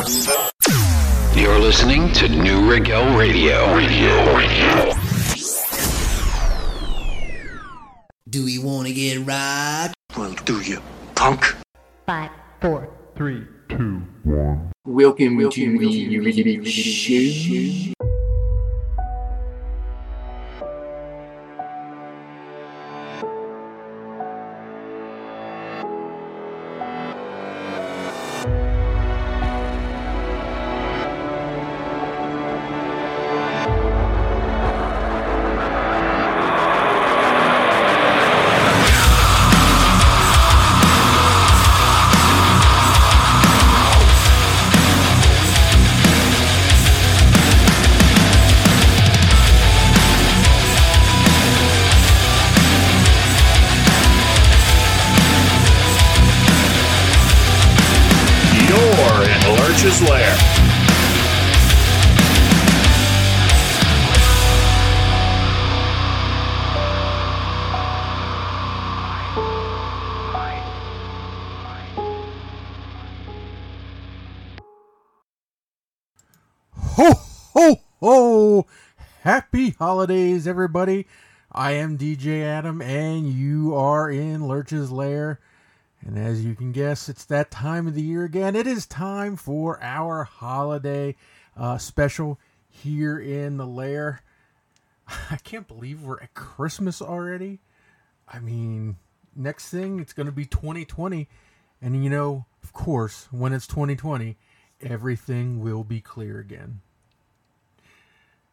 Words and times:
You're 0.00 1.58
listening 1.58 2.10
to 2.14 2.26
Neue 2.26 2.70
Regel 2.70 3.04
Radio. 3.18 3.76
Radio, 3.76 4.34
radio. 4.34 4.94
Do 8.26 8.46
we 8.46 8.58
want 8.58 8.88
to 8.88 8.94
get 8.94 9.18
right? 9.26 9.92
Well, 10.16 10.32
do 10.46 10.62
you, 10.62 10.80
punk? 11.14 11.54
Five, 12.06 12.30
four, 12.62 12.88
three, 13.14 13.46
two, 13.68 14.02
one. 14.24 14.72
Welcome, 14.86 15.36
Welcome 15.36 15.50
to 15.50 15.78
the 15.78 16.16
show. 79.24 79.70
holidays, 79.78 80.46
everybody. 80.46 81.06
I 81.52 81.72
am 81.72 81.98
DJ 81.98 82.42
Adam, 82.42 82.80
and 82.80 83.28
you 83.28 83.74
are 83.74 84.10
in 84.10 84.46
Lurch's 84.46 84.90
Lair. 84.90 85.40
And 86.00 86.18
as 86.18 86.44
you 86.44 86.54
can 86.54 86.72
guess, 86.72 87.08
it's 87.08 87.24
that 87.26 87.50
time 87.50 87.86
of 87.86 87.94
the 87.94 88.02
year 88.02 88.24
again. 88.24 88.56
It 88.56 88.66
is 88.66 88.86
time 88.86 89.36
for 89.36 89.82
our 89.82 90.24
holiday 90.24 91.16
uh, 91.56 91.76
special 91.78 92.38
here 92.68 93.18
in 93.18 93.56
the 93.58 93.66
lair. 93.66 94.22
I 95.30 95.36
can't 95.36 95.68
believe 95.68 96.02
we're 96.02 96.20
at 96.20 96.34
Christmas 96.34 97.02
already. 97.02 97.60
I 98.26 98.38
mean, 98.38 98.96
next 99.36 99.68
thing, 99.68 100.00
it's 100.00 100.12
going 100.12 100.26
to 100.26 100.32
be 100.32 100.46
2020. 100.46 101.28
And 101.82 102.02
you 102.02 102.10
know, 102.10 102.46
of 102.62 102.72
course, 102.72 103.28
when 103.30 103.52
it's 103.52 103.66
2020, 103.66 104.36
everything 104.80 105.60
will 105.60 105.84
be 105.84 106.00
clear 106.00 106.38
again. 106.38 106.80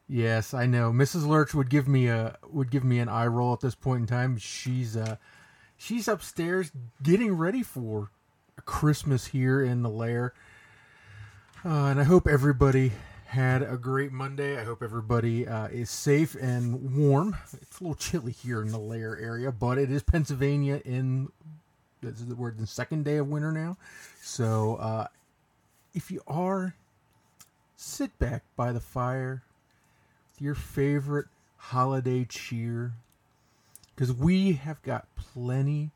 Yes, 0.09 0.53
I 0.53 0.66
know. 0.66 0.91
Mrs. 0.91 1.27
Lurch 1.27 1.53
would 1.53 1.69
give 1.69 1.88
me 1.88 2.08
a 2.08 2.38
would 2.50 2.72
give 2.72 2.83
me 2.83 3.00
an 3.00 3.09
eye 3.09 3.27
roll 3.27 3.53
at 3.53 3.59
this 3.59 3.75
point 3.75 4.02
in 4.02 4.08
time. 4.08 4.38
She's 4.38 4.95
uh 4.95 5.17
she's 5.75 6.08
upstairs 6.08 6.72
getting 7.03 7.33
ready 7.33 7.61
for 7.61 8.09
Christmas 8.66 9.27
here 9.27 9.61
in 9.61 9.83
the 9.83 9.89
lair. 9.89 10.33
Uh, 11.66 11.88
and 11.88 11.99
I 11.99 12.03
hope 12.03 12.27
everybody 12.27 12.94
had 13.25 13.61
a 13.61 13.77
great 13.77 14.14
Monday. 14.14 14.58
I 14.58 14.64
hope 14.64 14.81
everybody 14.81 15.45
uh, 15.45 15.67
is 15.67 15.89
safe 15.89 16.36
and 16.36 16.95
warm. 16.95 17.36
It's 17.61 17.80
a 17.80 17.83
little 17.83 17.95
chilly 17.95 18.32
here 18.32 18.61
in 18.61 18.71
the 18.71 18.80
lair 18.80 19.17
area, 19.17 19.52
but 19.52 19.77
it 19.77 19.92
is 19.92 20.02
Pennsylvania 20.02 20.82
in 20.86 21.30
word 22.37 22.58
the 22.58 22.67
second 22.67 23.03
day 23.03 23.17
of 23.17 23.27
winter 23.27 23.52
now. 23.52 23.76
So 24.21 24.76
uh, 24.76 25.08
if 25.93 26.09
you 26.09 26.21
are, 26.27 26.76
sit 27.76 28.17
back 28.17 28.43
by 28.55 28.71
the 28.71 28.80
fire, 28.80 29.43
your 30.39 30.55
favorite 30.55 31.27
holiday 31.58 32.25
cheer 32.25 32.93
because 33.95 34.14
we 34.14 34.53
have 34.53 34.81
got 34.83 35.08
plenty 35.15 35.92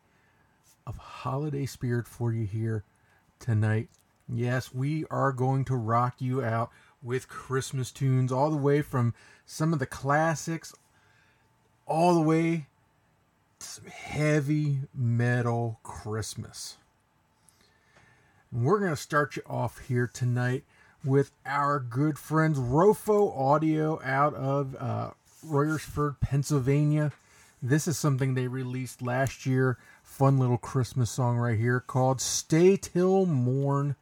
of 0.88 0.98
holiday 0.98 1.66
spirit 1.66 2.08
for 2.08 2.34
you 2.34 2.46
here 2.46 2.84
tonight. 3.40 3.90
Yes, 4.28 4.74
we 4.74 5.06
are 5.12 5.32
going 5.32 5.66
to 5.66 5.76
rock 5.76 6.16
you 6.20 6.44
out 6.44 6.72
with 7.04 7.28
Christmas 7.28 7.92
tunes 7.92 8.32
all 8.32 8.50
the 8.50 8.58
way 8.58 8.82
from 8.82 9.14
some 9.46 9.74
of 9.74 9.80
the 9.80 9.86
classics 9.86 10.74
all 11.86 12.16
the 12.16 12.22
way 12.22 12.68
to 13.60 13.68
some 13.68 13.86
heavy 13.86 14.80
metal 14.94 15.80
Christmas. 15.84 16.78
And 18.52 18.64
we're 18.64 18.80
going 18.80 18.92
to 18.92 18.98
start 18.98 19.36
you 19.36 19.44
off 19.46 19.80
here 19.80 20.10
tonight 20.12 20.64
with 21.04 21.32
our 21.46 21.80
good 21.80 22.18
friends 22.20 22.60
Rofo 22.60 23.38
Audio 23.38 24.00
out 24.04 24.34
of 24.36 24.76
uh, 24.80 25.12
Royersford, 25.46 26.20
Pennsylvania. 26.20 27.12
This 27.62 27.88
is 27.88 27.98
something 27.98 28.34
they 28.34 28.48
released 28.48 29.02
last 29.02 29.46
year. 29.46 29.78
Fun 30.04 30.38
little 30.38 30.58
Christmas 30.58 31.10
song 31.10 31.38
right 31.38 31.58
here 31.58 31.80
called 31.80 32.22
Stay 32.22 32.78
Till 32.78 33.26
Morn. 33.26 33.96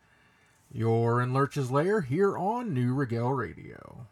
You're 0.71 1.21
in 1.21 1.33
Lurch's 1.33 1.71
Lair 1.71 2.01
here 2.01 2.37
on 2.37 2.73
Neue 2.73 2.93
Regel 2.93 3.33
Radio. 3.33 4.07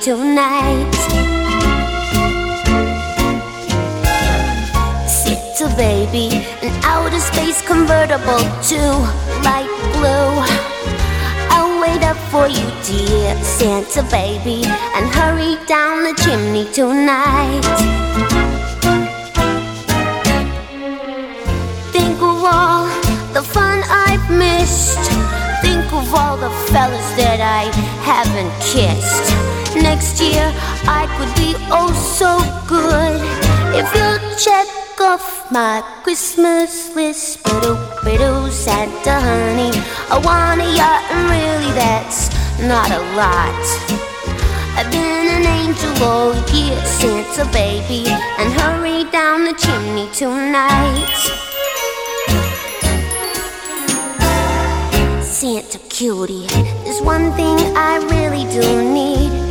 tonight. 0.00 0.86
It's 5.26 5.60
a 5.60 5.76
baby, 5.76 6.30
an 6.62 6.72
outer 6.84 7.20
space 7.20 7.60
convertible 7.66 8.40
to 8.70 8.80
light 9.44 9.68
blue. 9.92 10.32
I'll 11.52 11.82
wait 11.82 12.02
up 12.02 12.16
for 12.32 12.48
you, 12.48 12.66
dear 12.82 13.36
Santa 13.44 14.02
baby, 14.10 14.64
and 14.64 15.06
hurry 15.14 15.56
down 15.66 16.04
the 16.04 16.14
chimney 16.24 16.64
tonight. 16.72 17.29
not 42.70 42.92
a 42.92 43.00
lot. 43.16 43.64
I've 44.78 44.88
been 44.92 45.26
an 45.26 45.44
angel 45.44 46.04
all 46.04 46.32
year 46.54 46.80
since 46.86 47.36
a 47.38 47.44
baby, 47.46 48.04
and 48.38 48.52
hurry 48.52 49.10
down 49.10 49.44
the 49.44 49.54
chimney 49.54 50.08
tonight. 50.14 51.10
Santa 55.20 55.80
cutie, 55.88 56.46
there's 56.84 57.02
one 57.02 57.32
thing 57.32 57.58
I 57.76 57.96
really 58.08 58.44
do 58.52 58.94
need. 58.94 59.49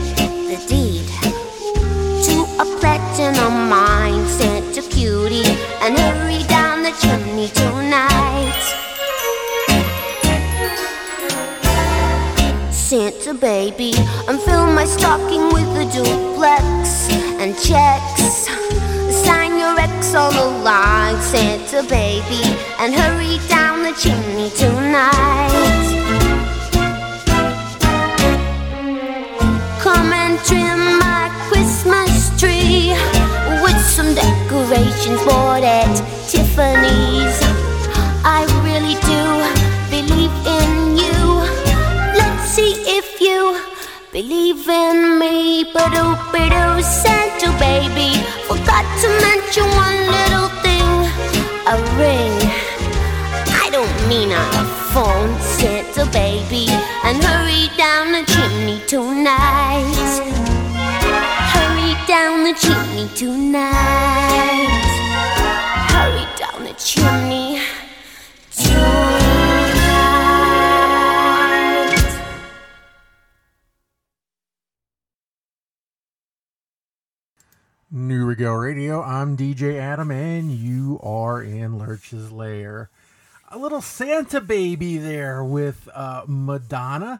Santa 84.29 84.45
Baby 84.45 84.97
there 84.97 85.43
with 85.43 85.89
uh, 85.91 86.21
Madonna 86.27 87.19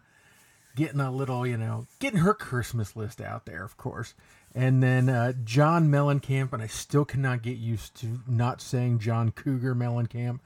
getting 0.75 0.99
a 0.99 1.11
little, 1.11 1.45
you 1.47 1.57
know, 1.57 1.87
getting 1.97 2.19
her 2.19 2.35
Christmas 2.35 2.95
list 2.95 3.19
out 3.19 3.47
there, 3.47 3.63
of 3.63 3.77
course. 3.77 4.13
And 4.53 4.83
then 4.83 5.09
uh, 5.09 5.33
John 5.43 5.87
Mellencamp, 5.87 6.53
and 6.53 6.61
I 6.61 6.67
still 6.67 7.05
cannot 7.05 7.41
get 7.41 7.57
used 7.57 7.95
to 8.01 8.19
not 8.27 8.61
saying 8.61 8.99
John 8.99 9.31
Cougar 9.31 9.73
Mellencamp, 9.73 10.39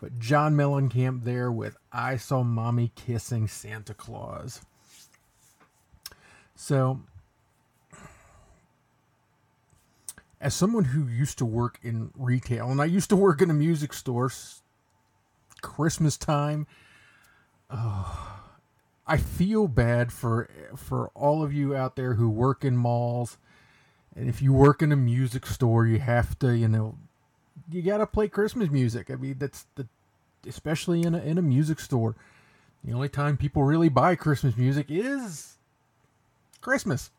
but 0.00 0.18
John 0.18 0.54
Mellencamp 0.54 1.24
there 1.24 1.52
with 1.52 1.76
I 1.92 2.16
Saw 2.16 2.42
Mommy 2.42 2.92
Kissing 2.94 3.46
Santa 3.46 3.92
Claus. 3.92 4.62
So, 6.54 7.00
as 10.40 10.54
someone 10.54 10.84
who 10.84 11.08
used 11.08 11.36
to 11.38 11.44
work 11.44 11.78
in 11.82 12.10
retail, 12.16 12.70
and 12.70 12.80
I 12.80 12.86
used 12.86 13.10
to 13.10 13.16
work 13.16 13.42
in 13.42 13.50
a 13.50 13.54
music 13.54 13.92
store 13.92 14.30
Christmas 15.66 16.16
time, 16.16 16.68
oh, 17.70 18.38
I 19.04 19.16
feel 19.16 19.66
bad 19.66 20.12
for 20.12 20.48
for 20.76 21.08
all 21.08 21.42
of 21.42 21.52
you 21.52 21.74
out 21.74 21.96
there 21.96 22.14
who 22.14 22.30
work 22.30 22.64
in 22.64 22.76
malls, 22.76 23.36
and 24.14 24.28
if 24.28 24.40
you 24.40 24.52
work 24.52 24.80
in 24.80 24.92
a 24.92 24.96
music 24.96 25.44
store, 25.44 25.84
you 25.84 25.98
have 25.98 26.38
to, 26.38 26.56
you 26.56 26.68
know, 26.68 26.94
you 27.68 27.82
gotta 27.82 28.06
play 28.06 28.28
Christmas 28.28 28.70
music. 28.70 29.10
I 29.10 29.16
mean, 29.16 29.36
that's 29.38 29.66
the 29.74 29.88
especially 30.46 31.02
in 31.02 31.16
a 31.16 31.18
in 31.18 31.36
a 31.36 31.42
music 31.42 31.80
store. 31.80 32.14
The 32.84 32.92
only 32.92 33.08
time 33.08 33.36
people 33.36 33.64
really 33.64 33.88
buy 33.88 34.14
Christmas 34.14 34.56
music 34.56 34.86
is 34.88 35.56
Christmas. 36.60 37.10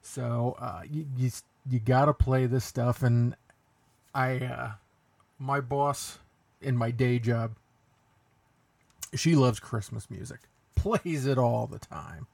So 0.00 0.56
uh, 0.58 0.82
you, 0.90 1.06
you 1.16 1.30
you 1.70 1.80
gotta 1.80 2.14
play 2.14 2.46
this 2.46 2.64
stuff, 2.64 3.02
and 3.02 3.36
I 4.14 4.38
uh, 4.38 4.70
my 5.38 5.60
boss 5.60 6.18
in 6.60 6.76
my 6.76 6.90
day 6.90 7.18
job, 7.18 7.52
she 9.16 9.34
loves 9.34 9.60
Christmas 9.60 10.10
music, 10.10 10.40
plays 10.74 11.26
it 11.26 11.38
all 11.38 11.66
the 11.66 11.78
time, 11.78 12.26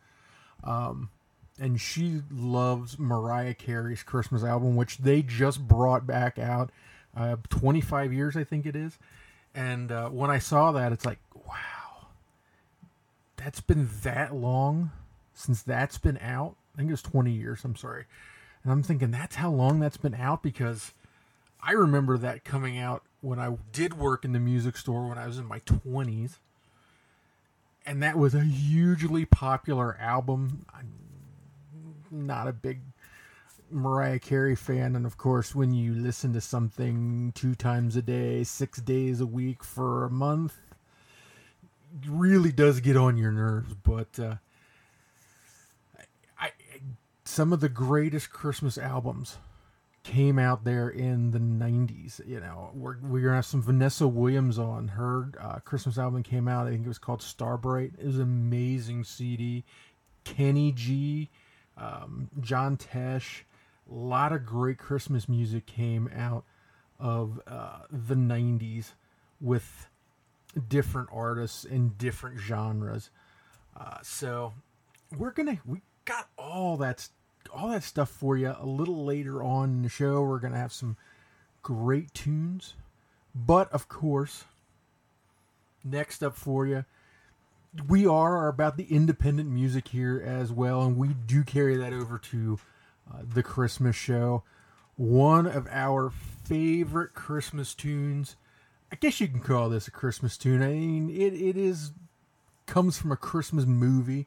um, 0.65 1.11
and 1.59 1.81
she 1.81 2.23
loves 2.31 2.99
Mariah 2.99 3.55
Carey's 3.55 4.03
Christmas 4.03 4.43
album, 4.43 4.77
which 4.77 4.99
they 4.99 5.23
just 5.23 5.67
brought 5.67 6.07
back 6.07 6.39
out, 6.39 6.71
uh, 7.17 7.37
25 7.49 8.13
years 8.13 8.37
I 8.37 8.45
think 8.45 8.67
it 8.67 8.77
is, 8.77 8.99
and 9.55 9.91
uh, 9.91 10.09
when 10.09 10.31
I 10.31 10.39
saw 10.39 10.73
that, 10.73 10.93
it's 10.93 11.05
like 11.05 11.19
wow, 11.35 12.09
that's 13.37 13.61
been 13.61 13.89
that 14.03 14.35
long 14.35 14.91
since 15.35 15.63
that's 15.63 15.99
been 15.99 16.19
out. 16.19 16.57
I 16.75 16.79
think 16.79 16.89
it 16.89 16.93
was 16.93 17.03
20 17.03 17.33
years. 17.33 17.65
I'm 17.65 17.77
sorry. 17.77 18.05
And 18.63 18.73
I'm 18.73 18.83
thinking 18.83 19.11
that's 19.11 19.37
how 19.37 19.51
long 19.51 19.81
that's 19.81 19.97
been 19.97 20.15
out 20.15 20.43
because 20.43 20.93
I 21.63 21.73
remember 21.73 22.19
that 22.19 22.45
coming 22.45 22.79
out 22.79 23.03
when 23.21 23.39
I 23.39 23.57
did 23.73 23.99
work 23.99 24.25
in 24.25 24.33
the 24.33 24.39
music 24.39 24.77
store 24.77 25.09
when 25.09 25.19
I 25.19 25.27
was 25.27 25.39
in 25.39 25.47
my 25.47 25.61
20s. 25.61 26.37
And 27.91 28.05
that 28.05 28.17
was 28.17 28.37
a 28.37 28.45
hugely 28.45 29.25
popular 29.25 29.99
album. 29.99 30.65
I'm 30.73 30.93
not 32.13 32.47
a 32.47 32.53
big 32.53 32.83
Mariah 33.69 34.21
Carey 34.21 34.55
fan. 34.55 34.95
And 34.95 35.05
of 35.05 35.19
course, 35.19 35.57
when 35.57 35.75
you 35.75 35.93
listen 35.93 36.33
to 36.35 36.41
something 36.41 37.33
two 37.35 37.57
times 37.57 37.97
a 37.97 38.03
day, 38.03 38.45
six 38.45 38.81
days 38.81 39.21
a 39.21 39.27
week 39.27 39.65
for 39.65 40.05
a 40.05 40.09
month, 40.09 40.57
really 42.07 42.53
does 42.53 42.79
get 42.79 42.97
on 42.97 43.17
your 43.17 43.33
nerves. 43.33 43.75
But, 43.75 44.21
uh, 44.21 44.37
I, 46.39 46.53
some 47.25 47.53
of 47.53 47.59
the 47.59 47.69
greatest 47.69 48.31
Christmas 48.31 48.79
albums 48.79 49.39
came 50.03 50.39
out 50.39 50.65
there 50.65 50.89
in 50.89 51.31
the 51.31 51.39
90s. 51.39 52.27
You 52.27 52.41
know, 52.41 52.71
we're, 52.75 52.97
we're 53.03 53.29
to 53.29 53.35
have 53.35 53.47
some 53.47 53.63
Vanessa 53.63 54.09
Williams 54.09 54.59
on. 54.59 54.89
Her 54.89 55.31
uh, 55.41 55.59
Christmas 55.61 55.99
album 55.99 56.23
came 56.23 56.49
out, 56.49 56.67
I 56.67 56.71
think 56.71 56.85
it 56.85 56.89
was 56.89 56.99
called 56.99 57.23
Starbright. 57.23 57.93
It 57.99 58.07
was 58.07 58.19
amazing 58.19 59.05
CD. 59.05 59.65
Kenny 60.25 60.73
G, 60.73 61.31
um, 61.77 62.29
John 62.41 62.77
Tesh, 62.77 63.43
a 63.91 63.95
lot 63.95 64.33
of 64.33 64.45
great 64.45 64.79
Christmas 64.79 65.29
music 65.29 65.67
came 65.67 66.09
out 66.15 66.45
of 66.99 67.41
uh, 67.47 67.81
the 67.91 68.15
90s 68.15 68.93
with 69.41 69.89
different 70.69 71.09
artists 71.13 71.65
in 71.65 71.91
different 71.97 72.39
genres. 72.39 73.11
Uh, 73.77 73.97
so 74.03 74.53
we're 75.17 75.31
gonna 75.31 75.59
we 75.65 75.81
got 76.05 76.29
all 76.37 76.77
that 76.77 77.09
all 77.53 77.69
that 77.69 77.83
stuff 77.83 78.09
for 78.09 78.37
you 78.37 78.55
a 78.59 78.67
little 78.67 79.05
later 79.05 79.43
on 79.43 79.71
in 79.71 79.83
the 79.83 79.89
show. 79.89 80.23
We're 80.23 80.39
gonna 80.39 80.57
have 80.57 80.73
some 80.73 80.97
great 81.63 82.13
tunes, 82.15 82.75
but 83.35 83.71
of 83.73 83.89
course, 83.89 84.45
next 85.85 86.23
up 86.23 86.37
for 86.37 86.67
you, 86.67 86.85
we 87.89 88.07
are 88.07 88.49
about 88.49 88.77
the 88.77 88.85
independent 88.85 89.49
music 89.49 89.89
here 89.89 90.23
as 90.25 90.51
well, 90.51 90.83
and 90.83 90.97
we 90.97 91.09
do 91.09 91.45
carry 91.45 91.77
that 91.77 91.93
over 91.93 92.19
to 92.19 92.59
uh, 93.13 93.19
the 93.23 93.43
Christmas 93.43 93.97
show. 93.97 94.43
One 94.97 95.47
of 95.47 95.67
our 95.71 96.11
favorite 96.45 97.15
Christmas 97.15 97.75
tunes. 97.75 98.37
I 98.93 98.97
guess 98.97 99.21
you 99.21 99.29
can 99.29 99.41
call 99.41 99.69
this 99.69 99.87
a 99.87 99.93
Christmas 99.93 100.37
tune. 100.37 100.63
I 100.63 100.73
mean, 100.73 101.11
it, 101.11 101.33
it 101.33 101.57
is 101.57 101.93
comes 102.67 102.99
from 102.99 103.13
a 103.13 103.17
Christmas 103.17 103.67
movie. 103.67 104.27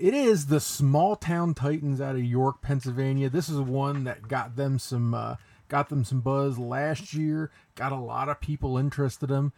It 0.00 0.14
is 0.14 0.46
the 0.46 0.60
Small 0.60 1.14
Town 1.14 1.52
Titans 1.52 2.00
out 2.00 2.14
of 2.14 2.24
York, 2.24 2.62
Pennsylvania. 2.62 3.28
This 3.28 3.50
is 3.50 3.60
one 3.60 4.04
that 4.04 4.28
got 4.28 4.56
them 4.56 4.78
some 4.78 5.12
uh, 5.12 5.36
got 5.68 5.90
them 5.90 6.04
some 6.04 6.22
buzz 6.22 6.58
last 6.58 7.12
year. 7.12 7.50
Got 7.74 7.92
a 7.92 7.96
lot 7.96 8.30
of 8.30 8.40
people 8.40 8.78
interested 8.78 9.28
in 9.28 9.36
them, 9.36 9.52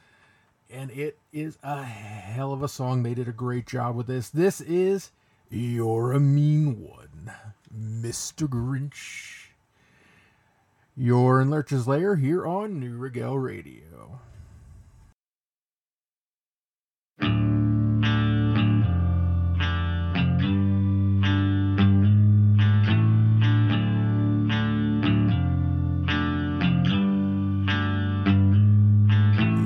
and 0.68 0.90
it 0.90 1.16
is 1.32 1.58
a 1.62 1.84
hell 1.84 2.52
of 2.52 2.60
a 2.60 2.66
song. 2.66 3.04
They 3.04 3.14
did 3.14 3.28
a 3.28 3.32
great 3.32 3.68
job 3.68 3.94
with 3.94 4.08
this. 4.08 4.30
This 4.30 4.60
is 4.60 5.12
"You're 5.48 6.10
a 6.10 6.18
Mean 6.18 6.82
One," 6.82 7.30
Mr. 7.72 8.48
Grinch. 8.48 9.50
You're 10.96 11.40
in 11.40 11.50
Lurch's 11.50 11.86
Lair 11.86 12.16
here 12.16 12.44
on 12.44 12.80
Neue 12.80 12.96
Regel 12.96 13.38
Radio. 13.38 14.18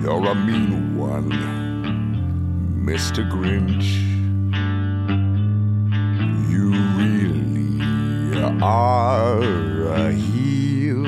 You're 0.07 0.29
a 0.29 0.35
mean 0.37 0.97
one, 0.97 1.33
Mr. 2.87 3.29
Grinch. 3.29 3.91
You 6.49 6.71
really 6.97 8.63
are 8.63 9.43
a 9.89 10.13
heel. 10.13 11.05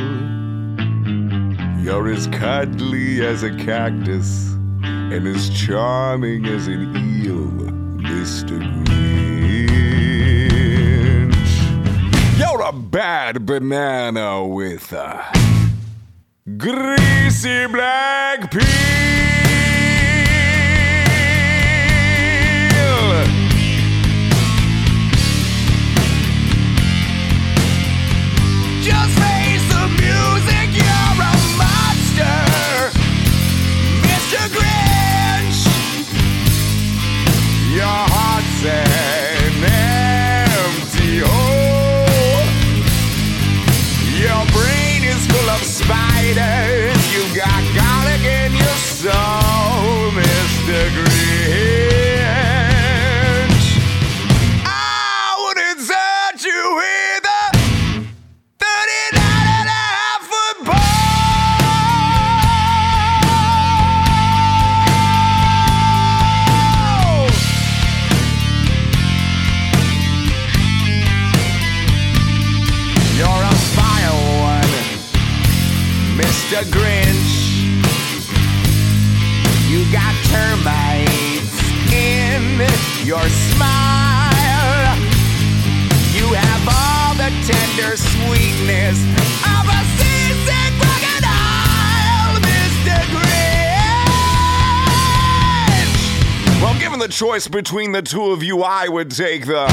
You're 1.80 2.08
as 2.12 2.26
cuddly 2.26 3.24
as 3.24 3.44
a 3.44 3.54
cactus 3.54 4.54
and 4.82 5.28
as 5.28 5.48
charming 5.50 6.46
as 6.46 6.66
an 6.66 6.96
eel, 6.96 7.46
Mr. 8.02 8.58
Grinch. 8.82 9.28
You're 12.36 12.62
a 12.62 12.72
bad 12.72 13.46
banana 13.46 14.44
with 14.44 14.92
a 14.92 15.37
greasy 16.56 17.66
black 17.66 18.50
peel. 18.50 18.64
Just 28.80 29.17
Well, 96.60 96.78
given 96.78 96.98
the 96.98 97.08
choice 97.08 97.48
between 97.48 97.92
the 97.92 98.02
two 98.02 98.30
of 98.30 98.42
you, 98.42 98.62
I 98.62 98.88
would 98.88 99.10
take 99.10 99.46
the 99.46 99.66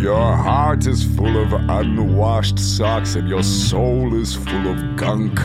Your 0.00 0.34
heart 0.34 0.86
is 0.86 1.04
full 1.04 1.36
of 1.36 1.52
unwashed 1.52 2.58
socks 2.58 3.16
and 3.16 3.28
your 3.28 3.42
soul 3.42 4.14
is 4.14 4.34
full 4.34 4.66
of 4.68 4.96
gunk, 4.96 5.38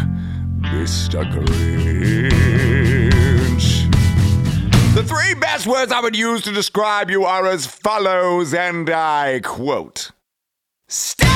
Mr. 0.61 1.29
Grinch. 1.29 2.71
The 4.95 5.03
three 5.03 5.33
best 5.33 5.67
words 5.67 5.91
I 5.91 5.99
would 5.99 6.15
use 6.15 6.41
to 6.43 6.53
describe 6.53 7.11
you 7.11 7.25
are 7.25 7.45
as 7.45 7.65
follows, 7.65 8.53
and 8.53 8.89
I 8.89 9.41
quote. 9.43 10.11
Stag! 10.87 11.34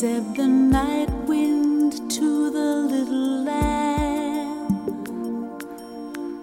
said 0.00 0.36
the 0.36 0.46
night 0.46 1.10
wind 1.26 2.08
to 2.08 2.50
the 2.50 2.76
little 2.92 3.42
lamb, 3.42 4.78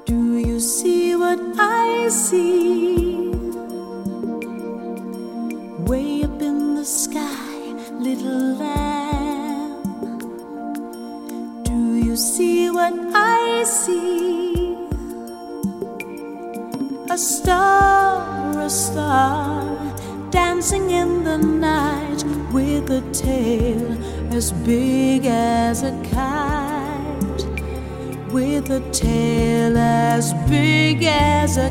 Do 0.05 0.37
you 0.39 0.59
see 0.59 1.15
what 1.15 1.39
I 1.57 2.09
see? 2.09 2.94
tail 23.25 23.97
as 24.33 24.51
big 24.51 25.25
as 25.25 25.81
a 25.81 25.91
kite, 26.11 27.43
with 28.31 28.69
a 28.69 28.81
tail 28.91 29.75
as 29.77 30.33
big 30.47 31.03
as 31.03 31.57
a 31.57 31.69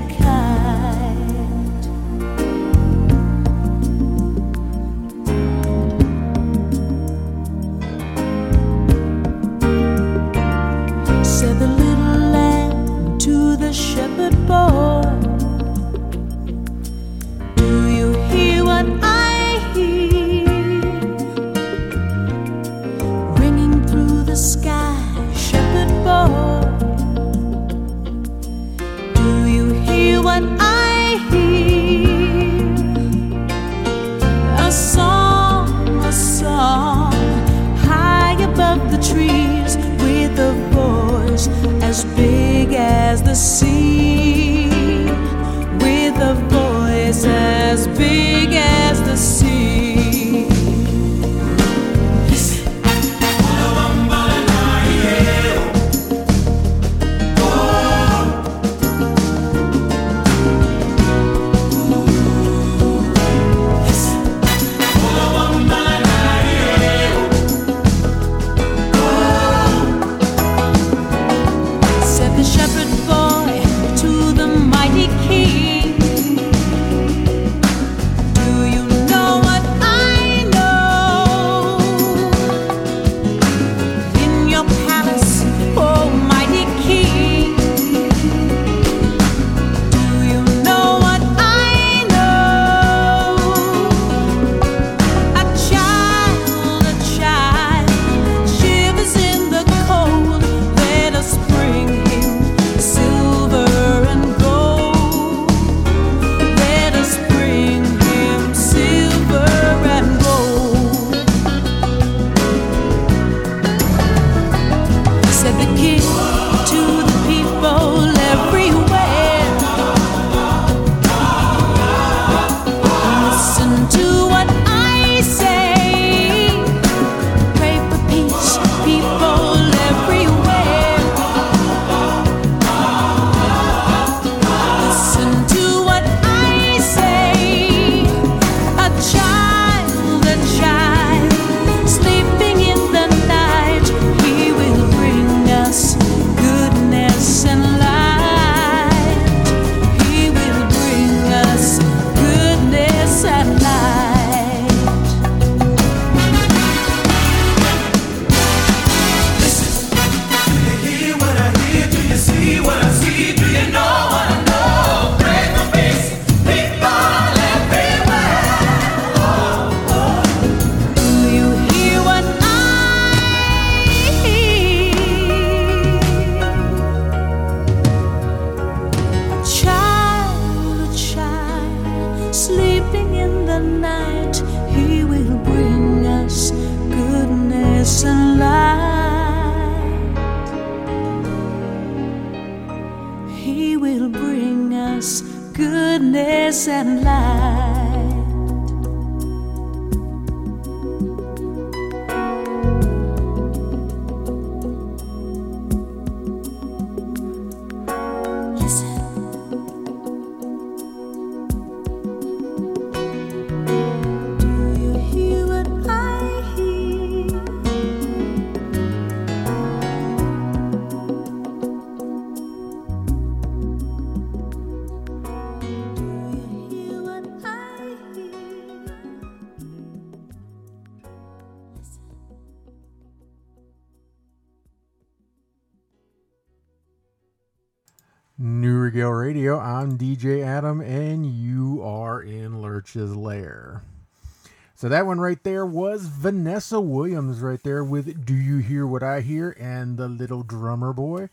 So 244.76 244.88
that 244.88 245.06
one 245.06 245.20
right 245.20 245.40
there 245.44 245.64
was 245.64 246.06
Vanessa 246.06 246.80
Williams 246.80 247.38
right 247.38 247.62
there 247.62 247.84
with 247.84 248.26
Do 248.26 248.34
You 248.34 248.58
Hear 248.58 248.84
What 248.84 249.04
I 249.04 249.20
Hear 249.20 249.56
and 249.60 249.96
the 249.96 250.08
Little 250.08 250.42
Drummer 250.42 250.92
Boy. 250.92 251.28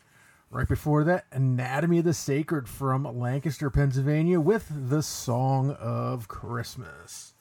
Right 0.52 0.68
before 0.68 1.04
that, 1.06 1.26
Anatomy 1.32 2.00
of 2.00 2.06
the 2.06 2.14
Sacred 2.14 2.70
from 2.70 3.04
Lancaster, 3.20 3.72
Pennsylvania 3.72 4.40
with 4.40 4.68
the 4.70 5.02
Song 5.02 5.72
of 5.72 6.28
Christmas. 6.28 7.34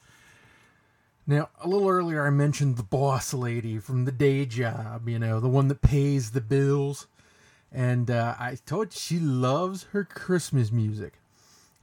Now, 1.27 1.51
a 1.61 1.69
little 1.69 1.91
earlier, 1.91 2.27
I 2.27 2.31
mentioned 2.31 2.79
the 2.79 2.83
boss 2.83 3.35
lady 3.35 3.79
from 3.79 4.07
the 4.07 4.13
day 4.13 4.47
job, 4.47 5.07
you 5.07 5.19
know, 5.19 5.39
the 5.39 5.49
one 5.49 5.69
that 5.69 5.83
pays 5.83 6.31
the 6.31 6.41
bills. 6.41 7.09
And 7.71 8.11
uh, 8.11 8.37
I 8.39 8.57
told 8.65 8.95
you 8.95 8.99
she 8.99 9.19
loves 9.19 9.85
her 9.93 10.05
Christmas 10.05 10.73
music. 10.73 11.21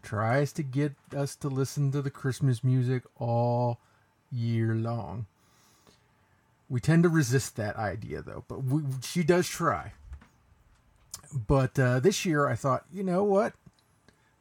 Tries 0.02 0.52
to 0.54 0.64
get 0.64 0.94
us 1.16 1.36
to 1.36 1.50
listen 1.50 1.92
to 1.92 2.02
the 2.02 2.10
Christmas 2.10 2.64
music 2.64 3.04
all 3.20 3.80
year 4.32 4.74
long. 4.74 5.26
We 6.70 6.80
tend 6.80 7.04
to 7.04 7.10
resist 7.10 7.56
that 7.56 7.78
idea, 7.78 8.22
though, 8.22 8.44
but 8.48 8.64
we, 8.64 8.82
she 9.02 9.24
does 9.24 9.48
try. 9.48 9.94
But 11.34 11.78
uh, 11.80 12.00
this 12.00 12.26
year, 12.26 12.48
I 12.48 12.56
thought, 12.56 12.86
you 12.92 13.04
know 13.04 13.24
what? 13.24 13.54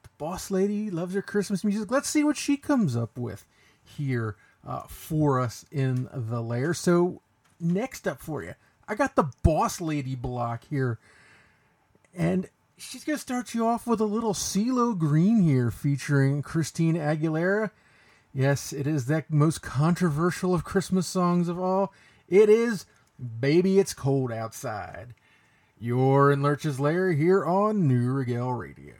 The 0.02 0.08
boss 0.18 0.50
lady 0.50 0.90
loves 0.90 1.14
her 1.14 1.22
Christmas 1.22 1.64
music. 1.64 1.90
Let's 1.90 2.08
see 2.08 2.24
what 2.24 2.36
she 2.36 2.56
comes 2.56 2.96
up 2.96 3.16
with 3.16 3.46
here 3.84 4.36
uh, 4.66 4.82
for 4.88 5.40
us 5.40 5.64
in 5.70 6.08
the 6.12 6.40
lair. 6.40 6.74
So, 6.74 7.22
next 7.60 8.08
up 8.08 8.20
for 8.20 8.42
you, 8.42 8.54
I 8.88 8.94
got 8.94 9.14
the 9.14 9.30
boss 9.42 9.80
lady 9.80 10.14
block 10.14 10.64
here. 10.68 10.98
And 12.14 12.48
she's 12.76 13.04
going 13.04 13.16
to 13.16 13.22
start 13.22 13.54
you 13.54 13.66
off 13.66 13.86
with 13.86 14.00
a 14.00 14.04
little 14.06 14.34
CeeLo 14.34 14.96
Green 14.96 15.42
here 15.42 15.70
featuring 15.70 16.42
Christine 16.42 16.94
Aguilera. 16.94 17.70
Yes, 18.36 18.70
it 18.70 18.86
is 18.86 19.06
that 19.06 19.30
most 19.30 19.62
controversial 19.62 20.52
of 20.52 20.62
Christmas 20.62 21.06
songs 21.06 21.48
of 21.48 21.58
all. 21.58 21.94
It 22.28 22.50
is 22.50 22.84
Baby 23.40 23.78
It's 23.78 23.94
Cold 23.94 24.30
Outside. 24.30 25.14
You're 25.80 26.30
in 26.30 26.42
Lurch's 26.42 26.78
Lair 26.78 27.12
here 27.12 27.46
on 27.46 27.88
Neue 27.88 28.12
Regel 28.12 28.52
Radio. 28.52 28.92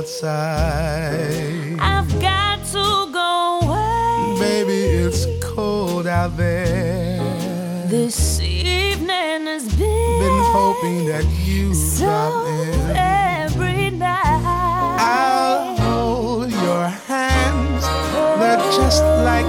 Outside. 0.00 1.76
I've 1.78 2.10
got 2.20 2.64
to 2.72 3.12
go 3.12 3.60
away. 3.64 4.40
Baby, 4.40 4.80
it's 5.06 5.26
cold 5.44 6.06
out 6.06 6.36
there. 6.38 7.18
This 7.86 8.40
evening 8.40 9.44
has 9.46 9.64
been, 9.76 10.18
Been 10.24 10.42
hoping 10.56 11.04
that 11.06 11.24
you 11.44 11.74
so 11.74 12.06
drop 12.06 12.46
in. 12.48 12.96
every 12.96 13.90
night. 13.90 14.96
I'll 14.98 15.76
hold 15.76 16.50
your 16.50 16.86
hands. 16.88 17.84
They're 18.40 18.56
just 18.80 19.02
like 19.28 19.44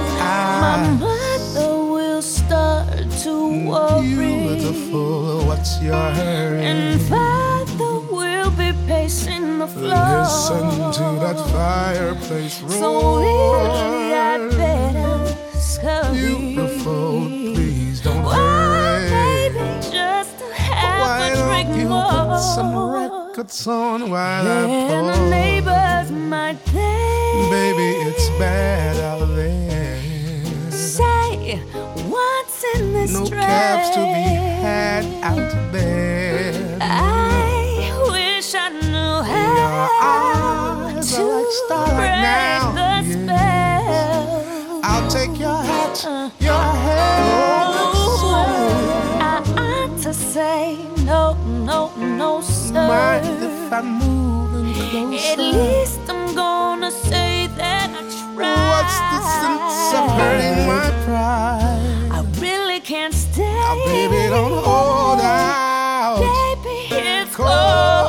Listen 10.42 10.90
to 10.90 11.20
that 11.20 11.38
fireplace 11.52 12.58
So 12.58 13.20
really, 13.20 14.12
I'd 14.12 14.40
roar. 14.40 14.50
better 14.50 15.36
scurry. 15.54 16.18
Beautiful, 16.18 17.20
please 17.54 18.00
don't 18.00 18.24
Oh, 18.26 18.30
hurry. 18.30 19.08
baby, 19.08 19.80
just 19.92 20.36
to 20.40 20.52
have 20.52 21.00
Why 21.00 21.28
a 21.28 21.46
drink 21.46 21.68
don't 21.68 21.78
you 21.80 21.88
more. 21.88 22.26
put 22.26 22.40
some 22.56 22.74
records 22.76 23.66
on 23.68 24.10
while 24.10 24.46
I 24.48 24.66
and 24.66 25.06
the 25.14 25.30
neighbors 25.30 26.10
might 26.10 26.58
think. 26.74 27.50
Baby, 27.52 27.88
it's 28.10 28.28
bad 28.30 28.96
out 28.96 29.28
there. 29.36 30.00
Say, 30.72 31.58
what's 32.10 32.64
in 32.74 32.92
this 32.92 33.12
No 33.12 33.26
dress? 33.26 33.46
cabs 33.46 33.90
to 33.94 34.00
be 34.00 34.24
had 34.66 35.04
out 35.22 35.72
there. 35.72 36.78
I 36.80 37.94
wish 38.10 38.56
I 38.56 38.70
Your 39.72 39.88
eyes 40.02 41.18
are 41.18 41.24
like 41.24 41.52
starlight 41.64 42.20
now. 42.20 42.72
the 42.72 42.88
Yeah. 43.08 43.12
spell. 43.14 44.80
I'll 44.84 45.08
take 45.10 45.34
your 45.44 45.56
hat, 45.70 45.96
your 46.40 46.64
hair. 46.84 47.62
I 49.30 49.42
ought 49.64 49.94
to 50.02 50.12
say 50.12 50.76
no, 51.06 51.22
no, 51.70 51.90
no, 51.96 52.40
sir. 52.42 52.86
Mind 52.86 53.42
if 53.48 53.72
I'm 53.72 53.88
moving 53.98 54.74
closer? 54.74 55.32
At 55.32 55.38
least 55.38 56.00
I'm 56.08 56.34
gonna 56.34 56.90
say 56.90 57.46
that 57.56 57.88
I 58.00 58.02
tried. 58.34 58.68
What's 58.72 58.98
the 59.12 59.20
sense 59.40 59.94
of 59.98 60.04
hurting 60.18 60.60
my 60.72 60.88
pride? 61.06 62.10
I 62.18 62.20
really 62.40 62.80
can't 62.80 63.14
stay. 63.14 63.54
Now, 63.60 63.74
baby, 63.86 64.28
don't 64.28 64.58
hold 64.68 65.20
out. 65.20 66.18
Baby, 66.20 66.78
it's 66.94 67.34
cold 67.36 68.01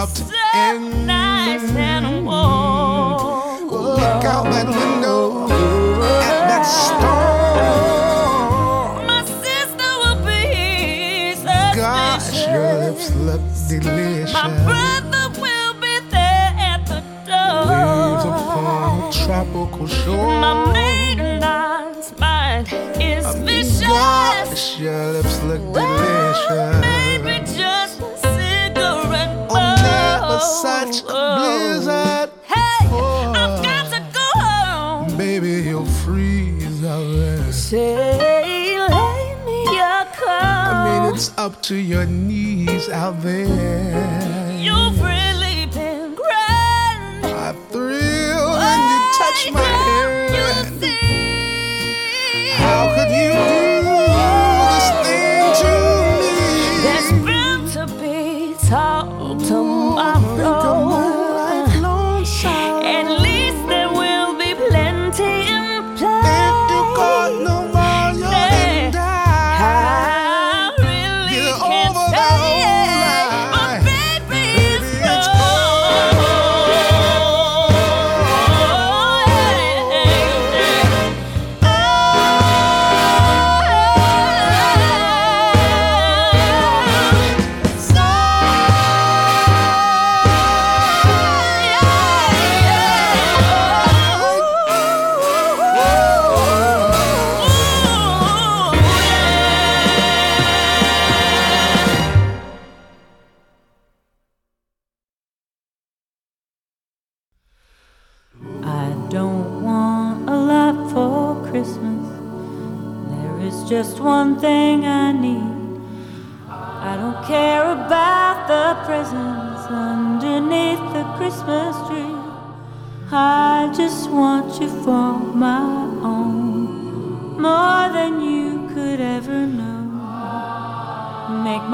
you 0.00 0.06
dropped 0.06 0.18
so 0.18 0.24
in. 0.74 1.06
nice 1.06 1.70
and 1.72 2.24
warm. 2.26 3.68
Look 3.70 4.24
out 4.24 4.44
that 4.52 4.66
window 4.68 5.48
at 5.48 6.48
that 6.50 6.64
storm. 7.78 9.06
My 9.06 9.22
sister 9.24 9.90
will 10.02 10.20
be 10.24 11.34
Gosh, 11.74 12.46
your 12.46 12.92
suspicious. 12.94 13.14
lips 13.14 13.14
look 13.26 13.42
delicious. 13.82 14.32
My 14.34 14.48
brother 14.64 15.24
will 15.40 15.74
be 15.80 15.94
there 16.10 16.52
at 16.70 16.80
the 16.86 17.00
door. 17.26 17.66
Waves 17.70 18.24
upon 18.24 19.08
a 19.08 19.12
tropical 19.12 19.86
shore. 19.86 20.40
My 20.40 20.54
maidens 20.72 22.06
mind 22.18 22.68
is 23.00 23.26
vicious. 23.36 23.80
Gosh, 23.80 24.78
your 24.80 25.12
lips 25.12 25.36
look 25.42 25.62
delicious. 25.72 26.38
just 26.38 26.50
a 26.50 26.52
cigarette 26.54 27.47
Oh, 27.47 27.47
such 30.40 31.02
a 31.02 31.06
oh, 31.06 31.10
oh. 31.10 31.36
blizzard. 31.38 32.30
Hey, 32.44 32.78
before. 32.82 33.36
I've 33.36 33.62
got 33.62 33.92
to 33.92 34.00
go 34.12 34.28
home. 34.40 35.16
Baby, 35.16 35.68
you'll 35.68 35.84
freeze 35.86 36.84
out 36.84 37.10
there. 37.12 37.52
Say, 37.52 38.78
lend 38.78 39.44
me 39.44 39.62
your 39.64 40.04
coat. 40.16 40.28
I 40.28 41.00
mean, 41.04 41.14
it's 41.14 41.36
up 41.38 41.62
to 41.62 41.76
your 41.76 42.06
knees 42.06 42.88
out 42.88 43.20
there. 43.22 44.56
You've 44.58 45.00
really 45.00 45.66
been 45.66 46.14
grand. 46.14 47.26
I 47.26 47.52
thrill 47.70 48.50
when 48.52 48.78
you 48.90 48.98
touch 49.18 49.52
my 49.52 49.60
Why 49.60 49.97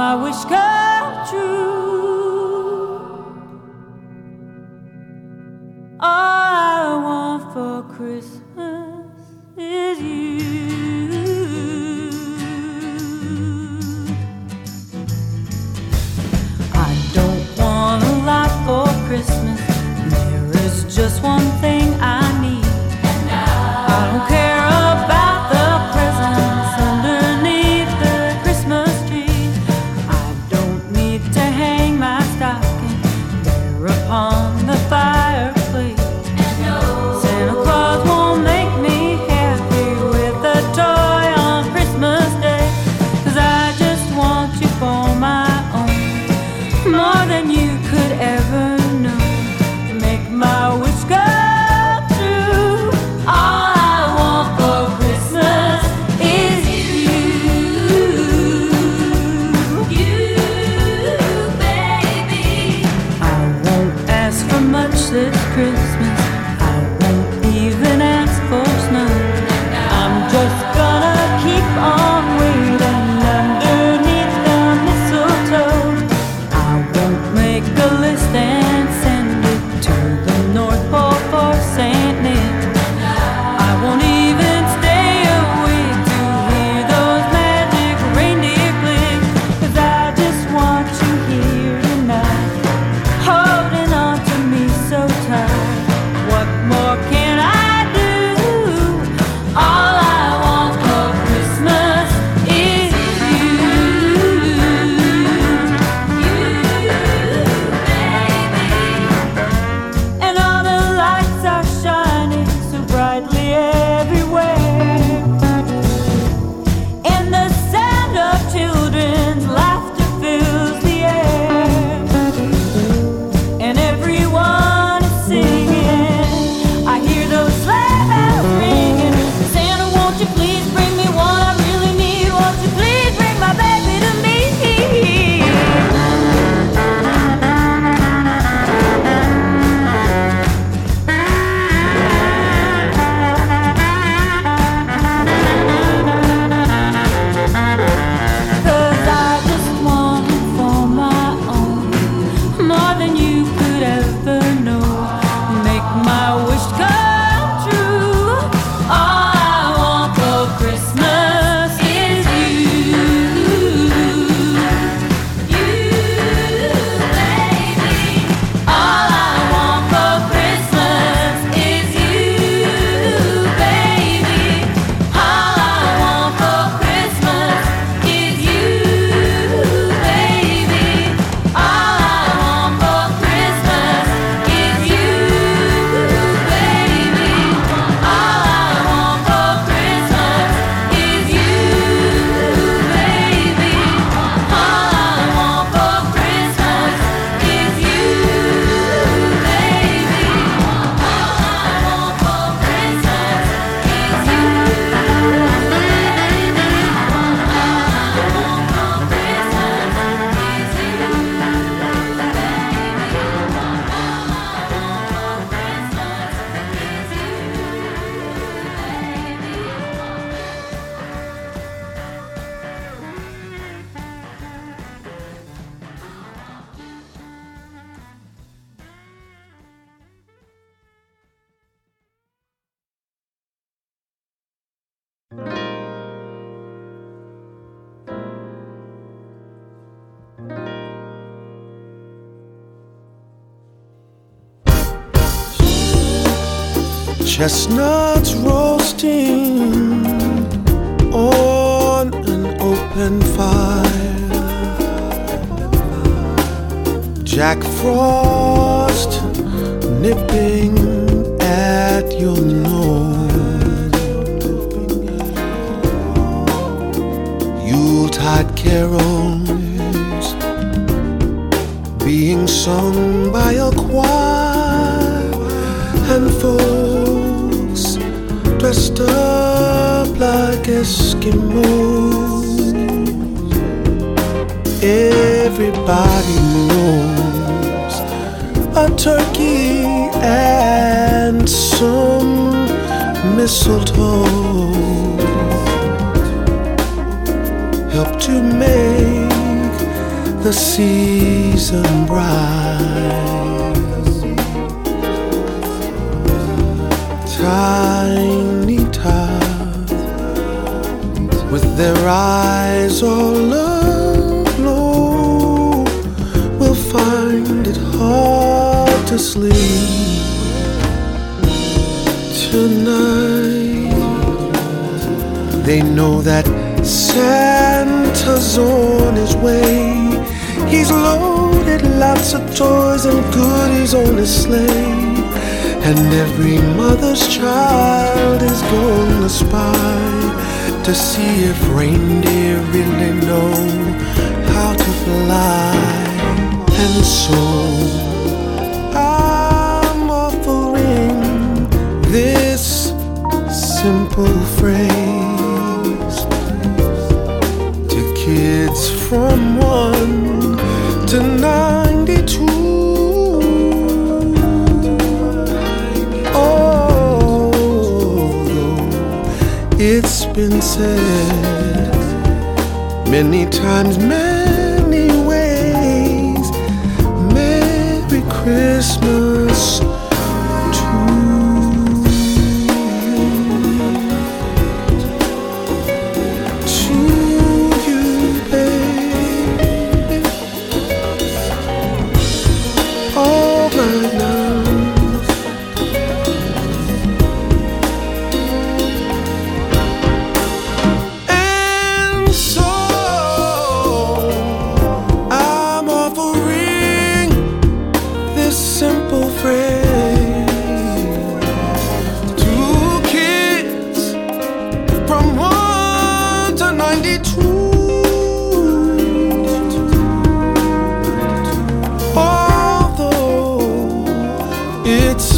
my 0.04 0.14
wish 0.16 0.44
come 0.44 0.83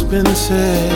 been 0.09 0.35
said 0.35 0.89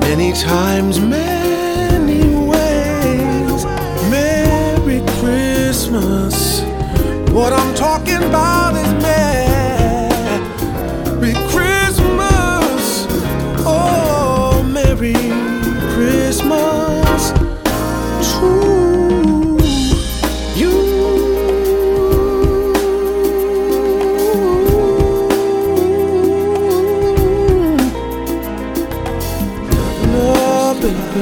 many 0.00 0.32
times, 0.32 0.98
many 0.98 2.24
ways, 2.34 3.64
Merry 4.10 5.00
Christmas. 5.20 6.62
What 7.30 7.52
I'm 7.52 7.72
talking 7.76 8.16
about 8.16 8.74
is 8.74 8.89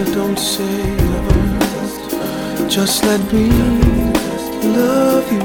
Don't 0.04 0.38
say 0.38 0.96
word. 1.26 2.70
Just 2.70 3.04
let 3.04 3.20
me 3.32 3.50
love 4.78 5.26
you 5.32 5.42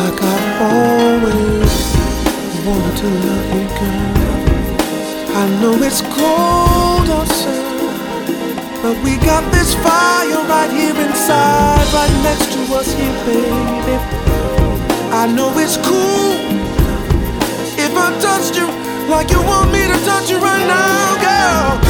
like 0.00 0.20
I 0.22 0.38
always 0.72 1.74
wanted 2.64 2.96
to 3.02 3.08
love 3.28 3.48
you, 3.56 3.66
girl. 3.78 4.16
I 5.36 5.44
know 5.60 5.74
it's 5.84 6.00
cold 6.16 7.08
outside, 7.18 7.78
but 8.80 8.96
we 9.04 9.18
got 9.18 9.44
this 9.52 9.74
fire 9.74 10.40
right 10.48 10.70
here 10.70 10.96
inside, 11.06 11.86
right 11.92 12.14
next 12.24 12.52
to 12.54 12.60
us 12.74 12.90
here, 12.94 13.18
baby. 13.26 13.96
I 15.12 15.26
know 15.26 15.52
it's 15.58 15.76
cool 15.76 16.40
if 17.76 17.92
I 17.94 18.18
touched 18.20 18.56
you 18.56 18.66
like 19.10 19.30
you 19.30 19.42
want 19.42 19.72
me 19.72 19.82
to 19.82 19.98
touch 20.06 20.30
you 20.30 20.38
right 20.38 20.66
now, 20.66 21.16
girl. 21.20 21.83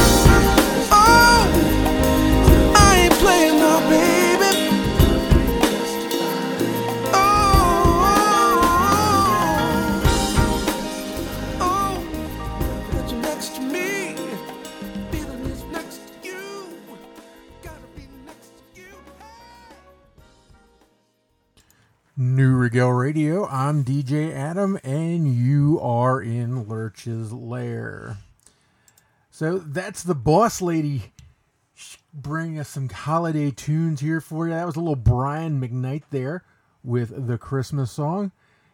DJ 23.85 24.33
Adam, 24.33 24.79
and 24.83 25.31
you 25.31 25.79
are 25.79 26.19
in 26.19 26.67
Lurch's 26.67 27.31
Lair. 27.31 28.17
So 29.29 29.59
that's 29.59 30.01
the 30.01 30.15
boss 30.15 30.59
lady 30.59 31.13
bringing 32.11 32.57
us 32.57 32.69
some 32.69 32.89
holiday 32.89 33.51
tunes 33.51 34.01
here 34.01 34.21
for 34.21 34.47
you. 34.47 34.53
That 34.53 34.65
was 34.65 34.75
a 34.75 34.79
little 34.79 34.95
Brian 34.95 35.61
McKnight 35.61 36.03
there 36.09 36.43
with 36.83 37.27
the 37.27 37.37
Christmas 37.37 37.91
song, 37.91 38.31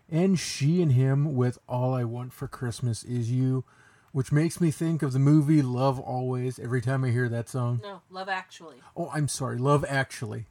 and 0.10 0.40
she 0.40 0.82
and 0.82 0.94
him 0.94 1.36
with 1.36 1.60
All 1.68 1.94
I 1.94 2.06
Want 2.06 2.32
for 2.32 2.48
Christmas 2.48 3.04
Is 3.04 3.30
You, 3.30 3.66
which 4.14 4.32
makes 4.32 4.62
me 4.62 4.72
think 4.72 5.04
of 5.04 5.12
the 5.12 5.20
movie 5.20 5.62
Love 5.62 6.00
Always 6.00 6.58
every 6.58 6.80
time 6.80 7.04
I 7.04 7.10
hear 7.10 7.28
that 7.28 7.50
song. 7.50 7.82
No, 7.84 8.02
Love 8.10 8.30
Actually. 8.30 8.78
Oh, 8.96 9.10
I'm 9.14 9.28
sorry, 9.28 9.58
Love 9.58 9.84
Actually. 9.90 10.46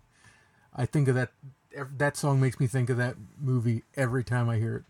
I 0.76 0.84
think 0.84 1.08
of 1.08 1.14
that. 1.14 1.32
That 1.96 2.16
song 2.16 2.40
makes 2.40 2.58
me 2.58 2.66
think 2.66 2.90
of 2.90 2.96
that 2.96 3.16
movie 3.40 3.84
every 3.96 4.24
time 4.24 4.48
I 4.48 4.56
hear 4.56 4.76
it. 4.76 4.82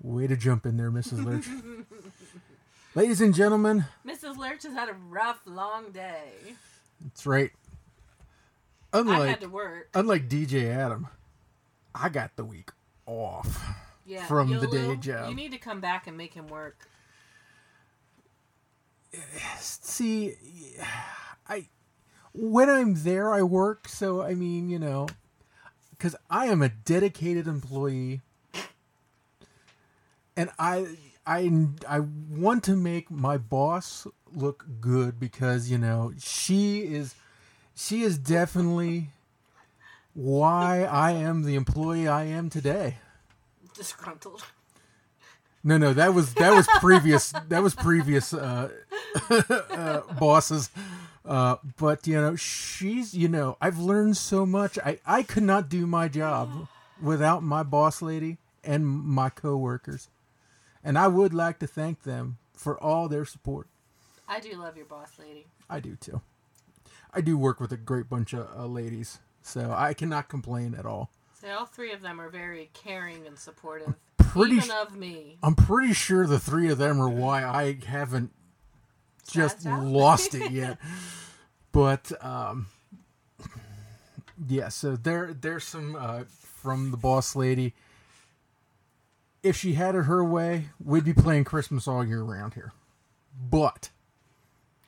Way 0.00 0.26
to 0.26 0.36
jump 0.36 0.66
in 0.66 0.76
there, 0.76 0.90
Mrs. 0.90 1.24
Lurch. 1.24 1.46
Ladies 2.94 3.20
and 3.20 3.34
gentlemen, 3.34 3.86
Mrs. 4.06 4.36
Lurch 4.36 4.64
has 4.64 4.72
had 4.74 4.88
a 4.88 4.94
rough, 5.08 5.40
long 5.46 5.90
day. 5.92 6.54
that's 7.00 7.24
right. 7.26 7.50
Unlike, 8.92 9.20
I 9.20 9.26
had 9.28 9.40
to 9.40 9.48
work. 9.48 9.88
unlike 9.94 10.28
DJ 10.28 10.66
Adam, 10.74 11.08
I 11.94 12.08
got 12.10 12.36
the 12.36 12.44
week 12.44 12.70
off 13.06 13.64
Yeah, 14.04 14.26
from 14.26 14.50
the 14.50 14.68
YOLO, 14.68 14.94
day 14.94 15.00
job. 15.00 15.30
You 15.30 15.34
need 15.34 15.52
to 15.52 15.58
come 15.58 15.80
back 15.80 16.06
and 16.06 16.16
make 16.16 16.34
him 16.34 16.46
work. 16.48 16.76
See, 19.58 20.34
I 21.48 21.66
when 22.34 22.70
I'm 22.70 22.94
there, 23.02 23.32
I 23.32 23.42
work. 23.42 23.88
So 23.88 24.22
I 24.22 24.34
mean, 24.34 24.68
you 24.68 24.78
know, 24.78 25.08
because 25.90 26.16
I 26.30 26.46
am 26.46 26.62
a 26.62 26.68
dedicated 26.68 27.46
employee, 27.46 28.20
and 30.36 30.50
I 30.58 30.86
I 31.26 31.68
I 31.88 32.00
want 32.00 32.64
to 32.64 32.76
make 32.76 33.10
my 33.10 33.38
boss 33.38 34.06
look 34.34 34.66
good 34.80 35.20
because 35.20 35.70
you 35.70 35.78
know 35.78 36.12
she 36.18 36.80
is 36.80 37.14
she 37.74 38.02
is 38.02 38.18
definitely 38.18 39.08
why 40.14 40.82
I 40.84 41.12
am 41.12 41.44
the 41.44 41.54
employee 41.54 42.08
I 42.08 42.24
am 42.24 42.50
today. 42.50 42.98
Disgruntled. 43.74 44.44
No, 45.64 45.78
no, 45.78 45.92
that 45.92 46.12
was 46.12 46.34
that 46.34 46.52
was 46.52 46.66
previous 46.80 47.32
that 47.48 47.62
was 47.62 47.74
previous 47.74 48.34
uh, 48.34 48.68
uh, 49.30 50.00
bosses. 50.18 50.70
Uh, 51.24 51.56
but 51.76 52.06
you 52.06 52.20
know, 52.20 52.36
she's 52.36 53.14
you 53.14 53.28
know, 53.28 53.56
I've 53.60 53.78
learned 53.78 54.16
so 54.16 54.44
much. 54.44 54.78
I 54.78 54.98
I 55.06 55.22
could 55.22 55.44
not 55.44 55.68
do 55.68 55.86
my 55.86 56.08
job 56.08 56.68
without 57.00 57.42
my 57.42 57.62
boss 57.62 58.02
lady 58.02 58.38
and 58.64 58.86
my 58.86 59.28
coworkers, 59.28 60.08
and 60.82 60.98
I 60.98 61.08
would 61.08 61.32
like 61.32 61.58
to 61.60 61.66
thank 61.66 62.02
them 62.02 62.38
for 62.54 62.82
all 62.82 63.08
their 63.08 63.24
support. 63.24 63.68
I 64.28 64.40
do 64.40 64.54
love 64.54 64.76
your 64.76 64.86
boss 64.86 65.12
lady. 65.18 65.46
I 65.68 65.80
do 65.80 65.96
too. 65.96 66.20
I 67.14 67.20
do 67.20 67.36
work 67.36 67.60
with 67.60 67.72
a 67.72 67.76
great 67.76 68.08
bunch 68.08 68.32
of 68.32 68.48
uh, 68.56 68.66
ladies, 68.66 69.18
so 69.42 69.74
I 69.76 69.94
cannot 69.94 70.28
complain 70.28 70.74
at 70.74 70.86
all. 70.86 71.10
So 71.40 71.48
all 71.50 71.66
three 71.66 71.92
of 71.92 72.02
them 72.02 72.20
are 72.20 72.30
very 72.30 72.70
caring 72.72 73.26
and 73.26 73.38
supportive, 73.38 73.94
Pretty 74.16 74.56
even 74.56 74.70
of 74.70 74.96
me. 74.96 75.38
I'm 75.42 75.54
pretty 75.54 75.92
sure 75.92 76.26
the 76.26 76.38
three 76.38 76.70
of 76.70 76.78
them 76.78 77.00
are 77.00 77.08
why 77.08 77.44
I 77.44 77.76
haven't 77.86 78.30
just 79.30 79.64
lost 79.66 80.34
it 80.34 80.50
yet. 80.50 80.78
But 81.72 82.12
um, 82.24 82.66
yeah, 84.48 84.68
so 84.68 84.96
there 84.96 85.32
there's 85.32 85.64
some 85.64 85.96
uh, 85.96 86.24
from 86.28 86.90
the 86.90 86.96
boss 86.96 87.34
lady. 87.34 87.74
If 89.42 89.56
she 89.56 89.74
had 89.74 89.94
it 89.94 90.02
her 90.02 90.22
way, 90.24 90.66
we'd 90.84 91.04
be 91.04 91.14
playing 91.14 91.44
Christmas 91.44 91.88
all 91.88 92.04
year 92.06 92.22
round 92.22 92.54
here. 92.54 92.72
But 93.50 93.90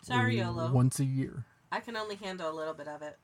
Sorry, 0.02 0.38
YOLO. 0.38 0.70
once 0.70 1.00
a 1.00 1.04
year, 1.04 1.44
I 1.72 1.80
can 1.80 1.96
only 1.96 2.14
handle 2.16 2.50
a 2.50 2.54
little 2.54 2.74
bit 2.74 2.86
of 2.86 3.02
it. 3.02 3.18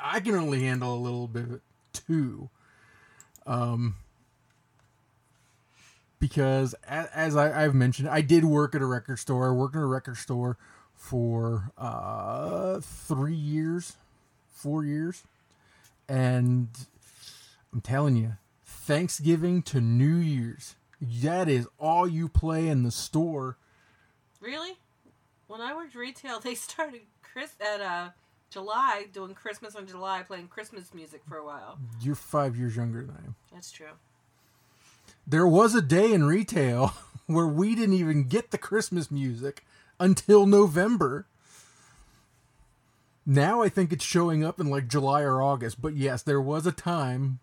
I 0.00 0.20
can 0.20 0.34
only 0.34 0.62
handle 0.62 0.94
a 0.94 0.98
little 0.98 1.28
bit 1.28 1.44
of 1.44 1.52
it 1.52 1.62
too. 1.92 2.48
Um, 3.46 3.96
because 6.20 6.74
as, 6.86 7.06
as 7.06 7.36
I, 7.36 7.64
I've 7.64 7.74
mentioned, 7.74 8.08
I 8.08 8.20
did 8.20 8.44
work 8.44 8.74
at 8.74 8.82
a 8.82 8.86
record 8.86 9.18
store. 9.18 9.48
I 9.48 9.52
worked 9.52 9.74
at 9.74 9.82
a 9.82 9.86
record 9.86 10.16
store 10.16 10.56
for 10.94 11.72
uh, 11.78 12.80
three 12.80 13.34
years, 13.34 13.96
four 14.50 14.84
years, 14.84 15.24
and 16.08 16.68
I'm 17.72 17.80
telling 17.80 18.16
you, 18.16 18.34
Thanksgiving 18.64 19.62
to 19.62 19.80
New 19.80 20.16
Year's, 20.16 20.76
that 21.00 21.48
is 21.48 21.66
all 21.78 22.06
you 22.06 22.28
play 22.28 22.68
in 22.68 22.82
the 22.82 22.90
store. 22.90 23.56
Really? 24.40 24.78
When 25.46 25.60
I 25.60 25.74
worked 25.74 25.94
retail, 25.94 26.38
they 26.40 26.54
started 26.54 27.00
Chris 27.22 27.54
at 27.60 27.80
uh 27.80 28.10
July 28.50 29.06
doing 29.12 29.32
Christmas 29.34 29.76
in 29.76 29.86
July, 29.86 30.22
playing 30.22 30.48
Christmas 30.48 30.92
music 30.92 31.22
for 31.28 31.36
a 31.36 31.44
while. 31.44 31.78
You're 32.00 32.16
five 32.16 32.56
years 32.56 32.76
younger 32.76 33.02
than 33.02 33.10
I 33.10 33.26
am. 33.26 33.36
That's 33.52 33.70
true. 33.70 33.86
There 35.30 35.46
was 35.46 35.76
a 35.76 35.82
day 35.82 36.12
in 36.12 36.24
retail 36.24 36.92
where 37.26 37.46
we 37.46 37.76
didn't 37.76 37.94
even 37.94 38.24
get 38.24 38.50
the 38.50 38.58
Christmas 38.58 39.12
music 39.12 39.64
until 40.00 40.44
November. 40.44 41.26
Now 43.24 43.62
I 43.62 43.68
think 43.68 43.92
it's 43.92 44.04
showing 44.04 44.44
up 44.44 44.58
in 44.58 44.68
like 44.68 44.88
July 44.88 45.22
or 45.22 45.40
August, 45.40 45.80
but 45.80 45.94
yes, 45.94 46.22
there 46.22 46.40
was 46.40 46.66
a 46.66 46.72
time 46.72 47.38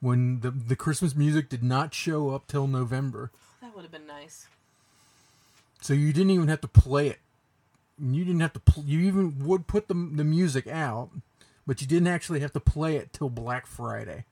when 0.00 0.40
the 0.40 0.50
the 0.50 0.76
Christmas 0.76 1.14
music 1.14 1.50
did 1.50 1.62
not 1.62 1.92
show 1.92 2.30
up 2.30 2.46
till 2.46 2.66
November. 2.66 3.32
That 3.60 3.76
would 3.76 3.82
have 3.82 3.92
been 3.92 4.06
nice. 4.06 4.46
So 5.82 5.92
you 5.92 6.14
didn't 6.14 6.30
even 6.30 6.48
have 6.48 6.62
to 6.62 6.68
play 6.68 7.08
it. 7.08 7.18
You 8.00 8.24
didn't 8.24 8.40
have 8.40 8.54
to 8.54 8.60
pl- 8.60 8.84
you 8.84 9.00
even 9.00 9.44
would 9.44 9.66
put 9.66 9.88
the 9.88 9.94
the 9.94 10.24
music 10.24 10.66
out, 10.66 11.10
but 11.66 11.82
you 11.82 11.86
didn't 11.86 12.08
actually 12.08 12.40
have 12.40 12.54
to 12.54 12.60
play 12.60 12.96
it 12.96 13.12
till 13.12 13.28
Black 13.28 13.66
Friday. 13.66 14.24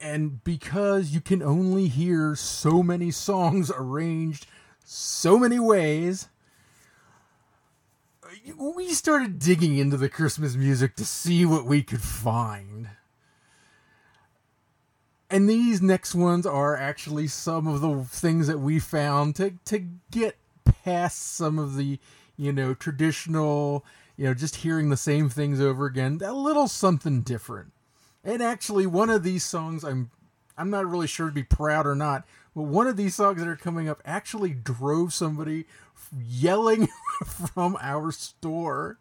And 0.00 0.42
because 0.42 1.10
you 1.10 1.20
can 1.20 1.42
only 1.42 1.88
hear 1.88 2.34
so 2.34 2.82
many 2.82 3.10
songs 3.10 3.70
arranged 3.74 4.46
so 4.82 5.38
many 5.38 5.60
ways, 5.60 6.28
we 8.56 8.92
started 8.94 9.38
digging 9.38 9.76
into 9.76 9.96
the 9.96 10.08
Christmas 10.08 10.54
music 10.54 10.96
to 10.96 11.04
see 11.04 11.44
what 11.44 11.66
we 11.66 11.82
could 11.82 12.00
find. 12.00 12.88
And 15.28 15.48
these 15.48 15.80
next 15.80 16.14
ones 16.14 16.46
are 16.46 16.76
actually 16.76 17.28
some 17.28 17.66
of 17.66 17.80
the 17.80 18.04
things 18.04 18.46
that 18.48 18.58
we 18.58 18.80
found 18.80 19.36
to 19.36 19.54
to 19.66 19.78
get 20.10 20.36
past 20.64 21.34
some 21.36 21.58
of 21.58 21.76
the, 21.76 22.00
you 22.36 22.52
know, 22.52 22.74
traditional, 22.74 23.84
you 24.16 24.24
know, 24.24 24.34
just 24.34 24.56
hearing 24.56 24.88
the 24.88 24.96
same 24.96 25.28
things 25.28 25.60
over 25.60 25.86
again, 25.86 26.20
a 26.24 26.32
little 26.32 26.66
something 26.66 27.20
different. 27.22 27.72
And 28.24 28.42
actually 28.42 28.86
one 28.86 29.10
of 29.10 29.22
these 29.22 29.44
songs 29.44 29.84
I'm 29.84 30.10
I'm 30.58 30.70
not 30.70 30.86
really 30.86 31.06
sure 31.06 31.28
to 31.28 31.32
be 31.32 31.42
proud 31.42 31.86
or 31.86 31.94
not, 31.94 32.24
but 32.54 32.64
one 32.64 32.86
of 32.86 32.98
these 32.98 33.14
songs 33.14 33.38
that 33.38 33.48
are 33.48 33.56
coming 33.56 33.88
up 33.88 34.02
actually 34.04 34.50
drove 34.50 35.14
somebody 35.14 35.64
yelling 36.22 36.88
from 37.54 37.78
our 37.80 38.12
store. 38.12 38.98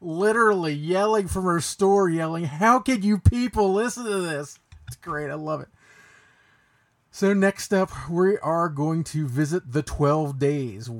Literally 0.00 0.72
yelling 0.72 1.28
from 1.28 1.46
our 1.46 1.60
store, 1.60 2.08
yelling, 2.08 2.44
How 2.44 2.80
can 2.80 3.02
you 3.02 3.18
people 3.18 3.72
listen 3.72 4.04
to 4.04 4.20
this? 4.20 4.58
It's 4.86 4.96
great. 4.96 5.30
I 5.30 5.34
love 5.34 5.60
it. 5.60 5.68
So, 7.10 7.32
next 7.32 7.72
up, 7.72 7.90
we 8.08 8.38
are 8.38 8.68
going 8.68 9.04
to 9.04 9.28
visit 9.28 9.72
the 9.72 9.82
12 9.82 10.38
days 10.38 10.90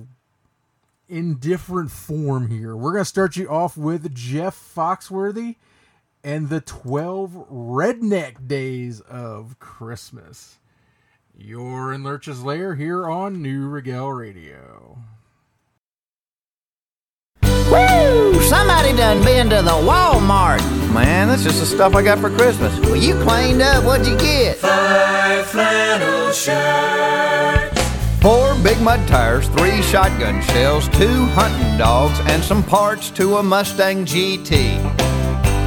in 1.09 1.37
different 1.37 1.91
form 1.91 2.49
here. 2.51 2.77
We're 2.77 2.93
going 2.93 3.05
to 3.05 3.09
start 3.09 3.37
you 3.37 3.49
off 3.49 3.77
with 3.77 4.15
Jeff 4.15 4.57
Foxworthy 4.57 5.57
and 6.25 6.49
the 6.49 6.61
12 6.61 7.49
redneck 7.51 8.47
days 8.47 9.01
of 9.01 9.59
Christmas. 9.59 10.59
You're 11.37 11.93
in 11.93 12.03
Lurch's 12.05 12.43
Lair 12.43 12.75
here 12.75 13.09
on 13.09 13.43
Neue 13.43 13.67
Regel 13.67 14.13
Radio. 14.13 14.99
Woo! 17.43 18.41
Somebody 18.43 18.93
done 18.95 19.25
been 19.25 19.49
to 19.49 19.63
the 19.63 19.71
Walmart. 19.71 20.61
Man, 20.93 21.29
that's 21.29 21.43
just 21.43 21.59
the 21.59 21.67
stuff 21.67 21.95
I 21.95 22.03
got 22.03 22.19
for 22.19 22.29
Christmas. 22.31 22.79
Well, 22.81 22.97
you 22.97 23.15
cleaned 23.23 23.63
up. 23.63 23.83
What'd 23.85 24.07
you 24.07 24.17
get? 24.19 24.57
Five 24.59 25.47
flannel 25.47 26.33
shirts. 26.33 27.83
Four 28.21 28.55
big 28.63 28.81
mud 28.83 29.09
tires, 29.09 29.49
three 29.49 29.83
shotgun 29.83 30.43
shells, 30.43 30.87
two 30.91 31.25
hunting 31.35 31.79
dogs, 31.79 32.21
and 32.27 32.41
some 32.45 32.63
parts 32.63 33.11
to 33.13 33.39
a 33.39 33.43
Mustang 33.43 34.05
GT. 34.05 34.92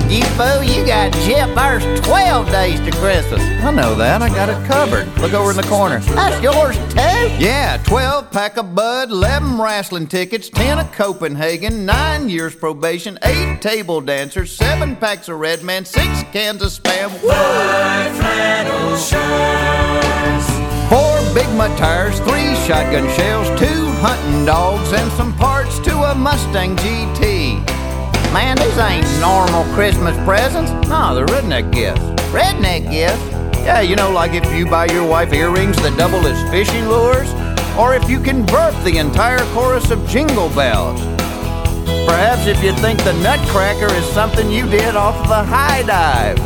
You 0.07 0.23
fool, 0.37 0.61
you 0.63 0.85
got 0.85 1.11
Jeff 1.25 1.53
There's 1.55 2.01
12 2.01 2.51
days 2.51 2.79
to 2.81 2.91
Christmas. 2.91 3.41
I 3.41 3.71
know 3.71 3.95
that. 3.95 4.21
I 4.21 4.29
got 4.29 4.49
it 4.49 4.67
covered. 4.67 5.07
Look 5.19 5.33
over 5.33 5.49
in 5.49 5.57
the 5.57 5.63
corner. 5.63 5.99
That's 5.99 6.41
yours 6.43 6.77
too? 6.93 7.43
Yeah, 7.43 7.77
12 7.85 8.29
pack 8.29 8.57
of 8.57 8.75
Bud, 8.75 9.09
11 9.09 9.59
wrestling 9.59 10.07
tickets, 10.07 10.49
10 10.49 10.77
of 10.79 10.91
Copenhagen, 10.91 11.85
9 11.85 12.29
years 12.29 12.55
probation, 12.55 13.17
8 13.23 13.61
table 13.61 13.99
dancers, 13.99 14.55
7 14.55 14.95
packs 14.95 15.27
of 15.27 15.39
Red 15.39 15.63
Man, 15.63 15.83
6 15.83 16.05
cans 16.31 16.61
of 16.61 16.69
Spam. 16.69 17.09
Flannel 17.19 18.97
shirts. 18.97 20.49
Four 20.87 21.33
big 21.33 21.49
mud 21.57 21.75
tires, 21.79 22.19
3 22.19 22.55
shotgun 22.67 23.09
shells, 23.15 23.47
2 23.59 23.65
hunting 24.05 24.45
dogs, 24.45 24.93
and 24.93 25.11
some 25.13 25.33
parts 25.35 25.79
to 25.79 25.97
a 26.11 26.13
Mustang 26.13 26.75
GT. 26.77 27.34
Man, 28.35 28.57
these 28.57 28.77
ain't 28.77 29.07
normal 29.21 29.63
Christmas 29.73 30.13
presents. 30.25 30.69
No, 30.89 31.15
they're 31.15 31.25
redneck 31.27 31.71
gifts. 31.71 32.01
Redneck 32.33 32.91
gifts. 32.91 33.23
Yeah, 33.63 33.79
you 33.79 33.95
know, 33.95 34.11
like 34.11 34.33
if 34.33 34.53
you 34.53 34.65
buy 34.65 34.87
your 34.87 35.07
wife 35.07 35.31
earrings 35.31 35.77
that 35.77 35.97
double 35.97 36.19
as 36.27 36.37
fishing 36.51 36.85
lures, 36.89 37.31
or 37.79 37.95
if 37.95 38.09
you 38.09 38.19
can 38.19 38.45
burp 38.45 38.75
the 38.83 38.97
entire 38.97 39.39
chorus 39.53 39.89
of 39.89 40.05
jingle 40.09 40.49
bells. 40.49 40.99
Perhaps 42.05 42.45
if 42.47 42.61
you 42.61 42.73
think 42.73 43.01
the 43.05 43.13
Nutcracker 43.23 43.93
is 43.95 44.05
something 44.07 44.51
you 44.51 44.69
did 44.69 44.97
off 44.97 45.15
of 45.15 45.31
a 45.31 45.45
high 45.45 45.83
dive, 45.83 46.37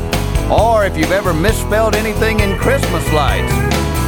or 0.52 0.86
if 0.86 0.96
you've 0.96 1.12
ever 1.12 1.34
misspelled 1.34 1.96
anything 1.96 2.40
in 2.40 2.56
Christmas 2.60 3.12
lights, 3.12 3.52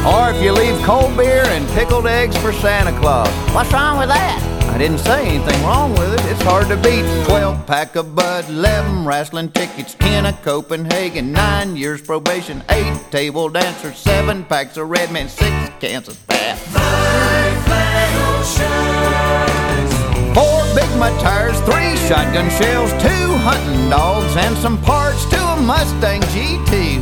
or 0.06 0.30
if 0.30 0.40
you 0.40 0.52
leave 0.52 0.80
cold 0.84 1.16
beer 1.16 1.42
and 1.46 1.68
pickled 1.70 2.06
eggs 2.06 2.36
for 2.36 2.52
Santa 2.52 2.96
Claus. 3.00 3.28
What's 3.52 3.72
wrong 3.72 3.98
with 3.98 4.08
that? 4.08 4.51
I 4.72 4.78
didn't 4.78 4.98
say 5.00 5.26
anything 5.28 5.62
wrong 5.64 5.92
with 5.92 6.14
it. 6.14 6.24
It's 6.30 6.40
hard 6.40 6.66
to 6.68 6.76
beat. 6.76 7.04
12 7.26 7.66
pack 7.66 7.94
of 7.94 8.14
Bud, 8.14 8.48
11 8.48 9.04
wrestling 9.04 9.50
tickets, 9.50 9.94
10 9.96 10.24
of 10.24 10.40
Copenhagen, 10.40 11.30
9 11.30 11.76
years 11.76 12.00
probation, 12.00 12.64
8 12.70 13.10
table 13.10 13.50
dancers, 13.50 13.98
7 13.98 14.44
packs 14.44 14.78
of 14.78 14.88
Red 14.88 15.12
Man, 15.12 15.28
6 15.28 15.46
cans 15.78 16.08
of 16.08 16.14
Spam. 16.14 16.56
Five 16.56 17.64
flannel 17.66 18.42
shirts. 18.48 19.94
4 20.34 20.74
big 20.74 20.98
mud 20.98 21.20
tires, 21.20 21.60
3 21.60 21.96
shotgun 22.08 22.48
shells, 22.58 22.90
2 22.92 23.08
hunting 23.44 23.90
dogs, 23.90 24.34
and 24.36 24.56
some 24.56 24.80
parts 24.80 25.26
to 25.26 25.36
a 25.36 25.56
Mustang 25.60 26.22
GT. 26.32 26.98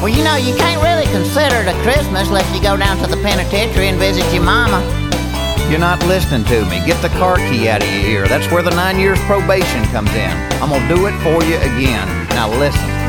Well, 0.00 0.08
you 0.08 0.24
know, 0.24 0.36
you 0.36 0.56
can't 0.56 0.82
really 0.82 1.04
consider 1.12 1.56
it 1.56 1.68
a 1.68 1.82
Christmas 1.82 2.28
unless 2.28 2.50
you 2.56 2.62
go 2.62 2.78
down 2.78 2.96
to 3.04 3.06
the 3.06 3.20
penitentiary 3.22 3.88
and 3.88 3.98
visit 3.98 4.24
your 4.32 4.42
mama. 4.42 4.80
You're 5.68 5.78
not 5.78 6.00
listening 6.06 6.44
to 6.46 6.64
me. 6.66 6.80
Get 6.86 7.00
the 7.02 7.10
car 7.18 7.36
key 7.36 7.68
out 7.68 7.82
of 7.82 7.88
your 7.92 8.04
ear. 8.10 8.28
That's 8.28 8.50
where 8.52 8.62
the 8.62 8.70
nine 8.70 8.98
years 8.98 9.18
probation 9.20 9.84
comes 9.86 10.10
in. 10.14 10.30
I'm 10.62 10.70
gonna 10.70 10.88
do 10.88 11.06
it 11.06 11.16
for 11.22 11.42
you 11.44 11.56
again. 11.58 12.06
Now 12.30 12.48
listen. 12.48 13.00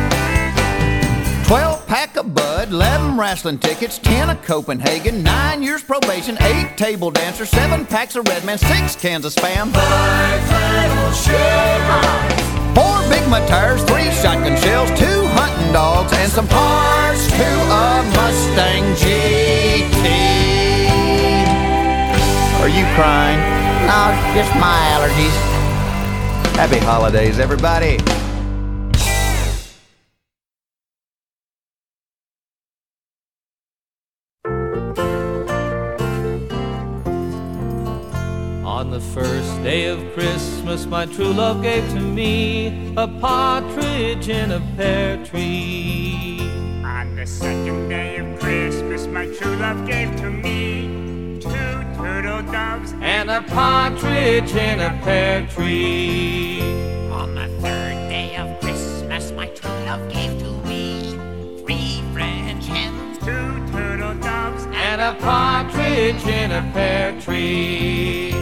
12 1.52 1.86
pack 1.86 2.16
of 2.16 2.34
Bud, 2.34 2.70
11 2.70 3.18
wrestling 3.18 3.60
tickets, 3.60 3.98
10 3.98 4.30
of 4.30 4.42
Copenhagen, 4.42 5.22
9 5.22 5.62
years 5.62 5.84
probation, 5.84 6.38
8 6.40 6.78
table 6.78 7.12
dancers, 7.12 7.50
7 7.50 7.86
packs 7.86 8.16
of 8.16 8.26
Redman, 8.30 8.58
6 8.58 8.96
cans 8.96 9.26
of 9.26 9.34
Spam, 9.34 9.74
4 12.74 13.10
Big 13.10 13.28
Mud 13.28 13.46
tires, 13.50 13.84
3 13.84 14.04
shotgun 14.12 14.56
shells, 14.62 14.90
2 14.98 15.28
hunting 15.36 15.74
dogs, 15.74 16.14
and 16.14 16.32
some 16.32 16.48
parts 16.48 17.28
to 17.28 17.44
a 17.44 18.04
Mustang 18.16 18.96
GT. 18.96 20.41
Are 22.62 22.70
you 22.70 22.86
crying? 22.94 23.40
No, 23.88 24.14
just 24.36 24.54
my 24.60 24.78
allergies. 24.94 25.34
Happy 26.56 26.78
holidays, 26.78 27.40
everybody. 27.40 27.98
On 38.64 38.92
the 38.92 39.00
first 39.12 39.64
day 39.64 39.88
of 39.88 40.14
Christmas, 40.14 40.86
my 40.86 41.08
true 41.08 41.34
love 41.34 41.64
gave 41.64 41.90
to 41.94 42.00
me 42.00 42.94
a 42.96 43.08
partridge 43.08 44.30
in 44.30 44.52
a 44.52 44.62
pear 44.78 45.26
tree. 45.26 46.38
On 46.84 47.16
the 47.16 47.26
second 47.26 47.90
day 47.90 48.18
of 48.18 48.40
Christmas, 48.40 49.08
my 49.08 49.26
true 49.26 49.56
love 49.56 49.88
gave 49.88 50.16
to 50.18 50.30
me 50.30 51.11
two 51.42 51.50
turtle 51.98 52.44
doves 52.52 52.94
And 53.02 53.30
a 53.30 53.42
partridge 53.42 54.52
in 54.52 54.80
a 54.80 55.00
pear 55.04 55.48
tree. 55.48 56.62
On 57.12 57.36
the 57.36 57.48
third 57.62 57.98
day 58.10 58.36
of 58.36 58.60
Christmas, 58.62 59.32
my 59.32 59.48
true 59.48 59.70
love 59.86 60.08
gave 60.12 60.40
to 60.40 60.52
me 60.68 61.18
three 61.64 62.04
French 62.14 62.68
hens, 62.68 63.18
two 63.20 63.72
turtle 63.72 64.16
doves 64.20 64.66
And 64.72 65.02
a 65.02 65.14
partridge 65.20 66.26
in 66.28 66.52
a 66.52 66.62
pear 66.74 67.20
tree. 67.22 68.34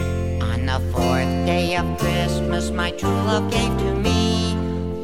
On 0.42 0.66
the 0.66 0.80
fourth 0.92 1.32
day 1.46 1.76
of 1.76 1.98
Christmas, 1.98 2.70
my 2.70 2.90
true 2.90 3.08
love 3.08 3.50
gave 3.50 3.76
to 3.78 3.94
me 3.94 4.19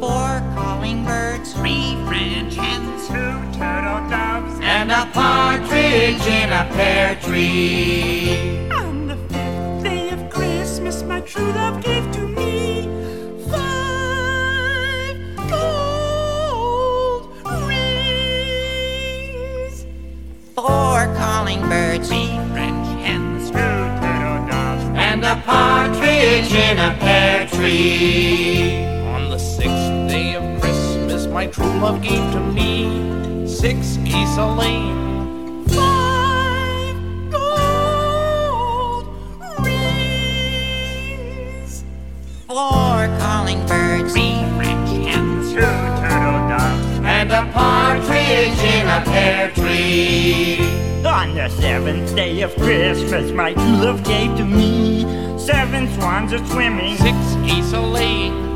four 0.00 0.42
calling 0.54 1.04
birds, 1.04 1.52
three 1.54 1.96
French 2.06 2.54
hens, 2.54 3.08
two 3.08 3.14
turtle 3.58 4.08
doves 4.10 4.58
And 4.62 4.90
a 4.92 5.06
partridge 5.12 6.26
in 6.26 6.52
a 6.52 6.68
pear 6.74 7.16
tree. 7.16 8.68
On 8.70 9.06
the 9.06 9.16
fifth 9.16 9.82
day 9.82 10.10
of 10.10 10.28
Christmas, 10.30 11.02
my 11.02 11.20
true 11.20 11.52
love 11.52 11.82
gave 11.82 12.10
to 12.12 12.20
me 12.20 12.88
five 13.48 15.16
gold 15.50 17.30
rings. 17.68 19.06
four 20.54 21.06
calling 21.16 21.60
birds, 21.60 22.08
three 22.08 22.38
French 22.52 22.86
hens, 23.04 23.50
Two 23.50 23.56
turtle 23.56 24.46
doves 24.46 24.84
And 24.94 25.24
a 25.24 25.36
partridge 25.46 26.52
in 26.52 26.78
a 26.78 26.94
pear 26.98 27.46
tree. 27.48 28.95
My 31.36 31.46
true 31.46 31.66
love 31.80 32.00
gave 32.00 32.32
to 32.32 32.40
me 32.40 33.46
six 33.46 33.98
geese 33.98 34.38
a 34.38 34.46
laying. 34.54 35.68
five 35.68 36.96
gold 37.30 39.06
rings. 39.62 41.04
four 42.46 43.06
calling 43.20 43.60
birds, 43.66 44.14
three 44.14 44.32
hens, 45.04 45.52
Two 45.52 45.60
turtle 45.60 46.40
doves 46.48 47.00
And 47.04 47.30
a 47.30 47.44
partridge 47.52 48.58
in 48.74 48.86
a 48.88 49.02
pear 49.04 49.50
tree. 49.50 50.56
On 51.04 51.34
the 51.34 51.50
seventh 51.50 52.16
day 52.16 52.40
of 52.40 52.54
Christmas, 52.54 53.30
my 53.32 53.52
true 53.52 53.76
love 53.84 54.02
gave 54.04 54.34
to 54.38 54.44
me 54.46 55.04
seven 55.38 55.86
swans 55.96 56.32
a 56.32 56.38
swimming, 56.46 56.96
Six 56.96 57.34
geese 57.44 57.74
a 57.74 57.80
laying. 57.82 58.55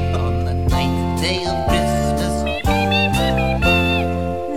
On 1.31 1.37
the 1.37 1.43
ninth 1.43 1.45
day 1.45 1.45
of 1.45 1.67
Christmas, 1.69 2.35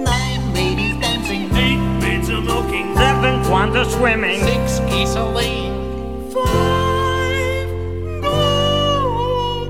nine 0.05 0.55
ladies 0.55 0.97
dancing, 1.01 1.45
Eight 1.55 1.79
maids 2.03 2.29
a 2.29 2.41
milking. 2.41 2.97
seven 2.97 3.45
swans 3.45 3.77
a 3.77 3.85
swimming, 3.91 4.41
Six 4.41 4.81
geese 4.91 5.15
a 5.15 5.25
laying. 5.25 5.73
five 6.33 7.71
gold 8.23 9.69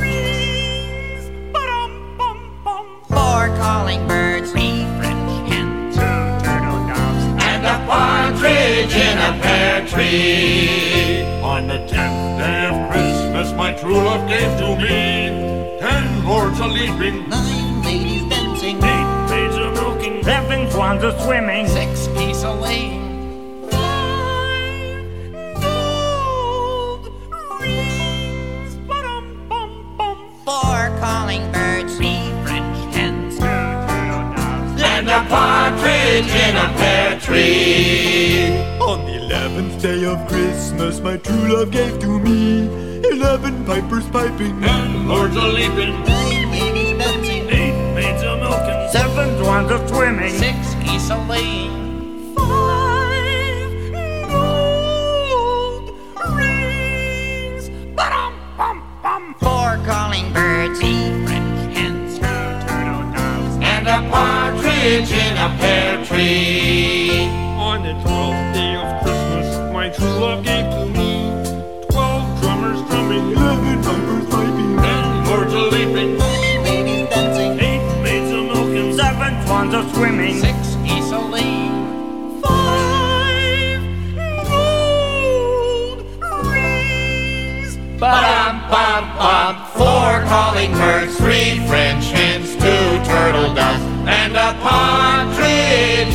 rings. 0.00 1.28
Ba-dum, 1.52 2.16
bum, 2.16 2.38
bum. 2.64 2.86
four 3.08 3.48
calling 3.58 4.06
birds, 4.08 4.50
three 4.52 4.86
French 4.98 5.50
hens, 5.50 5.96
Two 5.96 6.00
turtle 6.46 6.80
doves, 6.88 7.24
And 7.44 7.66
a 7.66 7.78
partridge 7.86 8.94
in 8.96 9.18
a 9.18 9.38
pear 9.42 9.86
tree. 9.86 11.24
On 11.42 11.66
the 11.66 11.78
tenth 11.86 12.38
day 12.40 12.68
of 12.68 12.90
Christmas, 12.90 13.52
my 13.52 13.72
true 13.74 13.96
love 13.96 14.26
gave 14.26 14.56
to 14.60 14.76
me 14.76 15.47
ten 16.28 16.36
lords 16.36 16.60
a 16.60 16.66
leaping. 16.66 17.28
nine 17.28 17.82
ladies 17.82 18.22
dancing, 18.28 18.76
Eight 18.76 19.26
maids 19.30 19.56
a 19.56 19.70
milking. 19.72 20.22
seven 20.22 20.70
swans 20.70 21.02
a 21.04 21.18
swimming, 21.22 21.66
Six 21.68 22.06
geese 22.08 22.42
a 22.42 22.52
laying. 22.52 23.68
five 23.70 25.04
gold 25.62 27.08
rings. 27.60 28.76
Ba-dum, 28.86 29.46
bum, 29.48 29.96
bum. 29.96 30.18
four 30.44 30.98
calling 31.00 31.50
birds, 31.52 31.96
three 31.96 32.30
French 32.44 32.94
hens, 32.94 33.36
Two 33.36 33.44
turtle 33.44 34.34
doves, 34.36 34.82
And 34.82 35.08
a 35.08 35.24
partridge 35.28 36.30
in 36.46 36.56
a 36.56 36.68
pear 36.78 37.20
tree. 37.20 38.58
On 38.80 39.04
the 39.06 39.16
eleventh 39.24 39.80
day 39.82 40.04
of 40.04 40.26
Christmas, 40.28 41.00
my 41.00 41.16
true 41.16 41.56
love 41.56 41.70
gave 41.70 41.98
to 42.00 42.18
me 42.20 42.68
eleven 43.10 43.64
pipers 43.64 44.06
piping. 44.08 44.60
Ten 44.60 45.08
lords 45.08 45.36
a 45.36 45.40
leaping. 45.40 46.07
Rings. 56.36 57.68
Ba-dum, 57.96 58.34
bum, 58.56 58.82
bum. 59.02 59.34
four 59.40 59.78
calling 59.84 60.32
birds, 60.32 60.78
three 60.78 61.10
French 61.26 61.76
hens, 61.76 62.18
Two 62.18 62.24
turtle 62.66 63.04
doves, 63.12 63.56
And 63.60 63.88
a 63.88 64.08
partridge 64.10 65.10
in 65.10 65.36
a 65.36 65.48
pear 65.58 66.04
tree. 66.04 66.97
Swimming, 79.98 80.38
Six 80.38 80.76
laying. 81.32 82.40
five 82.40 83.82
gold 84.46 85.98
rings. 86.46 87.76
Ba-dum, 87.98 88.54
bum, 88.70 89.04
bum. 89.18 89.54
Four 89.76 90.22
calling 90.30 90.70
birds, 90.72 91.16
three 91.16 91.58
French 91.66 92.04
hens, 92.12 92.52
two 92.54 92.86
turtle 93.10 93.52
doves, 93.54 93.82
and 94.06 94.36
a 94.36 94.54
partridge 94.62 96.14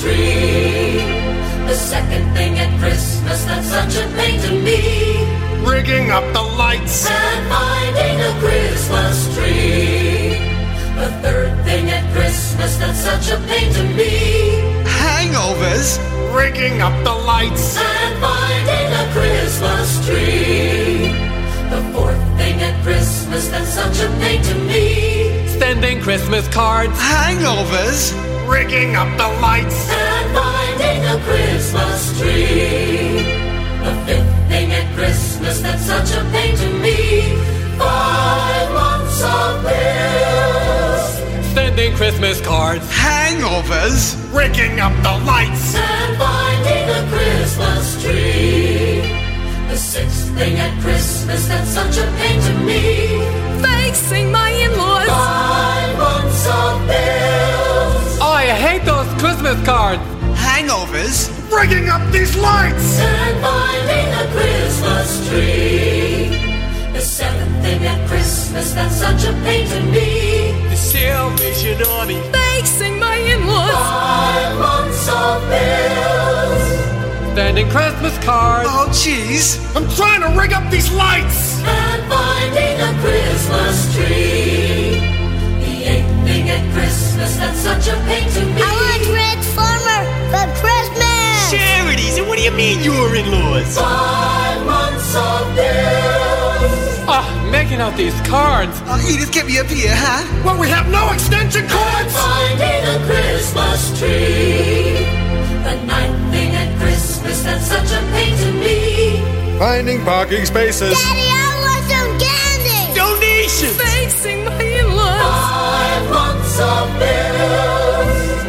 tree. 0.00 0.96
The 1.68 1.74
second 1.74 2.24
thing 2.34 2.58
at 2.58 2.70
Christmas 2.80 3.44
that's 3.44 3.68
such 3.68 3.96
a 4.02 4.06
pain 4.16 4.40
to 4.40 4.52
me. 4.66 4.80
Rigging 5.62 6.10
up 6.10 6.24
the 6.32 6.42
lights 6.42 7.06
and 7.08 7.48
finding 7.48 8.16
a 8.20 8.32
Christmas 8.40 9.34
tree. 9.34 10.40
The 10.96 11.10
third 11.22 11.52
thing 11.64 11.90
at 11.90 12.04
Christmas 12.14 12.76
that's 12.78 12.98
such 12.98 13.30
a 13.30 13.38
pain 13.46 13.72
to 13.74 13.84
me. 13.94 14.14
Hangovers. 14.84 15.98
Rigging 16.34 16.80
up 16.80 16.96
the 17.04 17.12
lights 17.12 17.76
and 17.76 18.12
finding 18.20 18.88
a 19.02 19.04
Christmas 19.12 20.06
tree. 20.06 21.12
The 21.68 21.82
fourth 21.92 22.24
thing 22.38 22.60
at 22.62 22.82
Christmas 22.82 23.48
that's 23.48 23.68
such 23.68 24.00
a 24.00 24.08
pain 24.20 24.42
to 24.42 24.54
me. 24.54 25.46
Sending 25.58 26.00
Christmas 26.00 26.48
cards. 26.48 26.98
Hangovers 26.98 28.29
Rigging 28.50 28.96
up 28.96 29.08
the 29.16 29.28
lights. 29.40 29.88
And 29.90 30.34
finding 30.34 31.04
a 31.04 31.16
Christmas 31.22 32.18
tree. 32.18 33.22
The 33.84 33.94
fifth 34.06 34.48
thing 34.48 34.72
at 34.72 34.94
Christmas 34.96 35.60
that's 35.60 35.84
such 35.86 36.10
a 36.18 36.24
pain 36.32 36.56
to 36.56 36.68
me. 36.84 37.36
Five 37.78 38.68
months 38.74 39.22
of 39.22 39.62
bills. 39.62 41.54
Sending 41.54 41.94
Christmas 41.94 42.40
cards. 42.40 42.84
Hangovers. 42.90 44.16
Rigging 44.34 44.80
up 44.80 44.94
the 45.02 45.24
lights. 45.24 45.76
And 45.76 46.18
finding 46.18 46.86
a 46.98 47.02
Christmas 47.08 48.02
tree. 48.02 49.02
The 49.68 49.76
sixth 49.76 50.34
thing 50.36 50.58
at 50.58 50.72
Christmas 50.82 51.46
that's 51.46 51.70
such 51.70 51.98
a 51.98 52.06
pain 52.18 52.40
to 52.48 52.54
me. 52.64 52.82
Facing 53.62 54.32
my 54.32 54.50
in-laws. 54.50 55.06
Five 55.06 55.98
months 55.98 56.46
of 56.48 56.86
bills. 56.88 57.49
I 58.40 58.54
hate 58.54 58.86
those 58.86 59.06
Christmas 59.20 59.62
cards. 59.66 60.00
Hangovers. 60.32 61.28
Rigging 61.52 61.90
up 61.90 62.00
these 62.10 62.34
lights. 62.38 62.98
And 62.98 63.36
finding 63.42 64.08
a 64.16 64.24
Christmas 64.32 65.28
tree. 65.28 66.40
The 66.94 67.02
seventh 67.02 67.62
thing 67.62 67.84
at 67.84 68.08
Christmas 68.08 68.72
that's 68.72 68.96
such 68.96 69.24
a 69.24 69.34
pain 69.44 69.68
to 69.68 69.80
me. 69.92 70.52
The 70.70 70.76
Salvation 70.76 71.82
Army. 71.86 72.18
Facing 72.32 72.98
my 72.98 73.16
in-laws. 73.16 73.72
Five 73.72 74.58
months 74.58 75.06
of 75.06 75.42
bills. 75.52 77.36
Sending 77.36 77.68
Christmas 77.68 78.16
cards. 78.24 78.70
Oh, 78.72 78.88
jeez. 78.88 79.60
I'm 79.76 79.86
trying 79.96 80.22
to 80.22 80.40
rig 80.40 80.54
up 80.54 80.70
these 80.70 80.90
lights. 80.94 81.60
And 81.60 82.02
finding 82.08 82.80
a 82.88 82.90
Christmas 83.02 83.94
tree. 83.94 84.69
The 86.40 86.46
eighth 86.46 86.56
at 86.56 86.72
Christmas 86.72 87.36
that's 87.36 87.58
such 87.58 87.88
a 87.88 87.96
pain 88.08 88.24
to 88.30 88.40
me. 88.40 88.62
I 88.64 88.72
want 88.72 89.02
Transformer 89.12 90.00
for 90.32 90.46
Christmas. 90.56 91.50
Charities, 91.52 92.16
and 92.16 92.26
what 92.28 92.38
do 92.38 92.44
you 92.44 92.50
mean 92.50 92.80
you're 92.80 93.14
in-laws? 93.14 93.76
Five 93.76 94.64
months 94.64 95.14
of 95.16 95.44
bills. 95.52 97.04
Ah, 97.04 97.48
making 97.52 97.80
out 97.82 97.94
these 97.94 98.18
cards. 98.22 98.72
Oh, 98.86 98.96
Edith, 99.06 99.32
get 99.32 99.46
me 99.46 99.58
up 99.58 99.66
here, 99.66 99.92
huh? 99.92 100.24
Well, 100.42 100.58
we 100.58 100.68
have 100.68 100.88
no 100.88 101.12
extension 101.12 101.68
cords. 101.68 102.14
Finding 102.16 102.84
a 102.88 102.96
Christmas 103.04 103.98
tree. 103.98 105.04
The 105.60 105.76
ninth 105.84 106.32
thing 106.32 106.54
at 106.56 106.80
Christmas 106.80 107.42
that's 107.42 107.66
such 107.66 107.92
a 107.92 108.00
pain 108.16 108.32
to 108.38 108.52
me. 108.52 109.58
Finding 109.58 110.02
parking 110.06 110.46
spaces. 110.46 110.96
Daddy, 110.96 111.29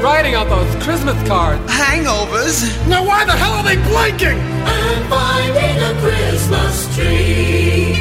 Writing 0.01 0.34
out 0.34 0.49
those 0.49 0.84
Christmas 0.84 1.16
cards. 1.28 1.62
Hangovers. 1.72 2.66
Now, 2.88 3.05
why 3.05 3.24
the 3.24 3.34
hell 3.34 3.53
are 3.53 3.64
they 3.64 3.78
blinking? 3.78 4.39
And 4.39 5.09
finding 5.09 5.78
a 5.78 5.93
Christmas 6.01 6.95
tree. 6.95 7.93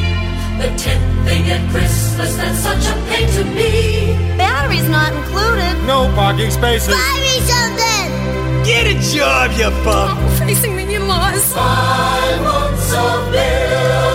The 0.61 0.69
tenth 0.77 1.29
thing 1.29 1.51
at 1.51 1.71
Christmas 1.71 2.37
that's 2.37 2.59
such 2.59 2.85
a 2.87 2.95
pain 3.09 3.29
to 3.37 3.45
me. 3.45 4.13
Batteries 4.37 4.89
not 4.89 5.13
included. 5.13 5.87
No 5.87 6.11
parking 6.15 6.51
spaces. 6.51 6.89
Buy 6.89 7.17
me 7.21 7.41
something. 7.53 8.65
Get 8.65 8.87
a 8.87 8.97
job, 9.15 9.53
you 9.53 9.71
bum. 9.85 10.17
Facing 10.39 10.77
the 10.77 10.95
in-laws. 10.95 11.53
Five 11.53 12.43
months 12.43 12.93
of 12.95 13.33
bills. 13.33 14.10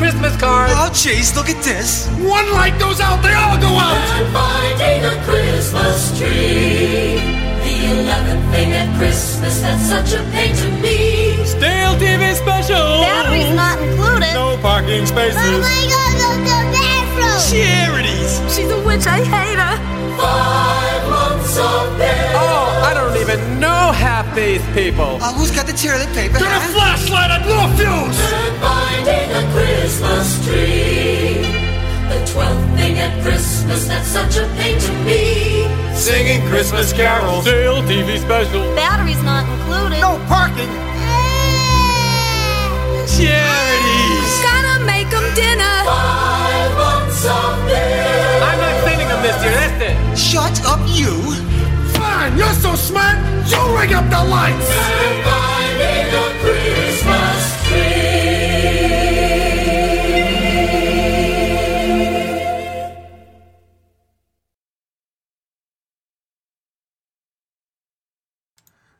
Yo 0.00 0.06
ho, 0.06 0.12
sending 0.12 0.22
Christmas 0.22 0.36
cards. 0.40 0.72
Oh, 0.74 0.90
jeez, 0.92 1.34
look 1.36 1.48
at 1.48 1.62
this. 1.62 2.08
One 2.18 2.50
light 2.52 2.78
goes 2.78 3.00
out, 3.00 3.22
they 3.22 3.34
all 3.34 3.58
go 3.58 3.68
out. 3.68 3.96
And 4.16 4.32
finding 4.32 5.04
a 5.04 5.24
Christmas 5.24 6.18
tree. 6.18 7.20
The 7.60 8.00
eleventh 8.00 8.50
thing 8.52 8.72
at 8.72 8.98
Christmas 8.98 9.60
that's 9.60 9.82
such 9.82 10.12
a 10.18 10.22
pain 10.30 10.54
to 10.56 10.68
me. 10.82 11.44
Stale 11.44 11.94
TV 11.96 12.34
special. 12.34 13.00
Batteries 13.00 13.54
not 13.54 13.78
included. 13.80 14.32
No 14.34 14.58
parking 14.62 15.06
spaces. 15.06 15.36
Oh 15.36 15.60
my 15.60 15.86
God, 15.88 16.12
go 16.20 16.30
to 16.34 16.44
the 16.44 16.60
bathroom. 16.76 17.40
Charities. 17.50 18.40
She's 18.54 18.70
a 18.70 18.80
witch. 18.84 19.06
I 19.06 19.22
hate 19.24 19.58
her. 19.58 19.76
Five 20.16 21.08
months 21.08 21.56
of 21.56 21.96
bills. 21.98 22.34
Oh, 22.36 22.82
I 22.84 22.94
don't 22.94 23.16
even 23.20 23.60
know 23.60 23.69
half 23.69 23.69
these 24.34 24.62
people. 24.72 25.18
Oh, 25.20 25.34
who's 25.34 25.50
got 25.50 25.66
the 25.66 25.72
toilet 25.72 26.08
paper? 26.14 26.38
Get 26.38 26.50
a 26.50 26.72
flashlight, 26.72 27.30
I 27.30 27.42
blew 27.42 27.58
a 27.58 27.68
fuse. 27.76 28.18
And 28.20 28.56
finding 28.62 29.28
a 29.34 29.42
Christmas 29.52 30.44
tree. 30.44 31.46
The 32.10 32.18
twelfth 32.32 32.76
thing 32.76 32.98
at 32.98 33.22
Christmas 33.22 33.86
that's 33.86 34.08
such 34.08 34.36
a 34.36 34.46
pain 34.56 34.78
to 34.78 34.92
me. 35.04 35.66
Singing 35.94 36.46
Christmas 36.48 36.92
carols. 36.92 37.44
Stale 37.44 37.82
TV 37.82 38.18
special. 38.18 38.62
Batteries 38.74 39.22
not 39.22 39.48
included. 39.48 40.00
No 40.00 40.18
parking. 40.26 40.70
Charities. 43.06 44.32
Gotta 44.42 44.84
make 44.84 45.10
them 45.10 45.26
dinner. 45.34 45.76
Five 45.84 46.72
months 46.78 47.24
of 47.26 47.52
bills. 47.66 48.42
I'm 48.42 48.58
not 48.58 48.84
sending 48.84 49.08
them 49.08 49.22
this 49.22 49.38
year, 49.42 49.52
that's 49.52 49.82
it. 49.82 50.18
Shut 50.18 50.64
up, 50.64 50.80
you. 50.88 51.49
Fine, 52.10 52.36
you're 52.36 52.52
so 52.54 52.74
smart. 52.74 53.16
You 53.48 53.78
rig 53.78 53.92
up 53.92 54.10
the 54.10 54.24
lights. 54.24 54.68
And 54.68 55.24
finding 55.24 56.12
a 56.12 56.26
Christmas 56.42 57.68
tree. 57.68 58.10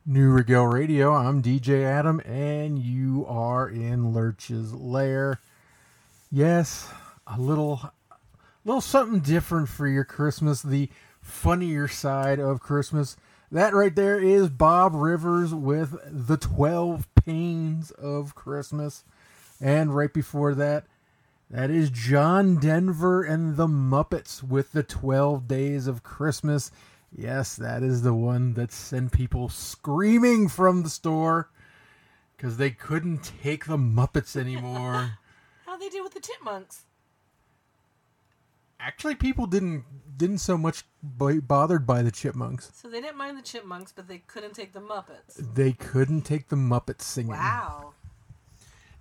Neue 0.06 0.30
Regel 0.30 0.66
Radio. 0.66 1.12
I'm 1.12 1.42
DJ 1.42 1.84
Adam, 1.84 2.20
and 2.24 2.78
you 2.78 3.26
are 3.26 3.68
in 3.68 4.12
Lurch's 4.12 4.72
Lair. 4.72 5.40
Yes, 6.30 6.88
a 7.26 7.40
little, 7.40 7.90
little 8.64 8.80
something 8.80 9.18
different 9.18 9.68
for 9.68 9.88
your 9.88 10.04
Christmas. 10.04 10.62
The 10.62 10.88
funnier 11.30 11.88
side 11.88 12.38
of 12.38 12.60
Christmas. 12.60 13.16
That 13.50 13.74
right 13.74 13.94
there 13.94 14.20
is 14.20 14.48
Bob 14.48 14.94
Rivers 14.94 15.54
with 15.54 15.96
the 16.06 16.36
Twelve 16.36 17.08
Pains 17.24 17.90
of 17.90 18.34
Christmas, 18.34 19.04
and 19.60 19.94
right 19.94 20.12
before 20.12 20.54
that, 20.54 20.84
that 21.50 21.70
is 21.70 21.90
John 21.90 22.56
Denver 22.56 23.22
and 23.22 23.56
the 23.56 23.66
Muppets 23.66 24.42
with 24.42 24.72
the 24.72 24.82
Twelve 24.82 25.48
Days 25.48 25.86
of 25.86 26.02
Christmas. 26.02 26.70
Yes, 27.16 27.56
that 27.56 27.82
is 27.82 28.02
the 28.02 28.14
one 28.14 28.54
that 28.54 28.70
sent 28.70 29.10
people 29.10 29.48
screaming 29.48 30.48
from 30.48 30.82
the 30.82 30.90
store 30.90 31.50
because 32.36 32.56
they 32.56 32.70
couldn't 32.70 33.32
take 33.42 33.66
the 33.66 33.76
Muppets 33.76 34.36
anymore. 34.36 35.18
How'd 35.66 35.80
they 35.80 35.88
do 35.88 36.02
with 36.04 36.14
the 36.14 36.20
chipmunks? 36.20 36.84
Actually, 38.78 39.14
people 39.14 39.46
didn't 39.46 39.84
didn't 40.20 40.38
so 40.38 40.58
much 40.58 40.84
b- 41.18 41.40
bothered 41.40 41.86
by 41.86 42.02
the 42.02 42.10
Chipmunks. 42.10 42.70
So 42.74 42.88
they 42.88 43.00
didn't 43.00 43.16
mind 43.16 43.38
the 43.38 43.42
chipmunks, 43.42 43.90
but 43.90 44.06
they 44.06 44.18
couldn't 44.18 44.54
take 44.54 44.74
the 44.74 44.80
Muppets. 44.80 45.54
They 45.54 45.72
couldn't 45.72 46.22
take 46.22 46.48
the 46.50 46.56
Muppets 46.56 47.02
singing. 47.02 47.32
Wow. 47.32 47.94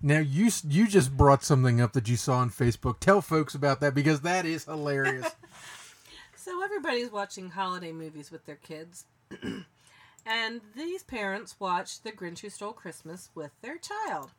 Now 0.02 0.18
you 0.18 0.50
you 0.66 0.88
just 0.88 1.14
brought 1.14 1.44
something 1.44 1.78
up 1.78 1.92
that 1.92 2.08
you 2.08 2.16
saw 2.16 2.38
on 2.38 2.48
Facebook. 2.48 3.00
Tell 3.00 3.20
folks 3.20 3.54
about 3.54 3.80
that 3.80 3.94
because 3.94 4.22
that 4.22 4.46
is 4.46 4.64
hilarious. 4.64 5.26
So 6.42 6.64
everybody's 6.64 7.12
watching 7.12 7.50
holiday 7.50 7.92
movies 7.92 8.30
with 8.30 8.46
their 8.46 8.56
kids. 8.56 9.04
and 10.26 10.62
these 10.74 11.02
parents 11.02 11.56
watched 11.60 12.02
The 12.02 12.12
Grinch 12.12 12.38
Who 12.38 12.48
Stole 12.48 12.72
Christmas 12.72 13.28
with 13.34 13.50
their 13.60 13.76
child. 13.76 14.30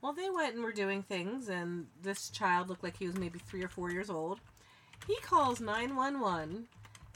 Well, 0.00 0.12
they 0.12 0.30
went 0.30 0.54
and 0.54 0.62
were 0.62 0.70
doing 0.70 1.02
things, 1.02 1.48
and 1.48 1.88
this 2.00 2.30
child 2.30 2.68
looked 2.68 2.84
like 2.84 2.98
he 2.98 3.08
was 3.08 3.16
maybe 3.16 3.40
three 3.40 3.64
or 3.64 3.68
four 3.68 3.90
years 3.90 4.08
old. 4.08 4.38
He 5.06 5.16
calls 5.16 5.60
911 5.60 6.66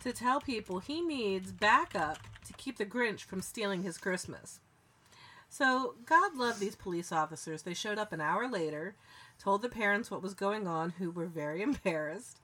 to 0.02 0.12
tell 0.12 0.40
people 0.40 0.78
he 0.78 1.00
needs 1.00 1.52
backup 1.52 2.18
to 2.46 2.52
keep 2.54 2.78
the 2.78 2.86
Grinch 2.86 3.20
from 3.20 3.42
stealing 3.42 3.82
his 3.82 3.98
Christmas. 3.98 4.60
So, 5.48 5.96
God 6.06 6.36
love 6.36 6.60
these 6.60 6.76
police 6.76 7.10
officers. 7.10 7.62
They 7.62 7.74
showed 7.74 7.98
up 7.98 8.12
an 8.12 8.20
hour 8.20 8.48
later, 8.48 8.94
told 9.38 9.62
the 9.62 9.68
parents 9.68 10.10
what 10.10 10.22
was 10.22 10.34
going 10.34 10.68
on, 10.68 10.90
who 10.90 11.10
were 11.10 11.26
very 11.26 11.62
embarrassed. 11.70 12.38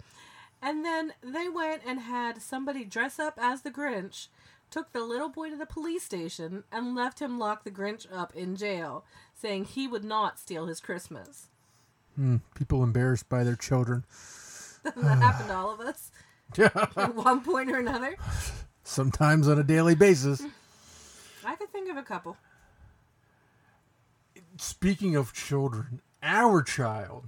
And 0.61 0.85
then 0.85 1.13
they 1.23 1.49
went 1.49 1.83
and 1.87 2.01
had 2.01 2.43
somebody 2.43 2.85
dress 2.85 3.19
up 3.19 3.39
as 3.41 3.63
the 3.63 3.71
Grinch, 3.71 4.29
took 4.71 4.93
the 4.93 5.05
little 5.05 5.29
boy 5.29 5.51
to 5.51 5.57
the 5.57 5.67
police 5.67 6.03
station 6.03 6.65
and 6.73 6.95
left 6.95 7.21
him 7.21 7.39
lock 7.39 7.63
the 7.63 7.71
Grinch 7.71 8.07
up 8.13 8.35
in 8.35 8.57
jail, 8.57 9.05
saying 9.35 9.67
he 9.67 9.87
would 9.87 10.05
not 10.05 10.41
steal 10.41 10.67
his 10.67 10.81
Christmas. 10.81 11.49
Hmm, 12.17 12.37
people 12.55 12.83
embarrassed 12.83 13.29
by 13.29 13.45
their 13.45 13.57
children. 13.57 14.05
that 14.97 15.19
happened 15.19 15.49
to 15.49 15.55
all 15.55 15.73
of 15.73 15.81
us 15.81 16.11
at 16.59 17.15
one 17.15 17.41
point 17.41 17.71
or 17.71 17.79
another. 17.79 18.17
Sometimes 18.85 19.49
on 19.49 19.59
a 19.59 19.65
daily 19.65 19.95
basis. 19.95 20.43
I 21.45 21.55
could 21.57 21.71
think 21.71 21.91
of 21.91 21.97
a 21.97 22.03
couple. 22.03 22.37
Speaking 24.59 25.17
of 25.17 25.33
children, 25.33 26.01
our 26.23 26.63
child, 26.63 27.25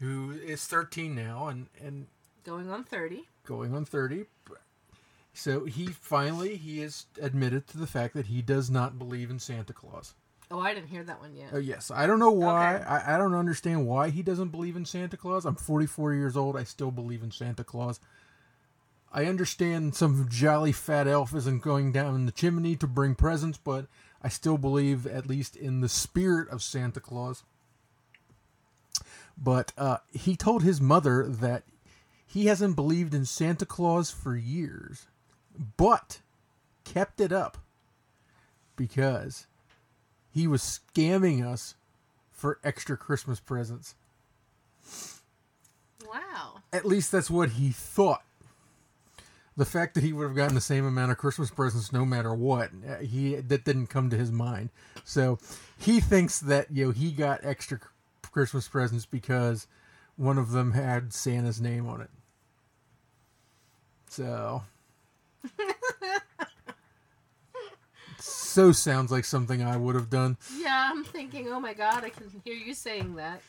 who 0.00 0.32
is 0.32 0.64
13 0.66 1.14
now 1.14 1.48
and, 1.48 1.66
and 1.82 2.06
Going 2.44 2.70
on 2.70 2.84
30. 2.84 3.24
going 3.44 3.74
on 3.74 3.84
30, 3.84 4.26
so 5.34 5.64
he 5.64 5.88
finally 5.88 6.56
he 6.56 6.80
has 6.80 7.06
admitted 7.20 7.66
to 7.68 7.78
the 7.78 7.86
fact 7.86 8.14
that 8.14 8.26
he 8.26 8.40
does 8.40 8.70
not 8.70 8.98
believe 8.98 9.30
in 9.30 9.38
Santa 9.38 9.72
Claus. 9.72 10.14
Oh, 10.50 10.60
I 10.60 10.74
didn't 10.74 10.88
hear 10.88 11.02
that 11.02 11.20
one 11.20 11.34
yet. 11.34 11.48
Oh 11.52 11.58
yes, 11.58 11.90
I 11.90 12.06
don't 12.06 12.20
know 12.20 12.30
why. 12.30 12.76
I, 12.78 13.14
I 13.14 13.18
don't 13.18 13.34
understand 13.34 13.86
why 13.86 14.10
he 14.10 14.22
doesn't 14.22 14.50
believe 14.50 14.76
in 14.76 14.84
Santa 14.84 15.16
Claus. 15.16 15.44
I'm 15.44 15.56
44 15.56 16.14
years 16.14 16.36
old. 16.36 16.56
I 16.56 16.62
still 16.64 16.92
believe 16.92 17.22
in 17.22 17.32
Santa 17.32 17.64
Claus. 17.64 17.98
I 19.12 19.24
understand 19.24 19.94
some 19.94 20.28
jolly 20.28 20.72
fat 20.72 21.08
elf 21.08 21.34
isn't 21.34 21.62
going 21.62 21.90
down 21.90 22.26
the 22.26 22.32
chimney 22.32 22.76
to 22.76 22.86
bring 22.86 23.14
presents, 23.14 23.58
but 23.58 23.86
I 24.22 24.28
still 24.28 24.58
believe 24.58 25.06
at 25.06 25.26
least 25.26 25.56
in 25.56 25.80
the 25.80 25.88
spirit 25.88 26.48
of 26.50 26.62
Santa 26.62 27.00
Claus. 27.00 27.42
But 29.36 29.72
uh, 29.76 29.98
he 30.12 30.36
told 30.36 30.62
his 30.62 30.80
mother 30.80 31.26
that 31.26 31.64
he 32.26 32.46
hasn't 32.46 32.76
believed 32.76 33.14
in 33.14 33.24
Santa 33.24 33.66
Claus 33.66 34.10
for 34.10 34.36
years, 34.36 35.06
but 35.76 36.20
kept 36.84 37.20
it 37.20 37.32
up 37.32 37.58
because 38.76 39.46
he 40.36 40.46
was 40.46 40.60
scamming 40.60 41.42
us 41.42 41.76
for 42.30 42.58
extra 42.62 42.94
Christmas 42.94 43.40
presents. 43.40 43.94
Wow. 46.06 46.60
At 46.74 46.84
least 46.84 47.10
that's 47.10 47.30
what 47.30 47.52
he 47.52 47.70
thought. 47.70 48.22
The 49.56 49.64
fact 49.64 49.94
that 49.94 50.04
he 50.04 50.12
would 50.12 50.24
have 50.24 50.36
gotten 50.36 50.54
the 50.54 50.60
same 50.60 50.84
amount 50.84 51.10
of 51.10 51.16
Christmas 51.16 51.50
presents 51.50 51.90
no 51.90 52.04
matter 52.04 52.34
what, 52.34 52.68
uh, 52.86 52.98
he 52.98 53.36
that 53.36 53.64
didn't 53.64 53.86
come 53.86 54.10
to 54.10 54.16
his 54.18 54.30
mind. 54.30 54.68
So 55.04 55.38
he 55.78 56.00
thinks 56.00 56.38
that 56.40 56.66
you 56.70 56.84
know 56.84 56.90
he 56.90 57.12
got 57.12 57.42
extra 57.42 57.80
Christmas 58.30 58.68
presents 58.68 59.06
because 59.06 59.66
one 60.16 60.36
of 60.36 60.50
them 60.50 60.72
had 60.72 61.14
Santa's 61.14 61.62
name 61.62 61.88
on 61.88 62.02
it. 62.02 62.10
So 64.10 64.64
so 68.18 68.72
sounds 68.72 69.10
like 69.10 69.24
something 69.24 69.62
I 69.62 69.76
would 69.76 69.94
have 69.94 70.10
done. 70.10 70.36
Yeah, 70.58 70.90
I'm 70.92 71.04
thinking, 71.04 71.48
oh 71.48 71.60
my 71.60 71.74
god, 71.74 72.04
I 72.04 72.10
can 72.10 72.30
hear 72.44 72.54
you 72.54 72.74
saying 72.74 73.16
that. 73.16 73.40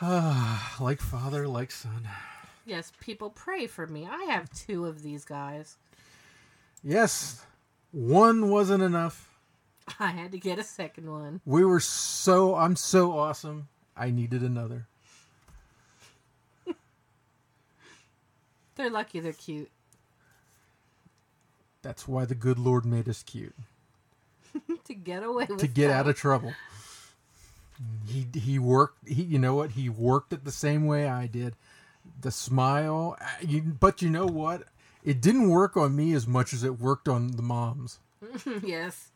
like 0.80 1.00
father, 1.00 1.46
like 1.46 1.70
son. 1.70 2.08
Yes, 2.66 2.92
people 3.00 3.30
pray 3.30 3.66
for 3.66 3.86
me. 3.86 4.08
I 4.10 4.24
have 4.24 4.50
two 4.52 4.86
of 4.86 5.02
these 5.02 5.24
guys. 5.24 5.76
Yes, 6.82 7.44
one 7.92 8.50
wasn't 8.50 8.82
enough. 8.82 9.30
I 10.00 10.08
had 10.08 10.32
to 10.32 10.38
get 10.38 10.58
a 10.58 10.64
second 10.64 11.10
one. 11.10 11.40
We 11.44 11.64
were 11.64 11.80
so 11.80 12.54
I'm 12.56 12.76
so 12.76 13.16
awesome. 13.18 13.68
I 13.96 14.10
needed 14.10 14.42
another. 14.42 14.88
They're 18.74 18.90
lucky 18.90 19.20
they're 19.20 19.32
cute. 19.32 19.70
That's 21.84 22.08
why 22.08 22.24
the 22.24 22.34
good 22.34 22.58
Lord 22.58 22.84
made 22.84 23.08
us 23.08 23.22
cute 23.22 23.54
to 24.84 24.94
get 24.94 25.22
away 25.22 25.46
with 25.48 25.58
to 25.58 25.68
get 25.68 25.90
out 25.90 26.08
of 26.08 26.16
trouble. 26.16 26.54
He 28.08 28.26
he 28.34 28.58
worked. 28.58 29.06
He 29.08 29.22
you 29.22 29.38
know 29.38 29.54
what? 29.54 29.72
He 29.72 29.88
worked 29.88 30.32
it 30.32 30.44
the 30.44 30.50
same 30.52 30.86
way 30.86 31.06
I 31.06 31.26
did. 31.26 31.54
The 32.20 32.30
smile, 32.30 33.16
you, 33.40 33.60
but 33.62 34.02
you 34.02 34.10
know 34.10 34.26
what? 34.26 34.64
It 35.04 35.20
didn't 35.20 35.48
work 35.50 35.76
on 35.76 35.94
me 35.94 36.12
as 36.14 36.26
much 36.26 36.52
as 36.52 36.64
it 36.64 36.80
worked 36.80 37.08
on 37.08 37.32
the 37.32 37.42
moms. 37.42 37.98
yes. 38.62 39.10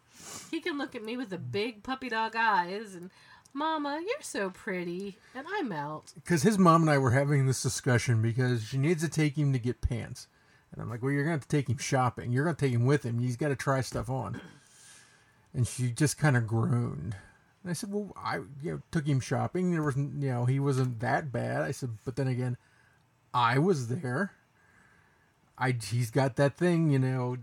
He 0.50 0.60
can 0.60 0.76
look 0.78 0.94
at 0.94 1.04
me 1.04 1.16
with 1.16 1.30
the 1.30 1.38
big 1.38 1.82
puppy 1.82 2.08
dog 2.08 2.34
eyes 2.36 2.94
and 2.94 3.10
Mama, 3.54 4.00
you're 4.06 4.22
so 4.22 4.50
pretty. 4.50 5.16
And 5.34 5.46
I 5.50 5.62
melt. 5.62 6.12
because 6.14 6.42
his 6.42 6.58
mom 6.58 6.82
and 6.82 6.90
I 6.90 6.98
were 6.98 7.12
having 7.12 7.46
this 7.46 7.62
discussion 7.62 8.20
because 8.22 8.62
she 8.64 8.78
needs 8.78 9.02
to 9.02 9.08
take 9.08 9.36
him 9.36 9.52
to 9.52 9.58
get 9.58 9.80
pants, 9.80 10.26
and 10.72 10.82
I'm 10.82 10.90
like, 10.90 11.02
well, 11.02 11.12
you're 11.12 11.24
gonna 11.24 11.32
have 11.32 11.48
to 11.48 11.48
take 11.48 11.68
him 11.68 11.78
shopping. 11.78 12.32
You're 12.32 12.44
gonna 12.44 12.56
take 12.56 12.72
him 12.72 12.84
with 12.84 13.04
him. 13.04 13.18
He's 13.18 13.36
got 13.36 13.48
to 13.48 13.56
try 13.56 13.80
stuff 13.80 14.10
on. 14.10 14.40
And 15.54 15.66
she 15.66 15.90
just 15.90 16.18
kind 16.18 16.36
of 16.36 16.46
groaned. 16.46 17.16
And 17.62 17.70
I 17.70 17.72
said, 17.72 17.92
well, 17.92 18.12
I 18.16 18.36
you 18.62 18.72
know 18.72 18.80
took 18.90 19.06
him 19.06 19.20
shopping. 19.20 19.72
There 19.72 19.82
was 19.82 19.96
you 19.96 20.30
know 20.30 20.44
he 20.44 20.60
wasn't 20.60 21.00
that 21.00 21.32
bad. 21.32 21.62
I 21.62 21.70
said, 21.70 21.90
but 22.04 22.16
then 22.16 22.28
again, 22.28 22.56
I 23.32 23.58
was 23.58 23.88
there. 23.88 24.32
I 25.56 25.72
he's 25.72 26.10
got 26.10 26.36
that 26.36 26.56
thing, 26.56 26.90
you 26.90 26.98
know. 26.98 27.36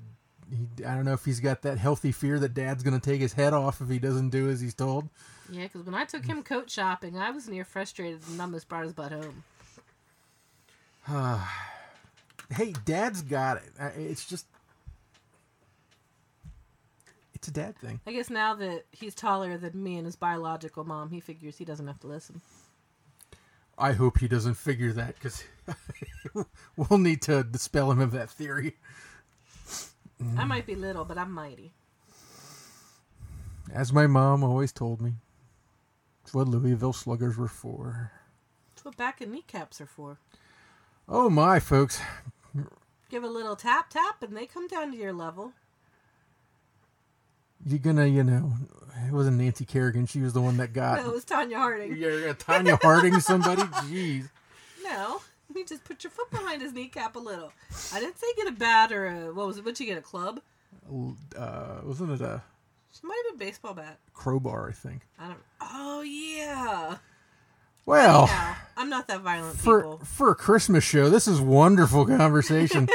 He, 0.50 0.86
I 0.86 0.94
don't 0.94 1.06
know 1.06 1.14
if 1.14 1.26
he's 1.26 1.40
got 1.40 1.64
that 1.64 1.80
healthy 1.80 2.12
fear 2.12 2.38
that 2.40 2.54
Dad's 2.54 2.84
gonna 2.84 3.00
take 3.00 3.22
his 3.22 3.34
head 3.34 3.54
off 3.54 3.82
if 3.82 3.90
he 3.90 3.98
doesn't 3.98 4.30
do 4.30 4.50
as 4.50 4.62
he's 4.62 4.76
told. 4.76 5.10
Yeah, 5.52 5.64
because 5.64 5.84
when 5.84 5.96
I 5.96 6.06
took 6.06 6.26
him 6.26 6.44
coat 6.44 6.70
shopping, 6.70 7.18
I 7.18 7.32
was 7.32 7.48
near 7.48 7.66
frustrated 7.66 8.22
and 8.30 8.40
almost 8.40 8.70
brought 8.70 8.84
his 8.84 8.94
butt 8.94 9.12
home. 9.12 9.44
Hey, 12.52 12.74
Dad's 12.86 13.22
got 13.22 13.58
it. 13.58 13.72
Uh, 13.80 13.90
It's 13.98 14.26
just, 14.26 14.46
it's 17.34 17.48
a 17.48 17.52
dad 17.52 17.78
thing. 17.78 18.00
I 18.08 18.12
guess 18.12 18.30
now 18.30 18.56
that 18.56 18.86
he's 18.92 19.16
taller 19.16 19.58
than 19.58 19.82
me 19.82 19.98
and 19.98 20.06
his 20.06 20.16
biological 20.16 20.84
mom, 20.84 21.10
he 21.12 21.20
figures 21.20 21.58
he 21.58 21.66
doesn't 21.66 21.88
have 21.88 22.00
to 22.02 22.08
listen. 22.08 22.42
I 23.78 23.92
hope 23.92 24.20
he 24.20 24.28
doesn't 24.28 24.54
figure 24.56 24.94
that 24.94 25.16
because 25.16 25.44
we'll 26.78 27.00
need 27.00 27.22
to 27.24 27.44
dispel 27.44 27.92
him 27.92 28.00
of 28.00 28.12
that 28.12 28.30
theory. 28.30 28.76
I 30.38 30.46
might 30.46 30.66
be 30.66 30.76
little, 30.76 31.04
but 31.04 31.18
I'm 31.18 31.32
mighty. 31.32 31.74
As 33.74 33.92
my 33.92 34.08
mom 34.08 34.44
always 34.44 34.72
told 34.72 35.02
me, 35.02 35.16
it's 36.24 36.34
what 36.34 36.48
Louisville 36.48 36.94
sluggers 36.94 37.36
were 37.36 37.50
for. 37.50 38.12
That's 38.74 38.86
what 38.86 38.96
back 38.96 39.20
and 39.20 39.32
kneecaps 39.32 39.82
are 39.82 39.86
for. 39.86 40.20
Oh 41.10 41.30
my, 41.30 41.60
folks. 41.60 42.00
Give 43.10 43.24
a 43.24 43.28
little 43.28 43.56
tap 43.56 43.90
tap 43.90 44.22
and 44.24 44.36
they 44.36 44.46
come 44.46 44.68
down 44.68 44.92
to 44.92 44.98
your 44.98 45.14
level. 45.14 45.54
You're 47.66 47.80
gonna, 47.80 48.06
you 48.06 48.24
know, 48.24 48.54
it 49.08 49.12
wasn't 49.12 49.38
Nancy 49.38 49.66
Kerrigan. 49.66 50.06
She 50.06 50.22
was 50.22 50.34
the 50.34 50.42
one 50.42 50.58
that 50.58 50.74
got. 50.74 51.02
no, 51.04 51.10
it 51.10 51.14
was 51.14 51.26
Tonya 51.26 51.56
Harding. 51.56 51.96
You're 51.96 52.22
gonna 52.22 52.34
Tonya 52.36 52.80
Harding 52.82 53.20
somebody? 53.20 53.62
Jeez. 53.90 54.30
No, 54.84 55.22
you 55.56 55.66
just 55.66 55.84
put 55.84 56.04
your 56.04 56.12
foot 56.12 56.30
behind 56.30 56.62
his 56.62 56.74
kneecap 56.74 57.16
a 57.16 57.20
little. 57.20 57.52
I 57.94 58.00
didn't 58.00 58.20
say 58.20 58.28
get 58.38 58.48
a 58.48 58.52
bat 58.52 58.92
or 58.92 59.08
a 59.08 59.34
what 59.34 59.48
was 59.48 59.58
it? 59.58 59.66
What'd 59.66 59.80
you 59.80 59.88
get? 59.88 59.98
A 59.98 60.02
club? 60.02 60.42
Uh, 61.36 61.80
wasn't 61.84 62.12
it 62.12 62.22
a 62.22 62.36
It 62.94 63.04
might 63.04 63.20
have 63.30 63.40
been 63.40 63.48
a 63.48 63.50
baseball 63.50 63.74
bat. 63.74 63.98
crowbar? 64.14 64.70
I 64.70 64.74
think. 64.74 65.02
I 65.20 65.28
don't. 65.28 65.40
Oh 65.62 66.02
yeah. 66.02 66.98
Well, 67.86 68.26
Yeah, 68.28 68.56
I'm 68.78 68.90
not 68.90 69.08
that 69.08 69.22
violent, 69.22 69.58
for 69.58 69.82
people. 69.82 69.98
for 70.06 70.32
a 70.32 70.36
Christmas 70.36 70.84
show, 70.84 71.10
this 71.10 71.28
is 71.28 71.40
wonderful 71.40 72.06
conversation. 72.18 72.88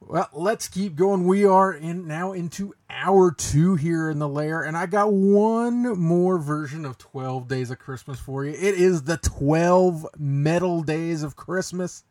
well, 0.00 0.28
let's 0.32 0.68
keep 0.68 0.96
going. 0.96 1.26
We 1.26 1.44
are 1.44 1.72
in 1.72 2.06
now 2.06 2.32
into 2.32 2.74
hour 2.88 3.30
two 3.30 3.74
here 3.76 4.08
in 4.08 4.18
the 4.18 4.28
lair, 4.28 4.62
and 4.62 4.76
I 4.76 4.86
got 4.86 5.12
one 5.12 5.82
more 5.98 6.38
version 6.38 6.84
of 6.86 6.96
Twelve 6.98 7.46
Days 7.48 7.70
of 7.70 7.78
Christmas 7.78 8.18
for 8.18 8.44
you. 8.44 8.52
It 8.52 8.74
is 8.74 9.02
the 9.02 9.18
Twelve 9.18 10.06
Metal 10.18 10.82
Days 10.82 11.22
of 11.22 11.36
Christmas 11.36 12.04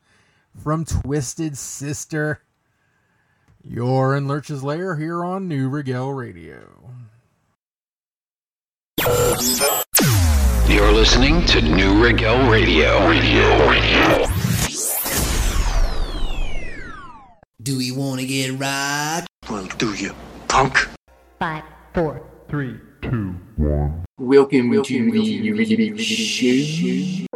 from 0.64 0.86
Twisted 0.86 1.58
Sister. 1.58 2.42
You're 3.64 4.16
in 4.16 4.28
Lurch's 4.28 4.64
Lair 4.64 4.96
here 4.96 5.26
on 5.26 5.48
Neue 5.48 5.68
Regel 5.68 6.14
Radio. 6.14 6.94
You're 10.70 10.92
listening 10.92 11.46
to 11.46 11.62
Neue 11.62 12.04
Regel 12.04 12.50
Radio. 12.50 13.08
Radio. 13.10 13.70
Radio. 13.70 14.26
Do 17.64 17.78
we 17.78 17.94
want 17.94 18.20
to 18.20 18.28
get 18.28 18.52
right? 18.60 19.26
Well, 19.50 19.66
do 19.78 19.94
you, 19.94 20.14
punk? 20.50 20.90
Five, 21.40 21.64
four, 21.94 22.22
Three, 22.50 22.78
two, 23.02 23.38
one. 23.56 24.04
Welcome, 24.18 24.84
to 24.84 25.12
the 25.12 27.27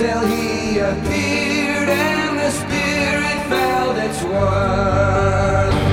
Till 0.00 0.24
he 0.24 0.78
appeared 0.78 1.90
and 1.90 2.38
the 2.38 2.50
spirit 2.50 3.38
felt 3.50 3.98
its 3.98 4.22
worth. 4.22 5.89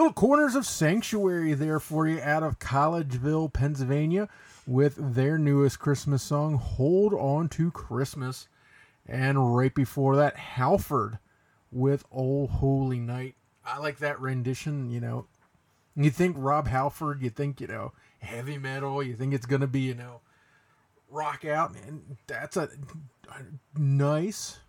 Little 0.00 0.14
corners 0.14 0.54
of 0.54 0.64
sanctuary 0.64 1.52
there 1.52 1.78
for 1.78 2.06
you 2.06 2.22
out 2.22 2.42
of 2.42 2.58
Collegeville, 2.58 3.52
Pennsylvania, 3.52 4.30
with 4.66 4.94
their 4.98 5.36
newest 5.36 5.78
Christmas 5.78 6.22
song, 6.22 6.54
Hold 6.54 7.12
On 7.12 7.50
to 7.50 7.70
Christmas. 7.70 8.48
And 9.06 9.54
right 9.54 9.74
before 9.74 10.16
that, 10.16 10.38
Halford 10.38 11.18
with 11.70 12.06
Old 12.10 12.48
Holy 12.48 12.98
Night. 12.98 13.34
I 13.62 13.76
like 13.76 13.98
that 13.98 14.18
rendition, 14.18 14.88
you 14.88 15.00
know. 15.00 15.26
You 15.94 16.10
think 16.10 16.34
Rob 16.38 16.66
Halford, 16.66 17.20
you 17.20 17.28
think, 17.28 17.60
you 17.60 17.66
know, 17.66 17.92
heavy 18.20 18.56
metal, 18.56 19.02
you 19.02 19.14
think 19.14 19.34
it's 19.34 19.44
going 19.44 19.60
to 19.60 19.66
be, 19.66 19.80
you 19.80 19.94
know, 19.94 20.22
rock 21.10 21.44
out, 21.44 21.74
and 21.76 22.16
that's 22.26 22.56
a, 22.56 22.70
a 23.28 23.78
nice. 23.78 24.59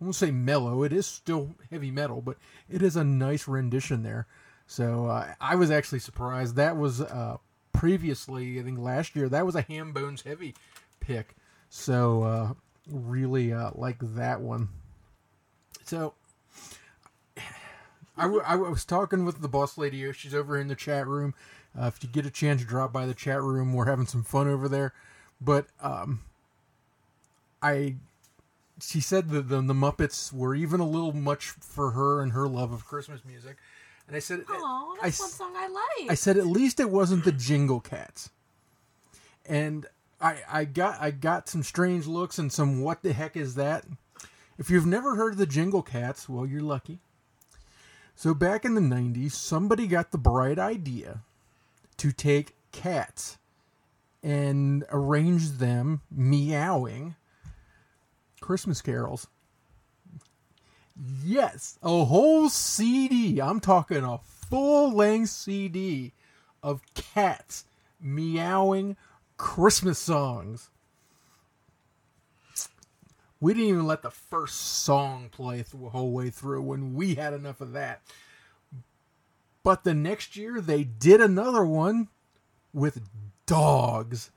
I 0.00 0.04
won't 0.04 0.14
say 0.14 0.30
mellow. 0.30 0.82
It 0.82 0.92
is 0.92 1.06
still 1.06 1.54
heavy 1.70 1.90
metal, 1.90 2.20
but 2.20 2.36
it 2.68 2.82
is 2.82 2.96
a 2.96 3.04
nice 3.04 3.46
rendition 3.46 4.02
there. 4.02 4.26
So 4.66 5.06
uh, 5.06 5.34
I 5.40 5.54
was 5.54 5.70
actually 5.70 6.00
surprised. 6.00 6.56
That 6.56 6.76
was 6.76 7.00
uh, 7.00 7.36
previously, 7.72 8.58
I 8.58 8.62
think 8.62 8.78
last 8.78 9.14
year, 9.14 9.28
that 9.28 9.46
was 9.46 9.54
a 9.54 9.62
Hambone's 9.62 10.22
Heavy 10.22 10.54
pick. 11.00 11.36
So 11.68 12.22
uh, 12.22 12.52
really 12.90 13.52
uh, 13.52 13.70
like 13.74 13.98
that 14.00 14.40
one. 14.40 14.68
So 15.84 16.14
I, 18.16 18.22
w- 18.22 18.42
I 18.44 18.56
was 18.56 18.84
talking 18.84 19.24
with 19.24 19.42
the 19.42 19.48
boss 19.48 19.76
lady. 19.76 20.10
She's 20.12 20.34
over 20.34 20.58
in 20.58 20.68
the 20.68 20.76
chat 20.76 21.06
room. 21.06 21.34
Uh, 21.78 21.86
if 21.86 22.02
you 22.02 22.08
get 22.08 22.24
a 22.24 22.30
chance 22.30 22.60
to 22.60 22.66
drop 22.66 22.92
by 22.92 23.06
the 23.06 23.14
chat 23.14 23.42
room, 23.42 23.72
we're 23.72 23.86
having 23.86 24.06
some 24.06 24.22
fun 24.22 24.48
over 24.48 24.68
there. 24.68 24.94
But 25.40 25.66
um, 25.80 26.22
I, 27.60 27.96
she 28.80 29.00
said 29.00 29.30
that 29.30 29.48
the, 29.48 29.60
the 29.60 29.74
Muppets 29.74 30.32
were 30.32 30.54
even 30.54 30.80
a 30.80 30.86
little 30.86 31.12
much 31.12 31.46
for 31.50 31.92
her 31.92 32.20
and 32.22 32.32
her 32.32 32.46
love 32.48 32.72
of 32.72 32.84
Christmas 32.86 33.24
music. 33.24 33.56
And 34.06 34.16
I 34.16 34.18
said, 34.20 34.44
Oh, 34.48 34.96
that's 35.00 35.16
s- 35.16 35.20
one 35.20 35.30
song 35.30 35.52
I 35.56 35.68
like. 35.68 36.10
I 36.10 36.14
said 36.14 36.36
at 36.36 36.46
least 36.46 36.80
it 36.80 36.90
wasn't 36.90 37.24
the 37.24 37.32
Jingle 37.32 37.80
Cats. 37.80 38.30
And 39.46 39.86
I 40.20 40.38
I 40.50 40.64
got 40.64 41.00
I 41.00 41.10
got 41.10 41.48
some 41.48 41.62
strange 41.62 42.06
looks 42.06 42.38
and 42.38 42.52
some 42.52 42.80
what 42.82 43.02
the 43.02 43.12
heck 43.12 43.36
is 43.36 43.54
that? 43.54 43.84
If 44.58 44.70
you've 44.70 44.86
never 44.86 45.16
heard 45.16 45.32
of 45.32 45.38
the 45.38 45.46
Jingle 45.46 45.82
Cats, 45.82 46.28
well 46.28 46.46
you're 46.46 46.60
lucky. 46.60 46.98
So 48.16 48.32
back 48.34 48.64
in 48.64 48.74
the 48.74 48.80
90s, 48.80 49.32
somebody 49.32 49.86
got 49.88 50.12
the 50.12 50.18
bright 50.18 50.58
idea 50.58 51.20
to 51.96 52.12
take 52.12 52.54
cats 52.70 53.38
and 54.22 54.84
arrange 54.90 55.52
them 55.58 56.00
meowing 56.10 57.16
Christmas 58.44 58.82
carols. 58.82 59.26
Yes, 61.24 61.78
a 61.82 62.04
whole 62.04 62.50
CD. 62.50 63.40
I'm 63.40 63.58
talking 63.58 64.04
a 64.04 64.18
full 64.18 64.94
length 64.94 65.30
CD 65.30 66.12
of 66.62 66.82
cats 66.92 67.64
meowing 67.98 68.98
Christmas 69.38 69.98
songs. 69.98 70.68
We 73.40 73.54
didn't 73.54 73.68
even 73.70 73.86
let 73.86 74.02
the 74.02 74.10
first 74.10 74.60
song 74.82 75.30
play 75.32 75.62
the 75.62 75.88
whole 75.88 76.12
way 76.12 76.28
through 76.28 76.60
when 76.60 76.94
we 76.94 77.14
had 77.14 77.32
enough 77.32 77.62
of 77.62 77.72
that. 77.72 78.02
But 79.62 79.84
the 79.84 79.94
next 79.94 80.36
year 80.36 80.60
they 80.60 80.84
did 80.84 81.22
another 81.22 81.64
one 81.64 82.08
with 82.74 83.08
dogs. 83.46 84.30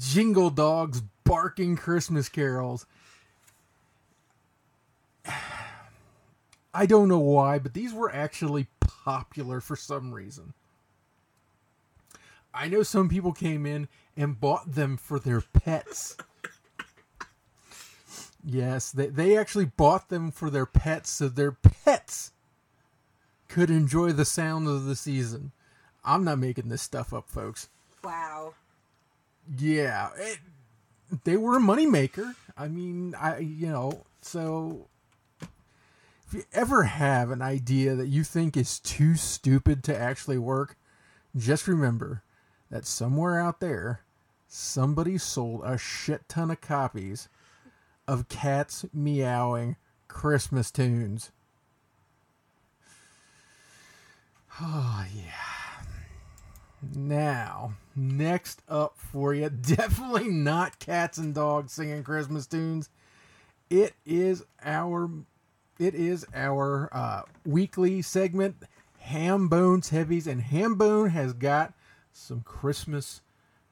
Jingle 0.00 0.50
dogs 0.50 1.00
barking 1.22 1.76
Christmas 1.76 2.28
carols. 2.28 2.86
I 6.74 6.86
don't 6.86 7.08
know 7.08 7.18
why, 7.18 7.58
but 7.58 7.74
these 7.74 7.92
were 7.92 8.12
actually 8.12 8.66
popular 8.80 9.60
for 9.60 9.76
some 9.76 10.12
reason. 10.12 10.54
I 12.52 12.68
know 12.68 12.82
some 12.82 13.08
people 13.08 13.32
came 13.32 13.66
in 13.66 13.88
and 14.16 14.40
bought 14.40 14.74
them 14.74 14.96
for 14.96 15.18
their 15.18 15.40
pets. 15.40 16.16
Yes, 18.44 18.92
they, 18.92 19.06
they 19.06 19.36
actually 19.36 19.64
bought 19.64 20.08
them 20.10 20.30
for 20.30 20.50
their 20.50 20.66
pets 20.66 21.10
so 21.10 21.28
their 21.28 21.52
pets 21.52 22.32
could 23.48 23.70
enjoy 23.70 24.12
the 24.12 24.24
sound 24.24 24.68
of 24.68 24.84
the 24.84 24.96
season. 24.96 25.52
I'm 26.04 26.24
not 26.24 26.38
making 26.38 26.68
this 26.68 26.82
stuff 26.82 27.14
up, 27.14 27.30
folks. 27.30 27.68
Wow. 28.02 28.54
Yeah, 29.58 30.10
it, 30.16 30.38
they 31.24 31.36
were 31.36 31.56
a 31.56 31.60
moneymaker. 31.60 32.34
I 32.56 32.68
mean, 32.68 33.14
I 33.14 33.38
you 33.38 33.68
know, 33.68 34.04
so 34.20 34.88
if 36.34 36.38
you 36.38 36.46
ever 36.52 36.82
have 36.82 37.30
an 37.30 37.40
idea 37.40 37.94
that 37.94 38.08
you 38.08 38.24
think 38.24 38.56
is 38.56 38.80
too 38.80 39.14
stupid 39.14 39.84
to 39.84 39.96
actually 39.96 40.36
work, 40.36 40.76
just 41.36 41.68
remember 41.68 42.24
that 42.72 42.84
somewhere 42.84 43.38
out 43.38 43.60
there, 43.60 44.00
somebody 44.48 45.16
sold 45.16 45.60
a 45.64 45.78
shit 45.78 46.28
ton 46.28 46.50
of 46.50 46.60
copies 46.60 47.28
of 48.08 48.28
cats 48.28 48.84
meowing 48.92 49.76
Christmas 50.08 50.72
tunes. 50.72 51.30
Oh, 54.60 55.06
yeah. 55.14 55.84
Now, 56.96 57.74
next 57.94 58.60
up 58.68 58.96
for 58.96 59.34
you, 59.34 59.50
definitely 59.60 60.26
not 60.26 60.80
cats 60.80 61.16
and 61.16 61.32
dogs 61.32 61.72
singing 61.72 62.02
Christmas 62.02 62.48
tunes. 62.48 62.90
It 63.70 63.94
is 64.04 64.42
our 64.64 65.08
it 65.78 65.94
is 65.94 66.24
our 66.34 66.88
uh, 66.92 67.22
weekly 67.44 68.02
segment, 68.02 68.56
Hambone's 69.08 69.90
Heavies, 69.90 70.26
and 70.26 70.42
Hambone 70.42 71.10
has 71.10 71.32
got 71.32 71.74
some 72.12 72.42
Christmas, 72.42 73.20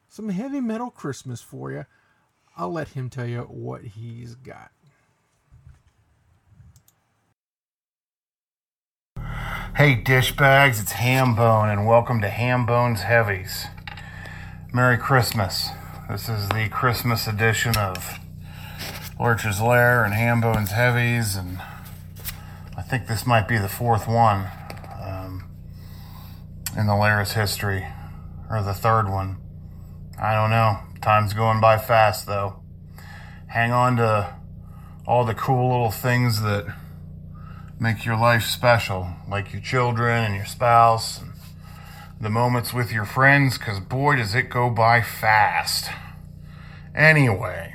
some 0.09 0.29
heavy 0.29 0.61
metal 0.61 0.91
Christmas 0.91 1.41
for 1.41 1.70
you. 1.70 1.87
I'll 2.57 2.73
let 2.73 2.89
him 2.89 3.09
tell 3.09 3.27
you 3.27 3.43
what 3.43 3.83
he's 3.83 4.35
got. 4.35 4.73
Hey, 9.77 9.95
dish 9.95 10.37
bags, 10.37 10.81
it's 10.81 10.93
Hambone, 10.93 11.73
and 11.73 11.87
welcome 11.87 12.20
to 12.20 12.29
Hambone's 12.29 13.03
Heavies. 13.03 13.66
Merry 14.73 14.99
Christmas. 14.99 15.70
This 16.11 16.29
is 16.29 16.49
the 16.51 16.69
Christmas 16.70 17.27
edition 17.27 17.77
of 17.79 18.19
Lurch's 19.19 19.62
Lair 19.62 20.05
and 20.05 20.12
Hambone's 20.12 20.73
Heavies, 20.73 21.37
and 21.37 21.59
think 22.93 23.06
this 23.06 23.27
might 23.27 23.48
be 23.48 23.56
the 23.56 23.70
fourth 23.70 24.06
one 24.06 24.47
um, 25.02 25.48
in 26.77 26.86
the 26.86 26.94
Lair's 26.94 27.32
history, 27.32 27.86
or 28.51 28.62
the 28.62 28.74
third 28.74 29.09
one. 29.09 29.39
I 30.20 30.35
don't 30.35 30.51
know. 30.51 30.77
Time's 31.01 31.32
going 31.32 31.59
by 31.59 31.78
fast, 31.78 32.27
though. 32.27 32.62
Hang 33.47 33.73
on 33.73 33.97
to 33.97 34.36
all 35.06 35.24
the 35.24 35.32
cool 35.32 35.70
little 35.70 35.90
things 35.90 36.43
that 36.43 36.66
make 37.81 38.05
your 38.05 38.19
life 38.19 38.43
special, 38.43 39.09
like 39.27 39.55
your 39.55 39.62
children 39.62 40.24
and 40.24 40.35
your 40.35 40.44
spouse, 40.44 41.19
and 41.19 41.32
the 42.20 42.28
moments 42.28 42.74
with 42.74 42.93
your 42.93 43.06
friends, 43.06 43.56
because 43.56 43.81
boy, 43.81 44.16
does 44.16 44.35
it 44.35 44.51
go 44.51 44.69
by 44.69 45.01
fast. 45.01 45.89
Anyway, 46.94 47.73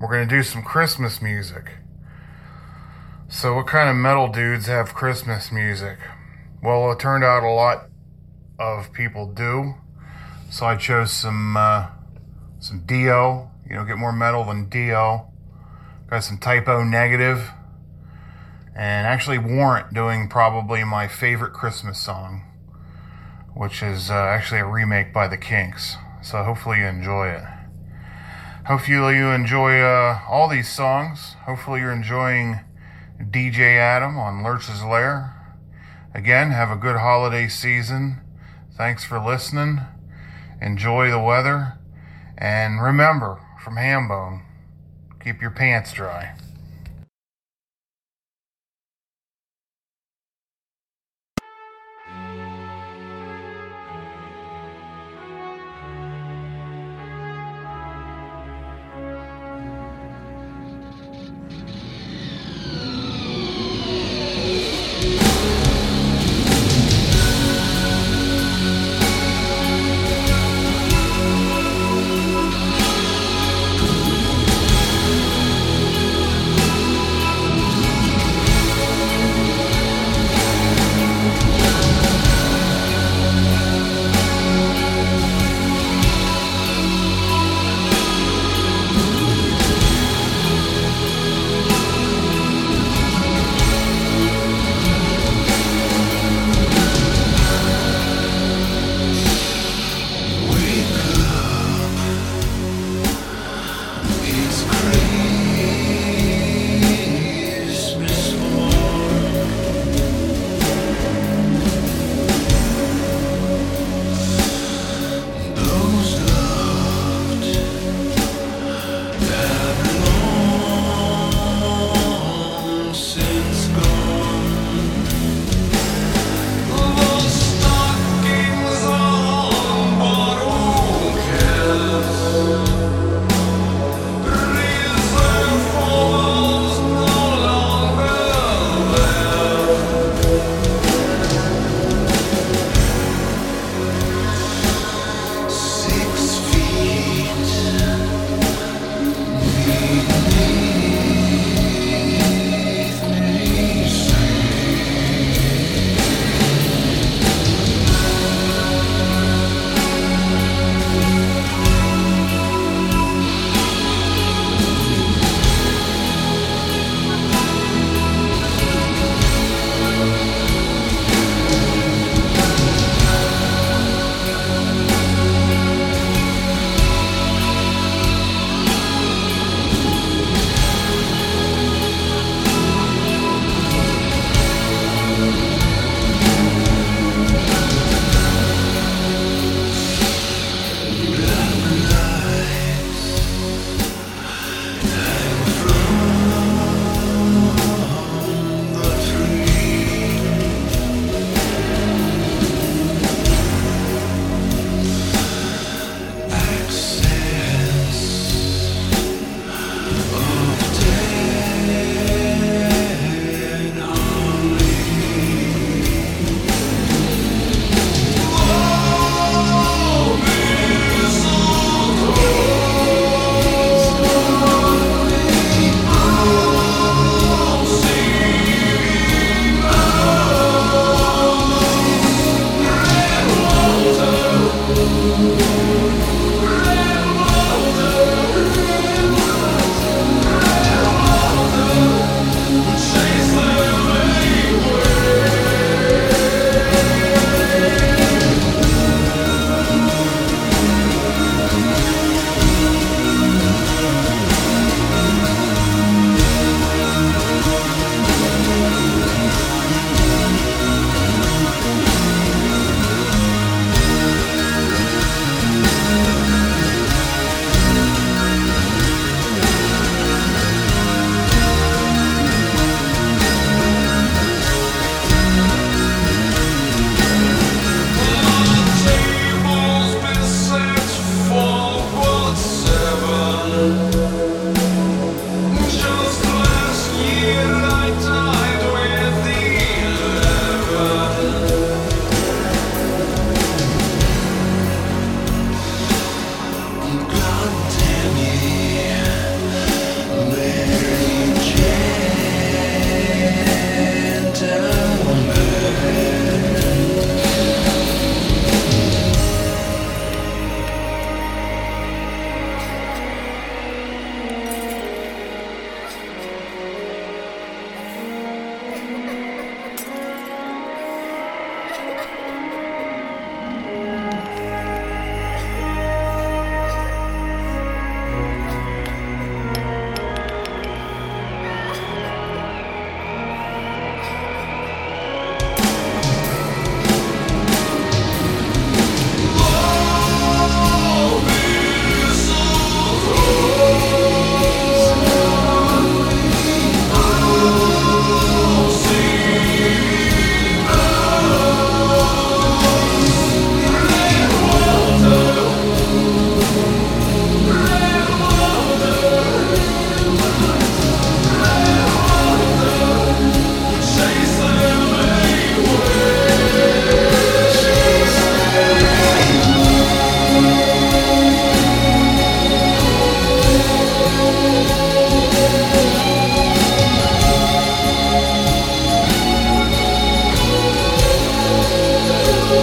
we're 0.00 0.10
going 0.10 0.28
to 0.28 0.36
do 0.36 0.42
some 0.42 0.64
Christmas 0.64 1.22
music. 1.22 1.74
So, 3.32 3.54
what 3.54 3.68
kind 3.68 3.88
of 3.88 3.94
metal 3.94 4.26
dudes 4.26 4.66
have 4.66 4.92
Christmas 4.92 5.52
music? 5.52 5.98
Well, 6.64 6.90
it 6.90 6.98
turned 6.98 7.22
out 7.22 7.44
a 7.44 7.48
lot 7.48 7.86
of 8.58 8.92
people 8.92 9.32
do. 9.32 9.76
So, 10.50 10.66
I 10.66 10.74
chose 10.74 11.12
some 11.12 11.56
uh, 11.56 11.86
some 12.58 12.82
Dio. 12.86 13.52
You 13.68 13.76
know, 13.76 13.84
get 13.84 13.98
more 13.98 14.12
metal 14.12 14.42
than 14.42 14.68
Dio. 14.68 15.30
Got 16.08 16.24
some 16.24 16.38
Type 16.38 16.66
O 16.66 16.82
Negative 16.82 17.52
and 18.74 19.06
actually 19.06 19.38
Warrant 19.38 19.94
doing 19.94 20.28
probably 20.28 20.82
my 20.82 21.06
favorite 21.06 21.52
Christmas 21.52 22.00
song, 22.00 22.42
which 23.54 23.80
is 23.80 24.10
uh, 24.10 24.14
actually 24.14 24.58
a 24.58 24.66
remake 24.66 25.12
by 25.12 25.28
the 25.28 25.36
Kinks. 25.36 25.96
So 26.20 26.42
hopefully 26.42 26.78
you 26.78 26.86
enjoy 26.86 27.28
it. 27.28 27.44
Hopefully 28.66 29.16
you 29.16 29.28
enjoy 29.28 29.78
uh, 29.78 30.20
all 30.28 30.48
these 30.48 30.68
songs. 30.68 31.36
Hopefully 31.46 31.80
you're 31.80 31.92
enjoying 31.92 32.60
DJ 33.20 33.76
Adam 33.76 34.18
on 34.18 34.42
Lurch's 34.42 34.82
Lair. 34.82 35.36
Again, 36.14 36.50
have 36.50 36.70
a 36.70 36.76
good 36.76 36.96
holiday 36.96 37.48
season. 37.48 38.20
Thanks 38.76 39.04
for 39.04 39.20
listening. 39.20 39.80
Enjoy 40.60 41.10
the 41.10 41.20
weather. 41.20 41.78
And 42.38 42.82
remember, 42.82 43.38
from 43.62 43.76
Hambone, 43.76 44.42
keep 45.22 45.42
your 45.42 45.50
pants 45.50 45.92
dry. 45.92 46.34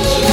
Jesus. 0.04 0.27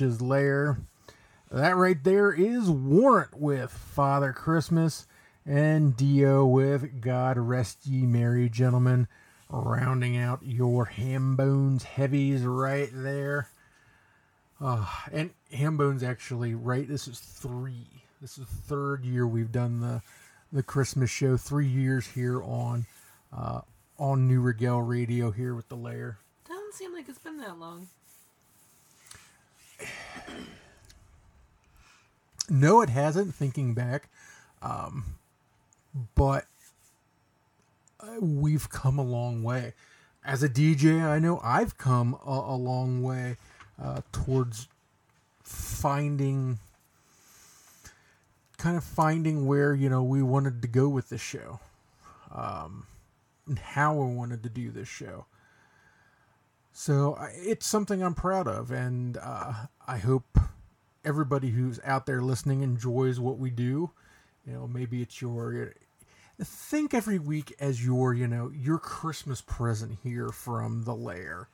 Lurch's 0.00 0.20
Lair. 0.20 0.78
That 1.50 1.74
right 1.76 2.02
there 2.04 2.30
is 2.30 2.68
Warrant 2.68 3.40
with 3.40 3.70
Father 3.70 4.30
Christmas, 4.34 5.06
and 5.46 5.96
Dio 5.96 6.44
with 6.44 7.00
God 7.00 7.38
Rest 7.38 7.86
Ye 7.86 8.04
Merry 8.04 8.50
Gentlemen, 8.50 9.08
rounding 9.48 10.18
out 10.18 10.40
your 10.42 10.84
Hambone's 10.84 11.84
heavies 11.84 12.42
right 12.42 12.90
there. 12.92 13.48
Uh, 14.60 14.84
and 15.12 15.30
Hambone's 15.50 16.02
actually, 16.02 16.54
right? 16.54 16.86
This 16.86 17.08
is 17.08 17.18
three. 17.18 17.86
This 18.20 18.36
is 18.36 18.46
the 18.46 18.62
third 18.68 19.02
year 19.02 19.26
we've 19.26 19.52
done 19.52 19.80
the 19.80 20.02
the 20.52 20.62
Christmas 20.62 21.08
show. 21.08 21.38
Three 21.38 21.68
years 21.68 22.08
here 22.08 22.42
on 22.42 22.84
uh, 23.34 23.62
on 23.98 24.28
Neue 24.28 24.40
Regel 24.40 24.82
Radio 24.82 25.30
here 25.30 25.54
with 25.54 25.68
the 25.68 25.76
lair. 25.76 26.18
Doesn't 26.46 26.74
seem 26.74 26.92
like 26.92 27.08
it's 27.08 27.18
been 27.18 27.38
that 27.38 27.58
long. 27.58 27.88
No, 32.48 32.80
it 32.80 32.90
hasn't. 32.90 33.34
Thinking 33.34 33.74
back, 33.74 34.08
um, 34.62 35.04
but 36.14 36.46
uh, 37.98 38.20
we've 38.20 38.70
come 38.70 38.98
a 38.98 39.02
long 39.02 39.42
way. 39.42 39.74
As 40.24 40.42
a 40.42 40.48
DJ, 40.48 41.02
I 41.02 41.18
know 41.18 41.40
I've 41.42 41.76
come 41.78 42.16
a, 42.24 42.30
a 42.30 42.56
long 42.56 43.02
way 43.02 43.36
uh, 43.82 44.02
towards 44.12 44.68
finding, 45.42 46.58
kind 48.58 48.76
of 48.76 48.84
finding 48.84 49.46
where 49.46 49.74
you 49.74 49.88
know 49.88 50.02
we 50.02 50.22
wanted 50.22 50.62
to 50.62 50.68
go 50.68 50.88
with 50.88 51.08
the 51.08 51.18
show, 51.18 51.60
um, 52.34 52.86
and 53.46 53.58
how 53.58 53.94
we 53.94 54.14
wanted 54.14 54.42
to 54.44 54.48
do 54.48 54.70
this 54.70 54.88
show. 54.88 55.26
So 56.78 57.16
it's 57.32 57.64
something 57.64 58.02
I'm 58.02 58.12
proud 58.12 58.46
of, 58.46 58.70
and 58.70 59.16
uh, 59.16 59.54
I 59.88 59.96
hope 59.96 60.38
everybody 61.06 61.48
who's 61.48 61.80
out 61.82 62.04
there 62.04 62.20
listening 62.20 62.60
enjoys 62.60 63.18
what 63.18 63.38
we 63.38 63.48
do. 63.48 63.92
You 64.46 64.52
know, 64.52 64.66
maybe 64.68 65.00
it's 65.00 65.22
your 65.22 65.72
think 66.44 66.92
every 66.92 67.18
week 67.18 67.54
as 67.58 67.82
your 67.82 68.12
you 68.12 68.28
know 68.28 68.52
your 68.54 68.78
Christmas 68.78 69.40
present 69.40 70.00
here 70.02 70.28
from 70.28 70.84
the 70.84 70.94
lair. 70.94 71.48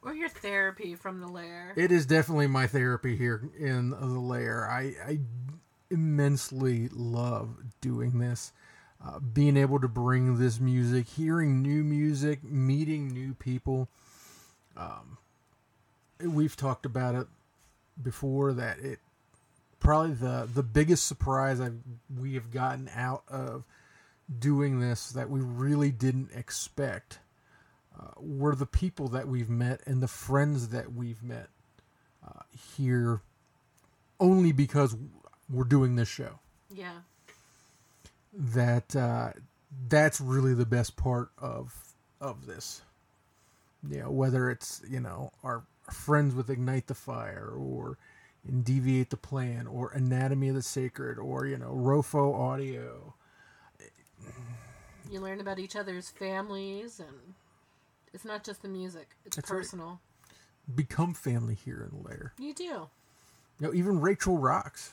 Or 0.00 0.14
your 0.14 0.30
therapy 0.30 0.94
from 0.94 1.20
the 1.20 1.28
lair. 1.28 1.74
It 1.76 1.92
is 1.92 2.06
definitely 2.06 2.46
my 2.46 2.66
therapy 2.66 3.16
here 3.16 3.50
in 3.58 3.90
the 3.90 4.06
lair. 4.06 4.66
I, 4.66 4.94
I 5.06 5.18
immensely 5.90 6.88
love 6.90 7.50
doing 7.82 8.18
this. 8.18 8.50
Uh, 9.04 9.20
being 9.20 9.56
able 9.56 9.78
to 9.78 9.86
bring 9.86 10.38
this 10.38 10.58
music, 10.58 11.06
hearing 11.08 11.62
new 11.62 11.84
music, 11.84 12.42
meeting 12.42 13.08
new 13.08 13.32
people. 13.32 13.88
Um, 14.76 15.18
we've 16.20 16.56
talked 16.56 16.84
about 16.84 17.14
it 17.14 17.28
before 18.02 18.52
that 18.52 18.78
it 18.78 18.98
probably 19.80 20.14
the 20.14 20.48
the 20.52 20.62
biggest 20.62 21.06
surprise 21.06 21.60
I 21.60 21.70
we 22.18 22.34
have 22.34 22.52
gotten 22.52 22.90
out 22.94 23.22
of 23.28 23.64
doing 24.38 24.80
this 24.80 25.10
that 25.10 25.30
we 25.30 25.40
really 25.40 25.90
didn't 25.90 26.30
expect 26.34 27.18
uh, 27.98 28.10
were 28.18 28.54
the 28.54 28.66
people 28.66 29.08
that 29.08 29.26
we've 29.28 29.50
met 29.50 29.80
and 29.86 30.02
the 30.02 30.08
friends 30.08 30.68
that 30.68 30.92
we've 30.92 31.22
met 31.22 31.48
uh, 32.26 32.42
here 32.76 33.22
only 34.20 34.52
because 34.52 34.96
we're 35.50 35.64
doing 35.64 35.96
this 35.96 36.08
show 36.08 36.38
Yeah. 36.72 36.98
That 38.38 38.94
uh, 38.94 39.32
that's 39.88 40.20
really 40.20 40.54
the 40.54 40.66
best 40.66 40.96
part 40.96 41.30
of 41.38 41.74
of 42.20 42.46
this. 42.46 42.82
You 43.88 44.00
know, 44.00 44.10
whether 44.10 44.50
it's 44.50 44.82
you 44.88 45.00
know 45.00 45.32
our 45.42 45.62
friends 45.92 46.34
with 46.34 46.48
Ignite 46.48 46.86
the 46.86 46.94
Fire 46.94 47.52
or 47.56 47.98
in 48.48 48.62
Deviate 48.62 49.10
the 49.10 49.16
Plan 49.16 49.66
or 49.66 49.90
Anatomy 49.90 50.48
of 50.48 50.54
the 50.54 50.62
Sacred 50.62 51.18
or 51.18 51.46
you 51.46 51.58
know 51.58 51.72
Rofo 51.72 52.34
Audio. 52.34 53.14
You 55.10 55.20
learn 55.20 55.40
about 55.40 55.58
each 55.58 55.74
other's 55.74 56.10
families, 56.10 57.00
and 57.00 57.34
it's 58.12 58.24
not 58.24 58.44
just 58.44 58.62
the 58.62 58.68
music; 58.68 59.08
it's 59.24 59.36
That's 59.36 59.50
right. 59.50 59.58
personal. 59.58 60.00
Become 60.74 61.14
family 61.14 61.54
here 61.54 61.88
in 61.90 62.02
the 62.02 62.08
lair. 62.08 62.34
You 62.38 62.52
do. 62.52 62.64
You 62.64 62.88
know, 63.60 63.74
even 63.74 64.00
Rachel 64.00 64.36
Rocks, 64.36 64.92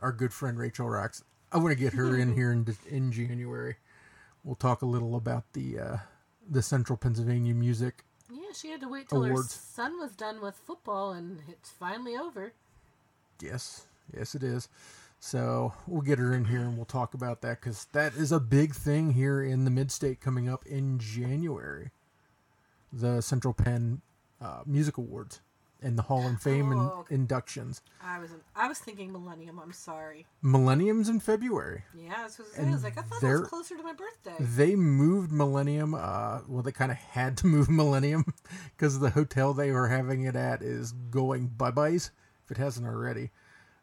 our 0.00 0.12
good 0.12 0.32
friend 0.32 0.56
Rachel 0.56 0.88
Rocks. 0.88 1.22
I 1.52 1.58
want 1.58 1.70
to 1.70 1.74
get 1.76 1.92
her 1.94 2.16
in 2.16 2.34
here 2.34 2.52
in 2.52 2.66
in 2.88 3.12
January. 3.12 3.76
We'll 4.44 4.56
talk 4.56 4.82
a 4.82 4.86
little 4.86 5.16
about 5.16 5.52
the 5.52 5.78
uh, 5.78 5.96
the 6.48 6.62
Central 6.62 6.96
Pennsylvania 6.96 7.54
Music 7.54 8.04
Yeah, 8.30 8.52
she 8.54 8.70
had 8.70 8.80
to 8.80 8.88
wait 8.88 9.08
till 9.08 9.22
her 9.22 9.30
Awards. 9.30 9.54
son 9.54 9.98
was 9.98 10.12
done 10.12 10.40
with 10.40 10.54
football, 10.56 11.12
and 11.12 11.40
it's 11.48 11.70
finally 11.70 12.16
over. 12.16 12.52
Yes, 13.40 13.86
yes, 14.16 14.34
it 14.34 14.42
is. 14.42 14.68
So 15.18 15.72
we'll 15.86 16.02
get 16.02 16.18
her 16.18 16.34
in 16.34 16.44
here 16.44 16.60
and 16.60 16.76
we'll 16.76 16.84
talk 16.84 17.14
about 17.14 17.40
that 17.40 17.60
because 17.60 17.86
that 17.92 18.14
is 18.14 18.32
a 18.32 18.38
big 18.38 18.74
thing 18.74 19.12
here 19.12 19.42
in 19.42 19.64
the 19.64 19.70
Mid 19.70 19.90
State 19.90 20.20
coming 20.20 20.48
up 20.48 20.64
in 20.66 20.98
January. 20.98 21.90
The 22.92 23.20
Central 23.22 23.52
Penn 23.54 24.02
uh, 24.40 24.62
Music 24.66 24.98
Awards 24.98 25.40
and 25.82 25.98
the 25.98 26.02
Hall 26.02 26.26
of 26.26 26.40
Fame 26.40 26.72
and 26.72 26.80
Oh, 26.80 27.00
okay. 27.00 27.14
inductions. 27.14 27.82
I 28.02 28.18
was 28.18 28.30
I 28.54 28.66
was 28.68 28.78
thinking 28.78 29.12
Millennium. 29.12 29.58
I'm 29.58 29.72
sorry. 29.72 30.26
Millennium's 30.42 31.08
in 31.08 31.20
February. 31.20 31.82
Yeah, 31.94 32.24
was, 32.24 32.40
And 32.56 32.70
I 32.70 32.72
was 32.72 32.82
like, 32.82 32.96
I 32.98 33.02
thought 33.02 33.22
it 33.22 33.26
was 33.40 33.48
closer 33.48 33.76
to 33.76 33.82
my 33.82 33.92
birthday. 33.92 34.34
They 34.40 34.74
moved 34.74 35.30
Millennium. 35.32 35.94
Uh, 35.94 36.40
well, 36.48 36.62
they 36.62 36.72
kind 36.72 36.90
of 36.90 36.96
had 36.98 37.36
to 37.38 37.46
move 37.46 37.68
Millennium 37.70 38.24
because 38.76 38.98
the 38.98 39.10
hotel 39.10 39.52
they 39.54 39.70
were 39.70 39.88
having 39.88 40.24
it 40.24 40.34
at 40.36 40.62
is 40.62 40.92
going 41.10 41.48
bye 41.48 41.70
byes 41.70 42.10
if 42.44 42.50
it 42.50 42.56
hasn't 42.56 42.86
already. 42.86 43.30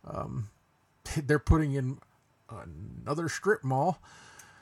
Um, 0.06 0.50
they're 1.24 1.40
putting 1.40 1.74
in 1.74 2.00
another 2.50 3.30
strip 3.30 3.64
mall. 3.64 4.00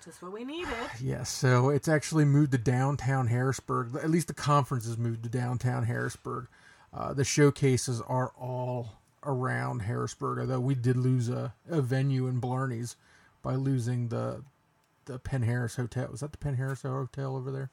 Just 0.03 0.21
what 0.21 0.31
we 0.31 0.43
needed. 0.43 0.73
Yes, 0.99 1.29
so 1.29 1.69
it's 1.69 1.87
actually 1.87 2.25
moved 2.25 2.51
to 2.51 2.57
downtown 2.57 3.27
Harrisburg. 3.27 3.95
At 3.95 4.09
least 4.09 4.27
the 4.27 4.33
conference 4.33 4.85
has 4.85 4.97
moved 4.97 5.23
to 5.23 5.29
downtown 5.29 5.83
Harrisburg. 5.85 6.47
Uh, 6.93 7.13
the 7.13 7.23
showcases 7.23 8.01
are 8.01 8.33
all 8.39 8.93
around 9.23 9.81
Harrisburg, 9.81 10.39
although 10.39 10.59
we 10.59 10.75
did 10.75 10.97
lose 10.97 11.29
a, 11.29 11.53
a 11.69 11.81
venue 11.81 12.27
in 12.27 12.41
Blarney's 12.41 12.95
by 13.41 13.55
losing 13.55 14.09
the 14.09 14.43
the 15.05 15.17
Penn 15.17 15.41
Harris 15.41 15.75
Hotel. 15.75 16.07
Was 16.11 16.19
that 16.19 16.31
the 16.31 16.37
Penn 16.37 16.55
Harris 16.55 16.83
Hotel 16.83 17.35
over 17.35 17.51
there? 17.51 17.71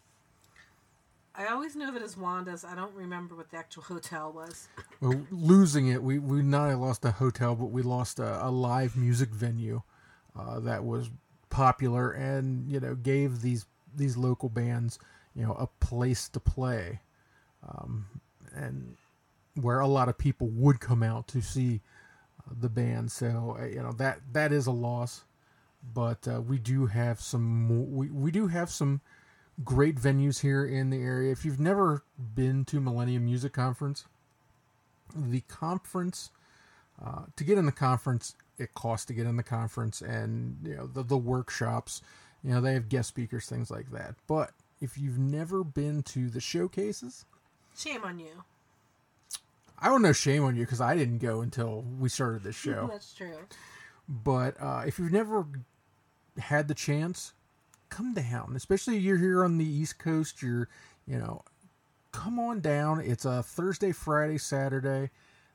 I 1.34 1.46
always 1.46 1.76
knew 1.76 1.88
of 1.88 1.94
it 1.94 2.02
as 2.02 2.16
Wanda's. 2.16 2.64
I 2.64 2.74
don't 2.74 2.94
remember 2.94 3.36
what 3.36 3.50
the 3.50 3.58
actual 3.58 3.84
hotel 3.84 4.32
was. 4.32 4.66
Well, 5.00 5.24
losing 5.30 5.86
it, 5.86 6.02
we, 6.02 6.18
we 6.18 6.42
not 6.42 6.62
only 6.64 6.74
lost 6.74 7.04
a 7.04 7.12
hotel, 7.12 7.54
but 7.54 7.66
we 7.66 7.82
lost 7.82 8.18
a, 8.18 8.44
a 8.44 8.50
live 8.50 8.96
music 8.96 9.28
venue 9.28 9.82
uh, 10.36 10.58
that 10.60 10.84
was 10.84 11.10
popular 11.50 12.10
and 12.10 12.70
you 12.70 12.80
know 12.80 12.94
gave 12.94 13.40
these 13.40 13.66
these 13.96 14.16
local 14.16 14.48
bands 14.48 14.98
you 15.34 15.42
know 15.46 15.52
a 15.52 15.66
place 15.84 16.28
to 16.28 16.40
play, 16.40 17.00
um, 17.68 18.06
and 18.54 18.96
where 19.62 19.80
a 19.80 19.86
lot 19.86 20.08
of 20.08 20.18
people 20.18 20.48
would 20.48 20.80
come 20.80 21.02
out 21.02 21.28
to 21.28 21.40
see 21.40 21.80
uh, 22.40 22.54
the 22.60 22.68
band. 22.68 23.10
So 23.10 23.56
uh, 23.58 23.66
you 23.66 23.82
know 23.82 23.92
that 23.92 24.20
that 24.32 24.52
is 24.52 24.66
a 24.66 24.72
loss, 24.72 25.24
but 25.94 26.26
uh, 26.28 26.40
we 26.40 26.58
do 26.58 26.86
have 26.86 27.20
some 27.20 27.94
we 27.94 28.08
we 28.10 28.30
do 28.30 28.48
have 28.48 28.70
some 28.70 29.00
great 29.64 29.96
venues 29.96 30.40
here 30.40 30.64
in 30.64 30.90
the 30.90 31.02
area. 31.02 31.32
If 31.32 31.44
you've 31.44 31.60
never 31.60 32.04
been 32.34 32.64
to 32.66 32.80
Millennium 32.80 33.24
Music 33.24 33.52
Conference, 33.52 34.04
the 35.14 35.40
conference 35.42 36.30
uh, 37.04 37.22
to 37.36 37.44
get 37.44 37.58
in 37.58 37.66
the 37.66 37.72
conference 37.72 38.34
it 38.58 38.74
costs 38.74 39.06
to 39.06 39.12
get 39.12 39.26
in 39.26 39.36
the 39.36 39.42
conference 39.42 40.00
and 40.02 40.56
you 40.64 40.74
know 40.74 40.86
the, 40.86 41.02
the 41.04 41.16
workshops 41.16 42.02
you 42.42 42.52
know 42.52 42.60
they 42.60 42.74
have 42.74 42.88
guest 42.88 43.08
speakers 43.08 43.46
things 43.46 43.70
like 43.70 43.88
that 43.92 44.16
but 44.26 44.50
if 44.80 44.98
you've 44.98 45.18
never 45.18 45.62
been 45.62 46.02
to 46.02 46.28
the 46.28 46.40
showcases 46.40 47.24
Shame 47.78 48.02
on 48.02 48.18
you. 48.18 48.42
I 49.80 49.88
don't 49.88 50.02
know 50.02 50.12
shame 50.12 50.44
on 50.44 50.56
you 50.56 50.64
because 50.64 50.80
i 50.80 50.96
didn't 50.96 51.18
go 51.18 51.40
until 51.40 51.82
we 51.98 52.08
started 52.08 52.42
this 52.42 52.56
show 52.66 52.88
That's 52.90 53.12
true. 53.14 53.36
but 54.08 54.54
uh, 54.60 54.82
if 54.86 54.98
you've 54.98 55.12
never 55.12 55.46
had 56.38 56.68
the 56.68 56.74
chance 56.74 57.32
come 57.90 58.14
down 58.14 58.52
especially 58.54 58.96
if 58.98 59.02
you're 59.02 59.16
here 59.18 59.44
on 59.44 59.58
the 59.58 59.64
east 59.68 59.98
coast 59.98 60.42
you're 60.42 60.68
you 61.06 61.18
know 61.18 61.42
come 62.12 62.38
on 62.38 62.60
down 62.60 63.00
it's 63.00 63.24
a 63.24 63.42
thursday 63.42 63.92
friday 63.92 64.38
saturday 64.38 65.10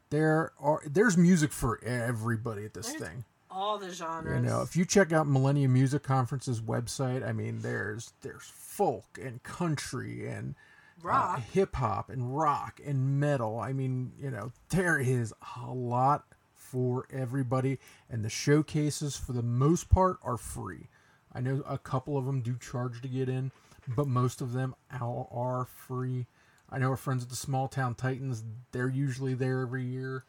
there 0.10 0.52
are 0.60 0.82
there's 0.86 1.18
music 1.18 1.52
for 1.52 1.80
everybody 1.84 2.66
at 2.66 2.74
this 2.74 2.88
There's 2.90 3.02
thing 3.02 3.26
All 3.52 3.78
the 3.78 3.91
genres. 3.91 4.36
you 4.41 4.48
know 4.48 4.62
if 4.62 4.76
you 4.76 4.84
check 4.86 5.12
out 5.14 5.28
millennium 5.28 5.74
music 5.74 6.04
conference's 6.04 6.62
website 6.62 7.26
i 7.28 7.32
mean 7.32 7.60
there's 7.62 8.14
there's 8.22 8.44
folk 8.54 9.06
and 9.22 9.41
country 9.44 10.28
and 10.28 10.56
Rock. 11.03 11.39
hip 11.51 11.75
hop 11.75 12.09
and 12.09 12.35
rock 12.38 12.80
and 12.85 13.19
metal 13.19 13.59
i 13.59 13.73
mean 13.73 14.11
you 14.19 14.31
know 14.31 14.51
there 14.69 14.97
is 14.99 15.34
a 15.63 15.71
lot 15.71 16.25
for 16.53 17.05
everybody 17.11 17.77
and 18.09 18.23
the 18.23 18.30
showcases 18.30 19.15
for 19.15 19.34
the 19.34 19.43
most 19.43 19.89
part 19.89 20.17
are 20.23 20.38
free 20.38 20.88
i 21.34 21.39
know 21.41 21.61
a 21.67 21.77
couple 21.77 22.17
of 22.17 22.25
them 22.25 22.41
do 22.41 22.57
charge 22.57 23.01
to 23.01 23.07
get 23.07 23.27
in 23.30 23.51
but 23.95 24.07
most 24.07 24.41
of 24.41 24.53
them 24.53 24.73
are 24.99 25.27
are 25.31 25.65
free 25.65 26.25
i 26.69 26.77
know 26.80 26.89
our 26.89 26.95
friends 26.97 27.21
at 27.23 27.30
the 27.30 27.35
small 27.35 27.67
town 27.67 27.93
titans 27.95 28.43
they're 28.71 28.89
usually 28.89 29.34
there 29.34 29.61
every 29.61 29.84
year 29.84 30.23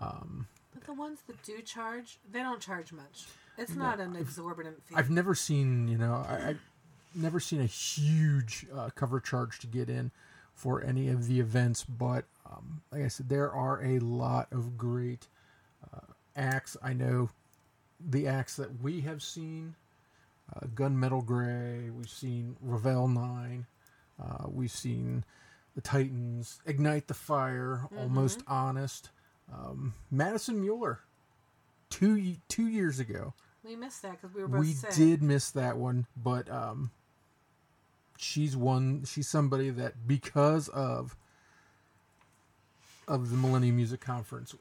um, 0.00 0.46
But 0.72 0.84
the 0.84 0.92
ones 0.94 1.18
that 1.26 1.42
do 1.42 1.60
charge, 1.60 2.20
they 2.30 2.38
don't 2.38 2.60
charge 2.60 2.92
much. 2.92 3.26
It's 3.56 3.74
No, 3.74 3.82
not 3.82 3.98
an 3.98 4.10
I've- 4.10 4.20
exorbitant 4.20 4.80
fee. 4.84 4.94
I've 4.94 5.10
never 5.10 5.34
seen, 5.34 5.88
you 5.88 5.98
know, 5.98 6.12
I, 6.14 6.54
never 7.14 7.40
seen 7.40 7.60
a 7.60 7.66
huge 7.66 8.66
uh, 8.74 8.90
cover 8.94 9.20
charge 9.20 9.58
to 9.60 9.66
get 9.66 9.88
in 9.88 10.10
for 10.54 10.82
any 10.82 11.08
of 11.08 11.26
the 11.28 11.38
events, 11.38 11.84
but 11.84 12.24
um, 12.44 12.82
like 12.90 13.02
I 13.02 13.08
said, 13.08 13.28
there 13.28 13.52
are 13.52 13.82
a 13.82 13.98
lot 14.00 14.48
of 14.50 14.76
great 14.76 15.28
uh, 15.94 16.12
acts. 16.34 16.76
I 16.82 16.92
know 16.92 17.30
the 18.00 18.26
acts 18.26 18.56
that 18.56 18.82
we 18.82 19.00
have 19.02 19.22
seen 19.22 19.74
uh, 20.54 20.66
Gunmetal 20.74 21.24
Gray, 21.24 21.90
we've 21.90 22.08
seen 22.08 22.56
Ravel 22.60 23.06
9, 23.08 23.66
uh, 24.20 24.44
we've 24.48 24.70
seen 24.70 25.24
the 25.74 25.80
Titans, 25.80 26.60
Ignite 26.66 27.06
the 27.06 27.14
Fire, 27.14 27.82
Almost 27.96 28.42
Honest, 28.48 29.10
um, 29.52 29.94
Madison 30.10 30.60
Mueller. 30.60 31.00
Two 31.90 32.36
two 32.48 32.68
years 32.68 33.00
ago, 33.00 33.32
we 33.64 33.74
missed 33.74 34.02
that 34.02 34.20
because 34.20 34.34
we 34.34 34.42
were 34.42 34.48
both 34.48 34.60
we 34.60 34.72
sick. 34.72 34.92
did 34.92 35.22
miss 35.22 35.50
that 35.52 35.78
one, 35.78 36.06
but 36.22 36.50
um, 36.50 36.90
she's 38.18 38.56
one. 38.56 39.04
She's 39.04 39.28
somebody 39.28 39.70
that 39.70 40.06
because 40.06 40.68
of 40.68 41.16
of 43.06 43.30
the 43.30 43.36
Millennium 43.36 43.76
Music 43.76 44.00
Conference, 44.00 44.54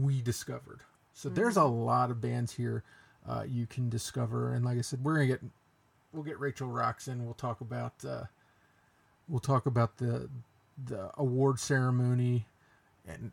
we 0.00 0.20
discovered. 0.20 0.80
So 1.14 1.28
there's 1.28 1.56
a 1.56 1.64
lot 1.64 2.10
of 2.10 2.20
bands 2.20 2.52
here 2.52 2.82
uh, 3.28 3.44
you 3.46 3.66
can 3.66 3.88
discover, 3.88 4.54
and 4.54 4.64
like 4.64 4.78
I 4.78 4.80
said, 4.80 5.04
we're 5.04 5.14
gonna 5.14 5.26
get 5.26 5.42
we'll 6.12 6.24
get 6.24 6.40
Rachel 6.40 6.68
Rocks 6.68 7.06
in. 7.06 7.24
We'll 7.24 7.34
talk 7.34 7.60
about 7.60 7.92
uh, 8.06 8.24
we'll 9.28 9.40
talk 9.40 9.66
about 9.66 9.98
the 9.98 10.28
the 10.86 11.10
award 11.18 11.60
ceremony, 11.60 12.46
and 13.06 13.32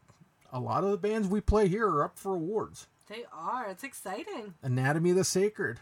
a 0.52 0.60
lot 0.60 0.84
of 0.84 0.92
the 0.92 0.98
bands 0.98 1.28
we 1.28 1.42
play 1.42 1.68
here 1.68 1.88
are 1.88 2.04
up 2.04 2.20
for 2.20 2.36
awards. 2.36 2.88
They 3.08 3.24
are. 3.32 3.70
It's 3.70 3.86
exciting. 3.86 4.56
Anatomy 4.62 5.12
of 5.12 5.16
the 5.16 5.24
Sacred, 5.24 5.80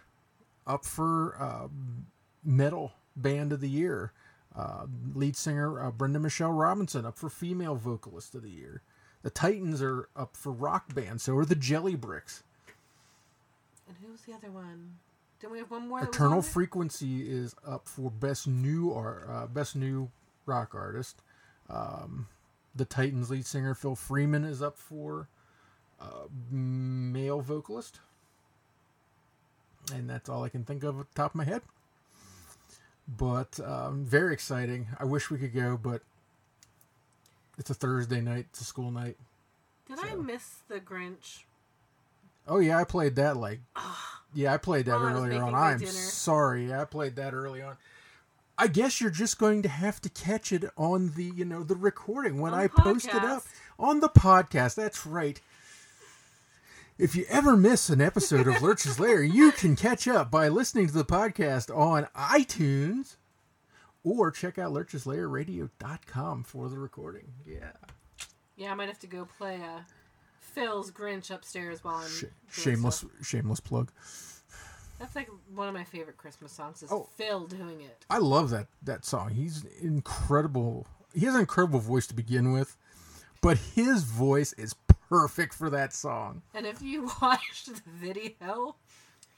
up 0.68 0.86
for 0.86 1.36
uh, 1.40 1.68
metal 2.44 2.94
band 3.16 3.54
of 3.54 3.62
the 3.62 3.70
year. 3.70 4.12
Uh, 4.56 4.86
lead 5.14 5.36
singer 5.36 5.84
uh, 5.84 5.92
Brenda 5.92 6.20
Michelle 6.20 6.52
Robinson 6.52 7.06
up 7.06 7.18
for 7.18 7.30
female 7.30 7.76
vocalist 7.76 8.36
of 8.36 8.44
the 8.44 8.50
year. 8.50 8.82
The 9.22 9.30
Titans 9.30 9.82
are 9.82 10.08
up 10.16 10.38
for 10.38 10.52
rock 10.52 10.94
band. 10.94 11.20
So 11.20 11.36
are 11.36 11.46
the 11.46 11.56
Jelly 11.56 11.96
Bricks. 11.96 12.44
And 13.88 13.98
who 14.02 14.12
was 14.12 14.22
the 14.22 14.34
other 14.34 14.52
one? 14.52 14.98
Didn't 15.40 15.52
we 15.52 15.60
have 15.60 15.72
one 15.72 15.88
more? 15.88 16.04
Eternal? 16.04 16.42
Frequency 16.42 17.30
is 17.30 17.56
up 17.68 17.88
for 17.88 18.10
best 18.10 18.48
new 18.48 18.90
or 18.90 19.28
uh, 19.30 19.48
best 19.48 19.76
new 19.76 20.10
rock 20.46 20.74
artist. 20.74 21.22
Um, 21.70 22.28
the 22.76 22.86
Titans 22.86 23.30
lead 23.30 23.46
singer 23.46 23.74
Phil 23.74 23.96
Freeman 23.96 24.44
is 24.44 24.62
up 24.62 24.78
for 24.78 25.28
uh, 26.00 26.28
male 26.50 27.42
vocalist, 27.42 28.00
and 29.94 30.10
that's 30.10 30.30
all 30.30 30.44
I 30.44 30.50
can 30.50 30.64
think 30.64 30.84
of 30.84 31.00
at 31.00 31.10
the 31.10 31.16
top 31.16 31.32
of 31.32 31.36
my 31.36 31.46
head. 31.46 31.62
But 33.08 33.60
um, 33.60 34.04
very 34.04 34.34
exciting. 34.34 34.88
I 35.00 35.06
wish 35.06 35.30
we 35.30 35.38
could 35.38 35.54
go, 35.54 35.80
but 35.82 36.02
it's 37.58 37.70
a 37.70 37.76
Thursday 37.76 38.22
night. 38.22 38.48
It's 38.50 38.62
a 38.62 38.66
school 38.66 38.92
night. 38.92 39.18
Did 39.88 40.00
I 40.02 40.16
miss 40.16 40.58
the 40.68 40.80
Grinch? 40.80 41.44
Oh 42.48 42.60
yeah, 42.60 42.80
I 42.80 42.84
played 42.84 43.16
that 43.16 43.38
like 43.38 43.60
yeah, 44.34 44.54
I 44.54 44.58
played 44.58 44.86
that 44.86 45.00
earlier 45.00 45.42
on. 45.42 45.56
I'm 45.56 45.80
dinner. 45.80 45.92
sorry, 45.92 46.74
I 46.74 46.86
played 46.86 47.16
that 47.16 47.34
early 47.34 47.62
on. 47.62 47.78
I 48.58 48.68
guess 48.68 49.02
you're 49.02 49.10
just 49.10 49.38
going 49.38 49.62
to 49.64 49.70
have 49.70 50.00
to 50.02 50.10
catch 50.10 50.52
it 50.52 50.64
on 50.78 51.12
the 51.16 51.26
you 51.36 51.46
know 51.46 51.64
the 51.64 51.76
recording 51.76 52.40
when 52.40 52.54
On 52.54 52.60
I 52.60 52.64
the 52.64 52.82
post 52.82 53.08
it 53.08 53.24
up 53.24 53.44
on 53.80 54.00
the 54.00 54.10
podcast. 54.10 54.76
That's 54.76 55.06
right. 55.06 55.40
If 56.98 57.16
you 57.16 57.26
ever 57.30 57.58
miss 57.58 57.90
an 57.90 58.00
episode 58.00 58.48
of 58.48 58.62
Lurch's 58.62 59.00
Lair, 59.00 59.22
you 59.22 59.52
can 59.52 59.76
catch 59.76 60.08
up 60.08 60.32
by 60.32 60.48
listening 60.48 60.88
to 60.88 60.94
the 60.94 61.04
podcast 61.04 61.76
on 61.76 62.08
iTunes 62.16 63.18
or 64.04 64.32
check 64.32 64.58
out 64.58 64.72
lurcheslairradio.com 64.72 66.44
for 66.44 66.70
the 66.70 66.78
recording. 66.78 67.26
Yeah. 67.46 67.72
Yeah, 68.56 68.72
I 68.72 68.76
might 68.76 68.88
have 68.88 69.00
to 69.00 69.08
go 69.08 69.28
play 69.38 69.56
uh, 69.56 69.82
Phil's 70.40 70.90
Grinch 70.90 71.32
upstairs 71.32 71.84
while 71.84 71.96
I'm. 71.96 72.10
doing 72.20 72.32
Shameless 72.50 72.96
stuff. 72.98 73.12
shameless 73.24 73.60
plug. 73.60 73.92
That's 74.98 75.18
like 75.18 75.28
one 75.54 75.68
of 75.68 75.74
my 75.74 75.84
favorite 75.84 76.16
Christmas 76.16 76.54
songs. 76.54 76.82
Is 76.82 76.90
Oh. 76.90 77.10
Phil 77.18 77.46
doing 77.46 77.82
it? 77.82 78.06
I 78.10 78.20
love 78.20 78.52
that 78.52 78.68
that 78.84 79.04
song. 79.04 79.32
He's 79.32 79.66
incredible. 79.82 80.88
He 81.14 81.26
has 81.26 81.36
an 81.36 81.42
incredible 81.42 81.80
voice 81.82 82.08
to 82.08 82.14
begin 82.14 82.54
with, 82.54 82.78
but 83.42 83.58
his 83.58 84.04
voice 84.04 84.54
is 84.54 84.74
perfect 85.10 85.54
for 85.54 85.70
that 85.70 85.94
song. 85.94 86.42
And 86.54 86.66
if 86.66 86.82
you 86.82 87.10
watch 87.22 87.66
the 87.66 87.82
video, 87.88 88.76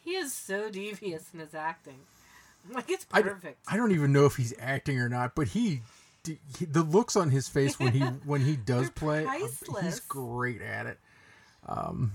he 0.03 0.11
is 0.15 0.33
so 0.33 0.69
devious 0.69 1.25
in 1.33 1.39
his 1.39 1.53
acting. 1.53 1.99
Like 2.71 2.89
it's 2.89 3.05
perfect. 3.05 3.59
I 3.67 3.77
don't 3.77 3.91
even 3.91 4.11
know 4.11 4.25
if 4.25 4.35
he's 4.35 4.53
acting 4.59 4.99
or 4.99 5.07
not, 5.09 5.35
but 5.35 5.47
he, 5.49 5.81
he- 6.25 6.65
the 6.65 6.83
looks 6.83 7.15
on 7.15 7.29
his 7.31 7.47
face 7.47 7.79
when 7.79 7.93
he 7.93 7.99
when 8.25 8.41
he 8.41 8.55
does 8.57 8.89
play, 8.89 9.25
uh, 9.25 9.47
he's 9.81 9.99
great 10.01 10.61
at 10.61 10.85
it. 10.85 10.99
Um, 11.65 12.13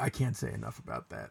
I 0.00 0.10
can't 0.10 0.36
say 0.36 0.52
enough 0.52 0.78
about 0.78 1.10
that. 1.10 1.30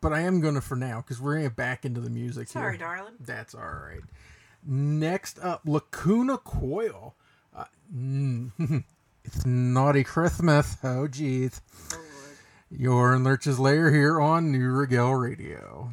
But 0.00 0.12
I 0.12 0.20
am 0.20 0.40
gonna 0.40 0.60
for 0.60 0.76
now 0.76 0.98
because 1.02 1.20
we're 1.20 1.34
gonna 1.34 1.46
get 1.48 1.56
back 1.56 1.84
into 1.84 2.00
the 2.00 2.10
music. 2.10 2.48
Sorry, 2.48 2.76
here. 2.78 2.86
darling. 2.86 3.14
That's 3.20 3.54
all 3.54 3.60
right. 3.62 4.00
Next 4.64 5.38
up, 5.40 5.62
Lacuna 5.66 6.38
Coil. 6.38 7.14
Uh, 7.54 7.64
mm, 7.94 8.50
it's 9.34 9.44
Naughty 9.44 10.04
Christmas. 10.04 10.78
Oh, 10.82 11.06
jeez. 11.06 11.60
Oh, 11.92 11.98
You're 12.70 13.14
in 13.14 13.24
Lurch's 13.24 13.58
Lair 13.58 13.92
here 13.92 14.18
on 14.18 14.50
Neue 14.50 14.70
Regel 14.70 15.14
Radio. 15.16 15.90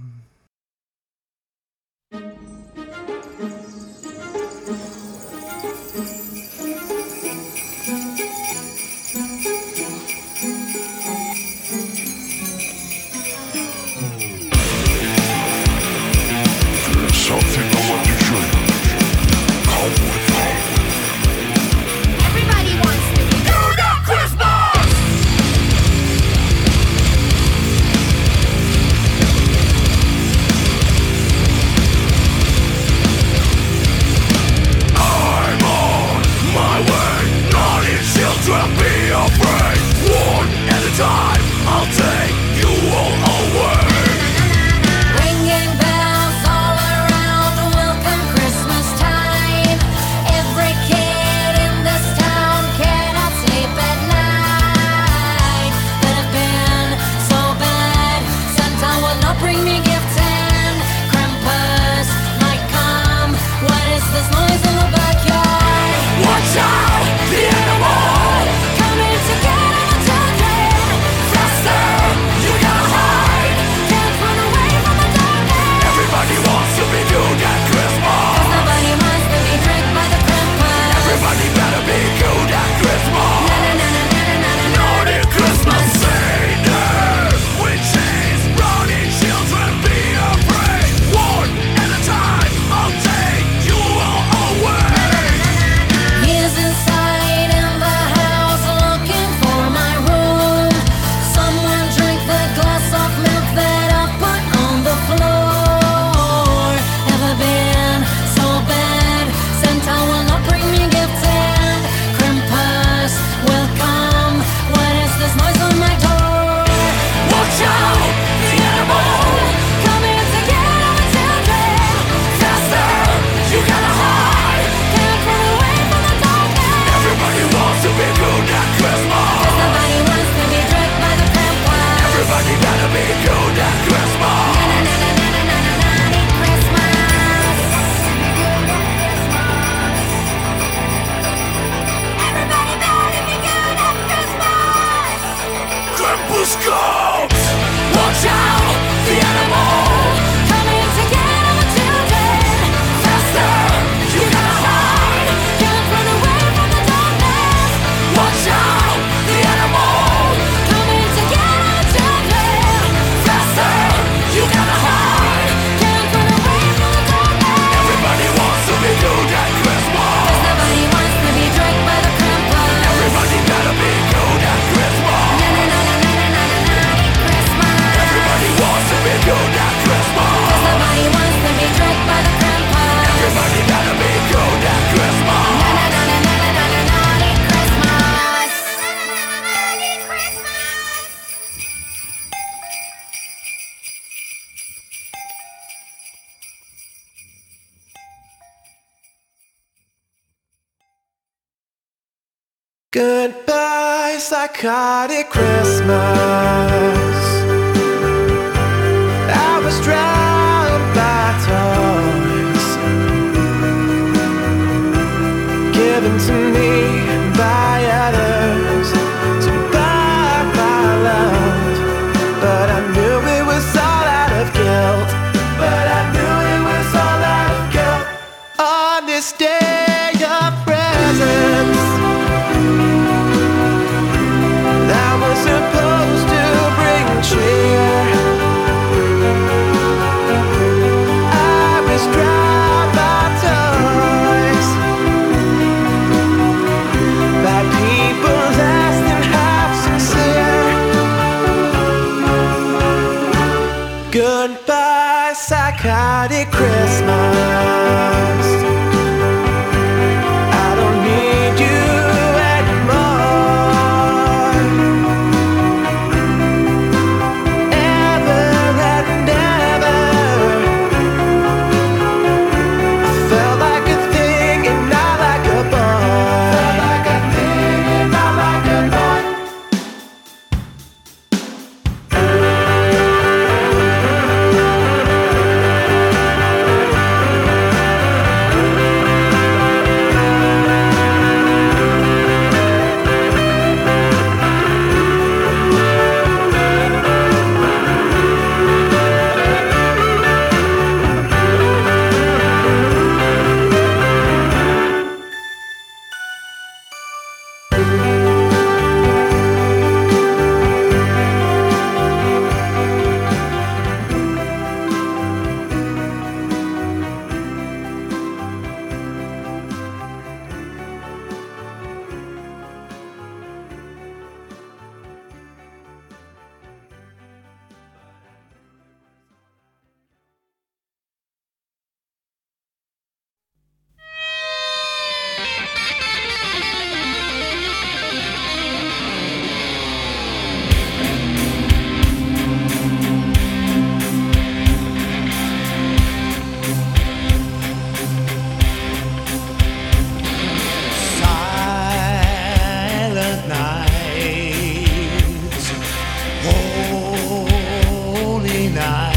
sky. 358.85 359.14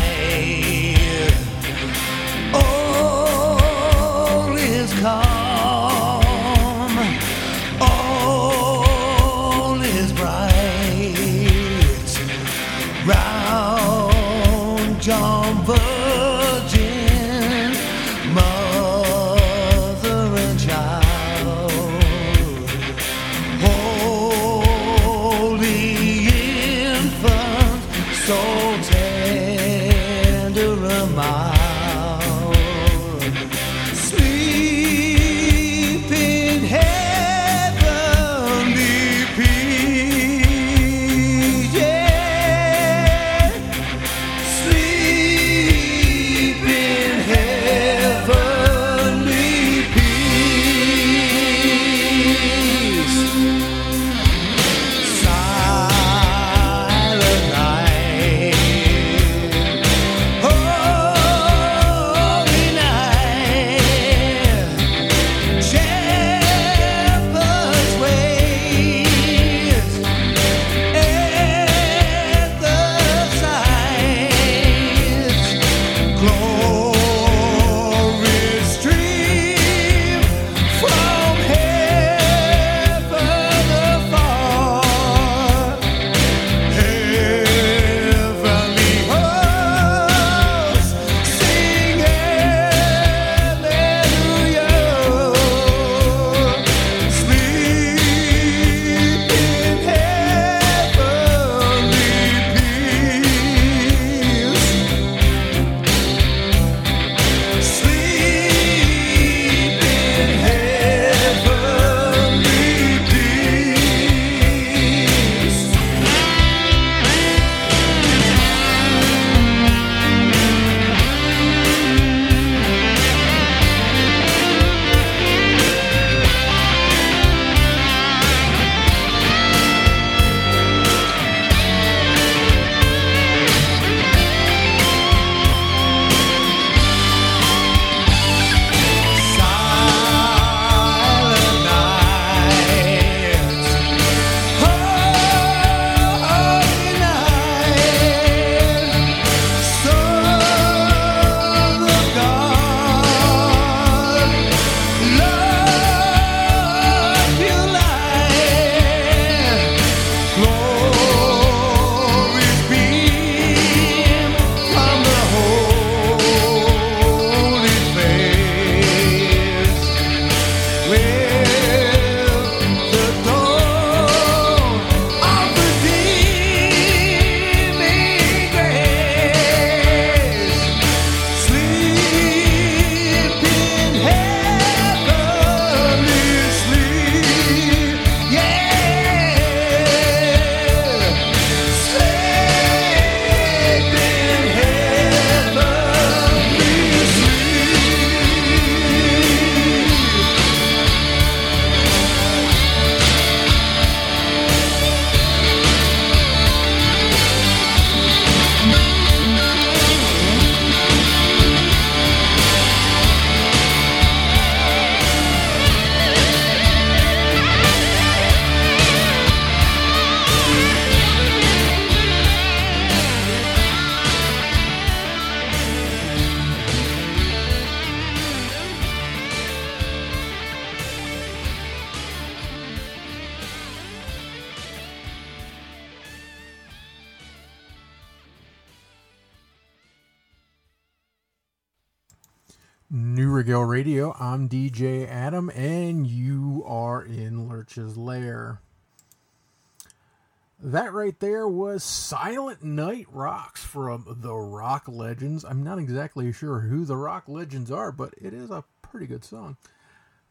Was 251.79 251.85
Silent 251.85 252.65
Night 252.65 253.07
Rocks 253.13 253.63
from 253.63 254.17
the 254.21 254.35
Rock 254.35 254.89
Legends. 254.89 255.45
I'm 255.45 255.63
not 255.63 255.79
exactly 255.79 256.33
sure 256.33 256.59
who 256.59 256.85
the 256.85 256.97
Rock 256.97 257.29
Legends 257.29 257.71
are, 257.71 257.93
but 257.93 258.15
it 258.21 258.35
is 258.35 258.51
a 258.51 258.65
pretty 258.83 259.07
good 259.07 259.25
song. 259.25 259.57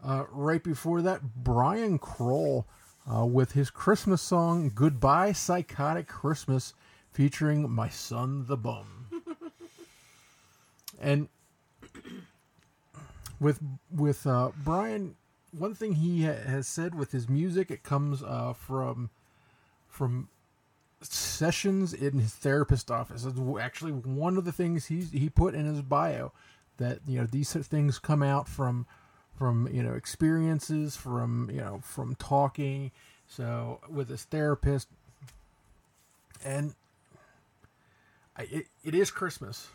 Uh, 0.04 0.26
right 0.30 0.62
before 0.62 1.02
that, 1.04 1.22
Brian 1.38 2.00
Kroll 2.00 2.68
uh, 3.10 3.26
with 3.26 3.54
his 3.54 3.70
Christmas 3.70 4.22
song 4.22 4.74
Goodbye 4.76 5.32
Psychotic 5.32 6.10
Christmas 6.10 6.74
featuring 7.14 7.72
My 7.72 7.88
Son 7.88 8.46
the 8.46 8.58
Bum. 8.58 9.08
and 11.00 11.30
with 13.40 13.62
with 13.90 14.28
uh, 14.28 14.52
Brian, 14.66 15.16
one 15.58 15.74
thing 15.74 15.94
he 15.94 16.26
ha- 16.26 16.44
has 16.46 16.68
said 16.68 16.94
with 16.94 17.14
his 17.14 17.30
music, 17.30 17.72
it 17.72 17.84
comes 17.84 18.22
uh, 18.22 18.52
from 18.52 19.12
from 19.88 20.28
sessions 21.14 21.94
in 21.94 22.20
his 22.20 22.34
therapist 22.34 22.92
office. 22.92 23.26
It's 23.26 23.40
actually 23.60 23.92
one 23.92 24.38
of 24.38 24.46
the 24.46 24.52
things 24.52 24.88
he's 24.88 25.12
he 25.12 25.30
put 25.30 25.56
in 25.56 25.66
his 25.66 25.82
bio 25.82 26.32
that 26.78 27.00
you 27.08 27.20
know 27.20 27.28
these 27.28 27.54
things 27.54 28.00
come 28.00 28.24
out 28.24 28.48
from 28.48 28.86
from 29.38 29.68
you 29.72 29.84
know 29.84 29.94
experiences 29.94 30.96
from 30.96 31.50
you 31.52 31.62
know 31.62 31.80
from 31.84 32.16
talking 32.16 32.92
so 33.28 33.80
with 33.90 34.10
his 34.10 34.24
therapist. 34.24 34.88
And 36.46 36.76
I, 38.38 38.44
it, 38.44 38.68
it 38.84 38.96
is 38.96 39.12
christmas. 39.12 39.68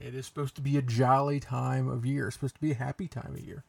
It 0.00 0.14
is 0.14 0.26
supposed 0.26 0.56
to 0.56 0.60
be 0.60 0.76
a 0.76 0.82
jolly 0.82 1.40
time 1.40 1.88
of 1.88 2.04
year. 2.04 2.26
It's 2.26 2.36
supposed 2.36 2.56
to 2.56 2.60
be 2.60 2.72
a 2.72 2.76
happy 2.76 3.06
time 3.06 3.34
of 3.34 3.40
year. 3.40 3.62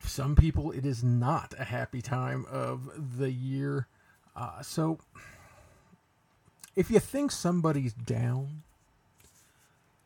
Some 0.00 0.34
people 0.34 0.70
it 0.72 0.86
is 0.86 1.04
not 1.04 1.54
a 1.58 1.64
happy 1.64 2.02
time 2.02 2.46
of 2.50 3.18
the 3.18 3.30
year. 3.30 3.86
Uh, 4.34 4.62
so 4.62 4.98
if 6.76 6.90
you 6.90 7.00
think 7.00 7.30
somebody's 7.30 7.92
down 7.92 8.62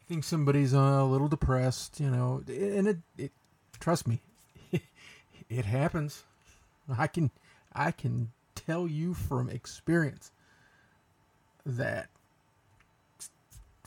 think 0.09 0.25
somebody's 0.25 0.75
uh, 0.75 0.79
a 0.79 1.05
little 1.05 1.29
depressed, 1.29 1.99
you 2.01 2.11
know, 2.11 2.43
and 2.47 2.89
it, 2.89 2.99
it 3.17 3.33
trust 3.81 4.07
me, 4.07 4.21
it 5.49 5.65
happens. 5.65 6.25
I 6.97 7.07
can 7.07 7.31
I 7.73 7.91
can 7.91 8.31
tell 8.55 8.87
you 8.87 9.15
from 9.15 9.49
experience 9.49 10.31
that 11.65 12.09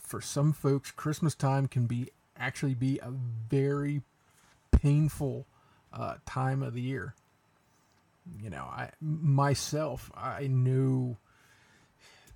for 0.00 0.20
some 0.20 0.52
folks 0.52 0.90
Christmas 0.90 1.34
time 1.34 1.68
can 1.68 1.86
be 1.86 2.08
actually 2.36 2.74
be 2.74 2.98
a 2.98 3.10
very 3.48 4.02
painful 4.72 5.46
uh, 5.92 6.16
time 6.26 6.62
of 6.62 6.74
the 6.74 6.82
year. 6.82 7.14
You 8.42 8.50
know, 8.50 8.64
I 8.64 8.90
myself 9.00 10.10
I 10.16 10.48
knew 10.48 11.16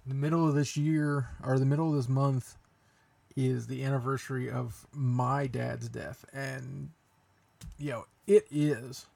the 0.06 0.14
middle 0.14 0.48
of 0.48 0.54
this 0.54 0.76
year 0.76 1.28
or 1.44 1.58
the 1.58 1.66
middle 1.66 1.90
of 1.90 1.96
this 1.96 2.08
month 2.08 2.56
is 3.36 3.66
the 3.66 3.84
anniversary 3.84 4.50
of 4.50 4.86
my 4.92 5.46
dad's 5.46 5.88
death. 5.88 6.24
And 6.32 6.90
you 7.78 7.90
know 7.90 8.06
it 8.26 8.46
is 8.50 9.06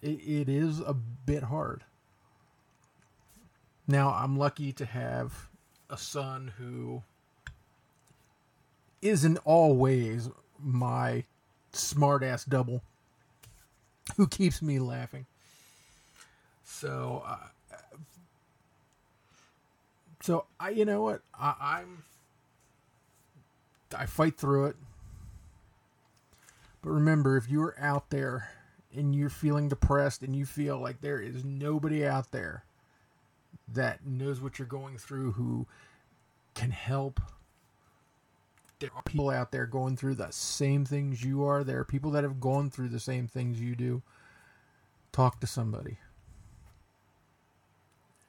it, 0.00 0.20
it 0.20 0.48
is 0.48 0.80
a 0.80 0.94
bit 0.94 1.44
hard. 1.44 1.84
Now 3.86 4.10
i'm 4.10 4.36
lucky 4.36 4.72
to 4.72 4.84
have 4.84 5.48
a 5.90 5.98
son 5.98 6.52
who 6.58 7.02
is 9.02 9.24
in 9.24 9.36
all 9.38 9.76
ways 9.76 10.28
my 10.62 11.24
smart 11.72 12.22
ass 12.22 12.44
double 12.44 12.82
who 14.16 14.26
keeps 14.26 14.62
me 14.62 14.78
laughing. 14.78 15.26
So 16.64 17.22
uh, 17.26 17.48
so 20.22 20.46
i 20.58 20.70
you 20.70 20.84
know 20.84 21.02
what 21.02 21.20
I, 21.38 21.54
i'm 21.60 22.04
I 23.94 24.06
fight 24.06 24.36
through 24.36 24.66
it. 24.66 24.76
But 26.82 26.90
remember, 26.90 27.36
if 27.36 27.48
you're 27.48 27.74
out 27.78 28.10
there 28.10 28.48
and 28.94 29.14
you're 29.14 29.30
feeling 29.30 29.68
depressed 29.68 30.22
and 30.22 30.34
you 30.34 30.44
feel 30.44 30.78
like 30.78 31.00
there 31.00 31.20
is 31.20 31.44
nobody 31.44 32.04
out 32.04 32.32
there 32.32 32.64
that 33.72 34.04
knows 34.04 34.40
what 34.40 34.58
you're 34.58 34.66
going 34.66 34.98
through 34.98 35.32
who 35.32 35.66
can 36.54 36.70
help, 36.70 37.20
there 38.80 38.90
are 38.96 39.02
people 39.02 39.30
out 39.30 39.52
there 39.52 39.66
going 39.66 39.96
through 39.96 40.16
the 40.16 40.32
same 40.32 40.84
things 40.84 41.22
you 41.24 41.44
are. 41.44 41.62
There 41.62 41.78
are 41.78 41.84
people 41.84 42.10
that 42.12 42.24
have 42.24 42.40
gone 42.40 42.68
through 42.68 42.88
the 42.88 43.00
same 43.00 43.28
things 43.28 43.60
you 43.60 43.76
do. 43.76 44.02
Talk 45.12 45.40
to 45.40 45.46
somebody. 45.46 45.98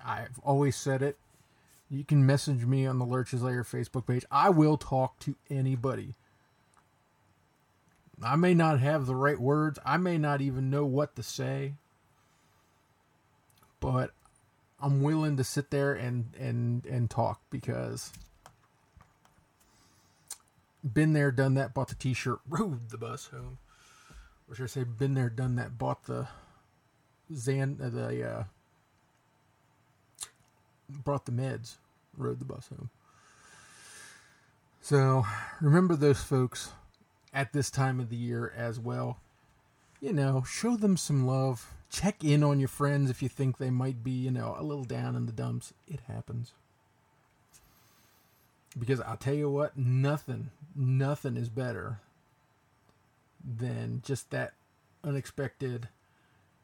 I've 0.05 0.37
always 0.43 0.75
said 0.75 1.01
it. 1.01 1.17
You 1.93 2.03
can 2.03 2.25
message 2.25 2.65
me 2.65 2.87
on 2.87 2.97
the 2.97 3.05
Lurch's 3.05 3.43
Lair 3.43 3.63
Facebook 3.63 4.07
page. 4.07 4.25
I 4.31 4.49
will 4.49 4.77
talk 4.77 5.19
to 5.19 5.35
anybody. 5.47 6.15
I 8.23 8.35
may 8.35 8.55
not 8.55 8.79
have 8.79 9.05
the 9.05 9.15
right 9.15 9.39
words. 9.39 9.77
I 9.85 9.97
may 9.97 10.17
not 10.17 10.41
even 10.41 10.71
know 10.71 10.85
what 10.85 11.15
to 11.17 11.23
say. 11.23 11.75
But 13.79 14.09
I'm 14.81 15.03
willing 15.03 15.37
to 15.37 15.43
sit 15.43 15.69
there 15.69 15.93
and 15.93 16.33
and 16.39 16.83
and 16.87 17.11
talk 17.11 17.41
because 17.51 18.11
been 20.83 21.13
there, 21.13 21.31
done 21.31 21.53
that, 21.53 21.75
bought 21.75 21.89
the 21.89 21.95
t-shirt, 21.95 22.39
rode 22.49 22.89
the 22.89 22.97
bus 22.97 23.27
home. 23.27 23.59
Or 24.49 24.55
should 24.55 24.63
I 24.63 24.67
say 24.67 24.83
been 24.83 25.13
there, 25.13 25.29
done 25.29 25.57
that, 25.57 25.77
bought 25.77 26.05
the 26.05 26.27
Zan 27.35 27.77
uh, 27.81 27.89
the 27.89 28.23
uh 28.27 28.43
brought 30.89 31.25
the 31.25 31.31
meds, 31.31 31.75
rode 32.17 32.39
the 32.39 32.45
bus 32.45 32.69
home. 32.69 32.89
So 34.81 35.25
remember 35.61 35.95
those 35.95 36.21
folks 36.21 36.71
at 37.33 37.53
this 37.53 37.71
time 37.71 37.99
of 37.99 38.09
the 38.09 38.15
year 38.15 38.53
as 38.55 38.79
well. 38.79 39.17
You 40.01 40.11
know, 40.13 40.43
show 40.43 40.75
them 40.75 40.97
some 40.97 41.25
love. 41.25 41.71
Check 41.89 42.23
in 42.23 42.43
on 42.43 42.59
your 42.59 42.67
friends 42.67 43.09
if 43.09 43.23
you 43.23 43.29
think 43.29 43.57
they 43.57 43.69
might 43.69 44.03
be, 44.03 44.11
you 44.11 44.31
know, 44.31 44.55
a 44.59 44.63
little 44.63 44.83
down 44.83 45.15
in 45.15 45.25
the 45.25 45.31
dumps. 45.31 45.73
It 45.87 46.01
happens. 46.07 46.51
Because 48.77 48.99
I'll 48.99 49.17
tell 49.17 49.35
you 49.35 49.49
what, 49.49 49.77
nothing, 49.77 50.49
nothing 50.75 51.37
is 51.37 51.47
better 51.47 51.99
than 53.45 54.01
just 54.03 54.31
that 54.31 54.53
unexpected, 55.03 55.89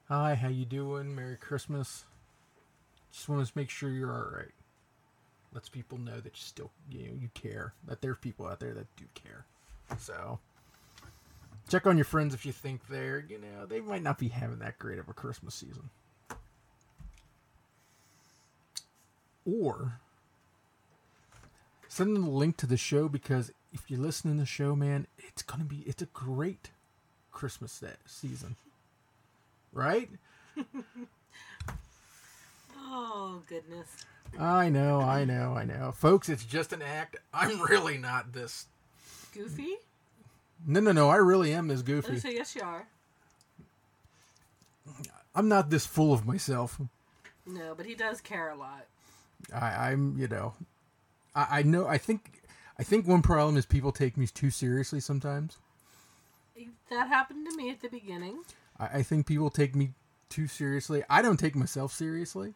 hi, 0.08 0.36
how 0.36 0.48
you 0.48 0.66
doing? 0.66 1.16
Merry 1.16 1.38
Christmas. 1.38 2.06
Just 3.12 3.30
want 3.30 3.46
to 3.46 3.52
make 3.56 3.70
sure 3.70 3.90
you're 3.90 4.12
all 4.12 4.36
right. 4.36 4.52
Lets 5.54 5.70
people 5.70 5.98
know 5.98 6.20
that 6.20 6.34
you 6.36 6.42
still, 6.42 6.72
you 6.92 7.08
know, 7.08 7.14
you 7.20 7.30
care. 7.34 7.74
That 7.88 8.02
there's 8.02 8.18
people 8.20 8.46
out 8.46 8.60
there 8.60 8.74
that 8.74 8.96
do 8.98 9.06
care. 9.16 9.46
So, 9.98 10.40
check 11.70 11.88
on 11.88 11.98
your 11.98 12.06
friends 12.06 12.34
if 12.36 12.46
you 12.46 12.52
think 12.52 12.88
they're, 12.88 13.26
you 13.28 13.40
know, 13.40 13.66
they 13.66 13.80
might 13.80 14.04
not 14.04 14.20
be 14.20 14.28
having 14.28 14.60
that 14.60 14.78
great 14.78 15.00
of 15.00 15.10
a 15.10 15.14
Christmas 15.14 15.56
season. 15.56 15.90
Or 19.46 19.94
send 21.88 22.16
them 22.16 22.26
a 22.26 22.30
link 22.30 22.58
to 22.58 22.68
the 22.68 22.78
show 22.78 23.10
because 23.10 23.52
if 23.74 23.90
you're 23.90 24.00
listening 24.00 24.36
to 24.36 24.42
the 24.42 24.46
show, 24.46 24.76
man, 24.76 25.08
it's 25.18 25.42
gonna 25.42 25.64
be 25.64 25.84
it's 25.88 26.04
a 26.04 26.08
great 26.08 26.70
Christmas 27.32 27.84
season, 28.06 28.56
right? 29.74 30.10
Oh 32.92 33.44
goodness. 33.48 33.88
I 34.38 34.70
know, 34.70 35.02
I 35.02 35.26
know, 35.26 35.56
I 35.56 35.64
know, 35.66 35.92
folks. 35.92 36.30
It's 36.30 36.46
just 36.46 36.74
an 36.74 36.82
act. 36.82 37.18
I'm 37.34 37.62
really 37.62 37.98
not 37.98 38.34
this. 38.34 38.68
Goofy? 39.34 39.76
No, 40.66 40.80
no, 40.80 40.92
no. 40.92 41.10
I 41.10 41.16
really 41.18 41.54
am 41.54 41.68
this 41.68 41.80
Oh, 41.82 41.84
goofy. 41.84 42.20
so 42.20 42.28
yes, 42.28 42.56
you 42.56 42.62
are. 42.62 42.86
I'm 45.36 45.48
not 45.48 45.70
this 45.70 45.86
full 45.86 46.12
of 46.14 46.26
myself. 46.26 46.80
No, 47.46 47.74
but 47.76 47.86
he 47.86 47.96
does 47.96 48.22
care 48.22 48.50
a 48.50 48.56
lot. 48.56 48.86
I, 49.54 49.92
I'm, 49.92 50.18
you 50.18 50.28
know, 50.28 50.54
I, 51.36 51.60
I 51.60 51.64
know. 51.64 51.88
I 51.88 51.98
think, 51.98 52.42
I 52.78 52.84
think 52.84 53.08
one 53.08 53.22
problem 53.22 53.56
is 53.58 53.66
people 53.66 53.92
take 53.92 54.18
me 54.18 54.28
too 54.28 54.50
seriously 54.50 55.00
sometimes. 55.00 55.58
That 56.90 57.08
happened 57.08 57.48
to 57.50 57.56
me 57.56 57.70
at 57.70 57.82
the 57.82 57.88
beginning. 57.90 58.44
I, 58.80 58.86
I 59.00 59.04
think 59.04 59.26
people 59.28 59.50
take 59.50 59.76
me 59.76 59.92
too 60.30 60.48
seriously. 60.48 61.04
I 61.10 61.22
don't 61.22 61.38
take 61.40 61.56
myself 61.56 61.94
seriously. 61.94 62.54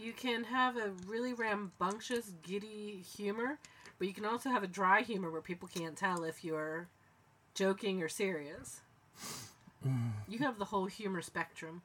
You 0.00 0.12
can 0.14 0.44
have 0.44 0.78
a 0.78 0.92
really 1.06 1.34
rambunctious, 1.34 2.32
giddy 2.42 3.04
humor, 3.16 3.58
but 3.98 4.08
you 4.08 4.14
can 4.14 4.24
also 4.24 4.48
have 4.48 4.62
a 4.62 4.66
dry 4.66 5.02
humor 5.02 5.30
where 5.30 5.42
people 5.42 5.68
can't 5.68 5.94
tell 5.94 6.24
if 6.24 6.42
you're 6.42 6.88
joking 7.54 8.02
or 8.02 8.08
serious. 8.08 8.80
Mm. 9.86 10.12
You 10.26 10.38
have 10.38 10.58
the 10.58 10.64
whole 10.66 10.86
humor 10.86 11.20
spectrum. 11.20 11.82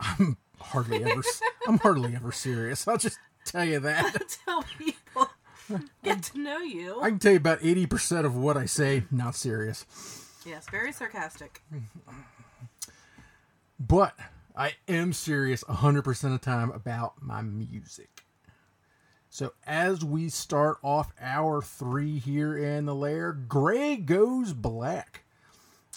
I'm 0.00 0.36
hardly 0.60 1.04
ever. 1.04 1.22
I'm 1.68 1.78
hardly 1.78 2.16
ever 2.16 2.32
serious. 2.32 2.88
I'll 2.88 2.98
just 2.98 3.18
tell 3.44 3.64
you 3.64 3.78
that. 3.78 4.38
tell 4.44 4.64
people. 4.76 5.28
Get 6.02 6.24
to 6.24 6.38
know 6.38 6.58
you. 6.58 7.00
I 7.00 7.10
can 7.10 7.20
tell 7.20 7.32
you 7.32 7.38
about 7.38 7.60
eighty 7.62 7.86
percent 7.86 8.26
of 8.26 8.36
what 8.36 8.56
I 8.56 8.66
say. 8.66 9.04
Not 9.10 9.36
serious. 9.36 9.86
Yes, 10.44 10.68
very 10.68 10.92
sarcastic. 10.92 11.62
But 13.78 14.14
I 14.56 14.72
am 14.88 15.12
serious 15.12 15.62
100% 15.64 16.34
of 16.34 16.40
time 16.40 16.70
about 16.70 17.20
my 17.20 17.42
music. 17.42 18.24
So, 19.28 19.52
as 19.66 20.02
we 20.02 20.30
start 20.30 20.78
off 20.82 21.12
our 21.20 21.60
three 21.60 22.18
here 22.18 22.56
in 22.56 22.86
the 22.86 22.94
lair, 22.94 23.32
Gray 23.32 23.96
Goes 23.96 24.54
Black 24.54 25.24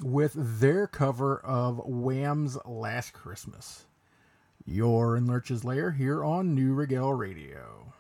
with 0.04 0.34
their 0.36 0.88
cover 0.88 1.40
of 1.40 1.80
Wham's 1.86 2.58
Last 2.66 3.14
Christmas. 3.14 3.86
You're 4.66 5.16
in 5.16 5.26
Lurch's 5.26 5.64
Lair 5.64 5.92
here 5.92 6.26
on 6.26 6.54
Neue 6.54 6.74
Regel 6.74 7.14
Radio. 7.14 7.94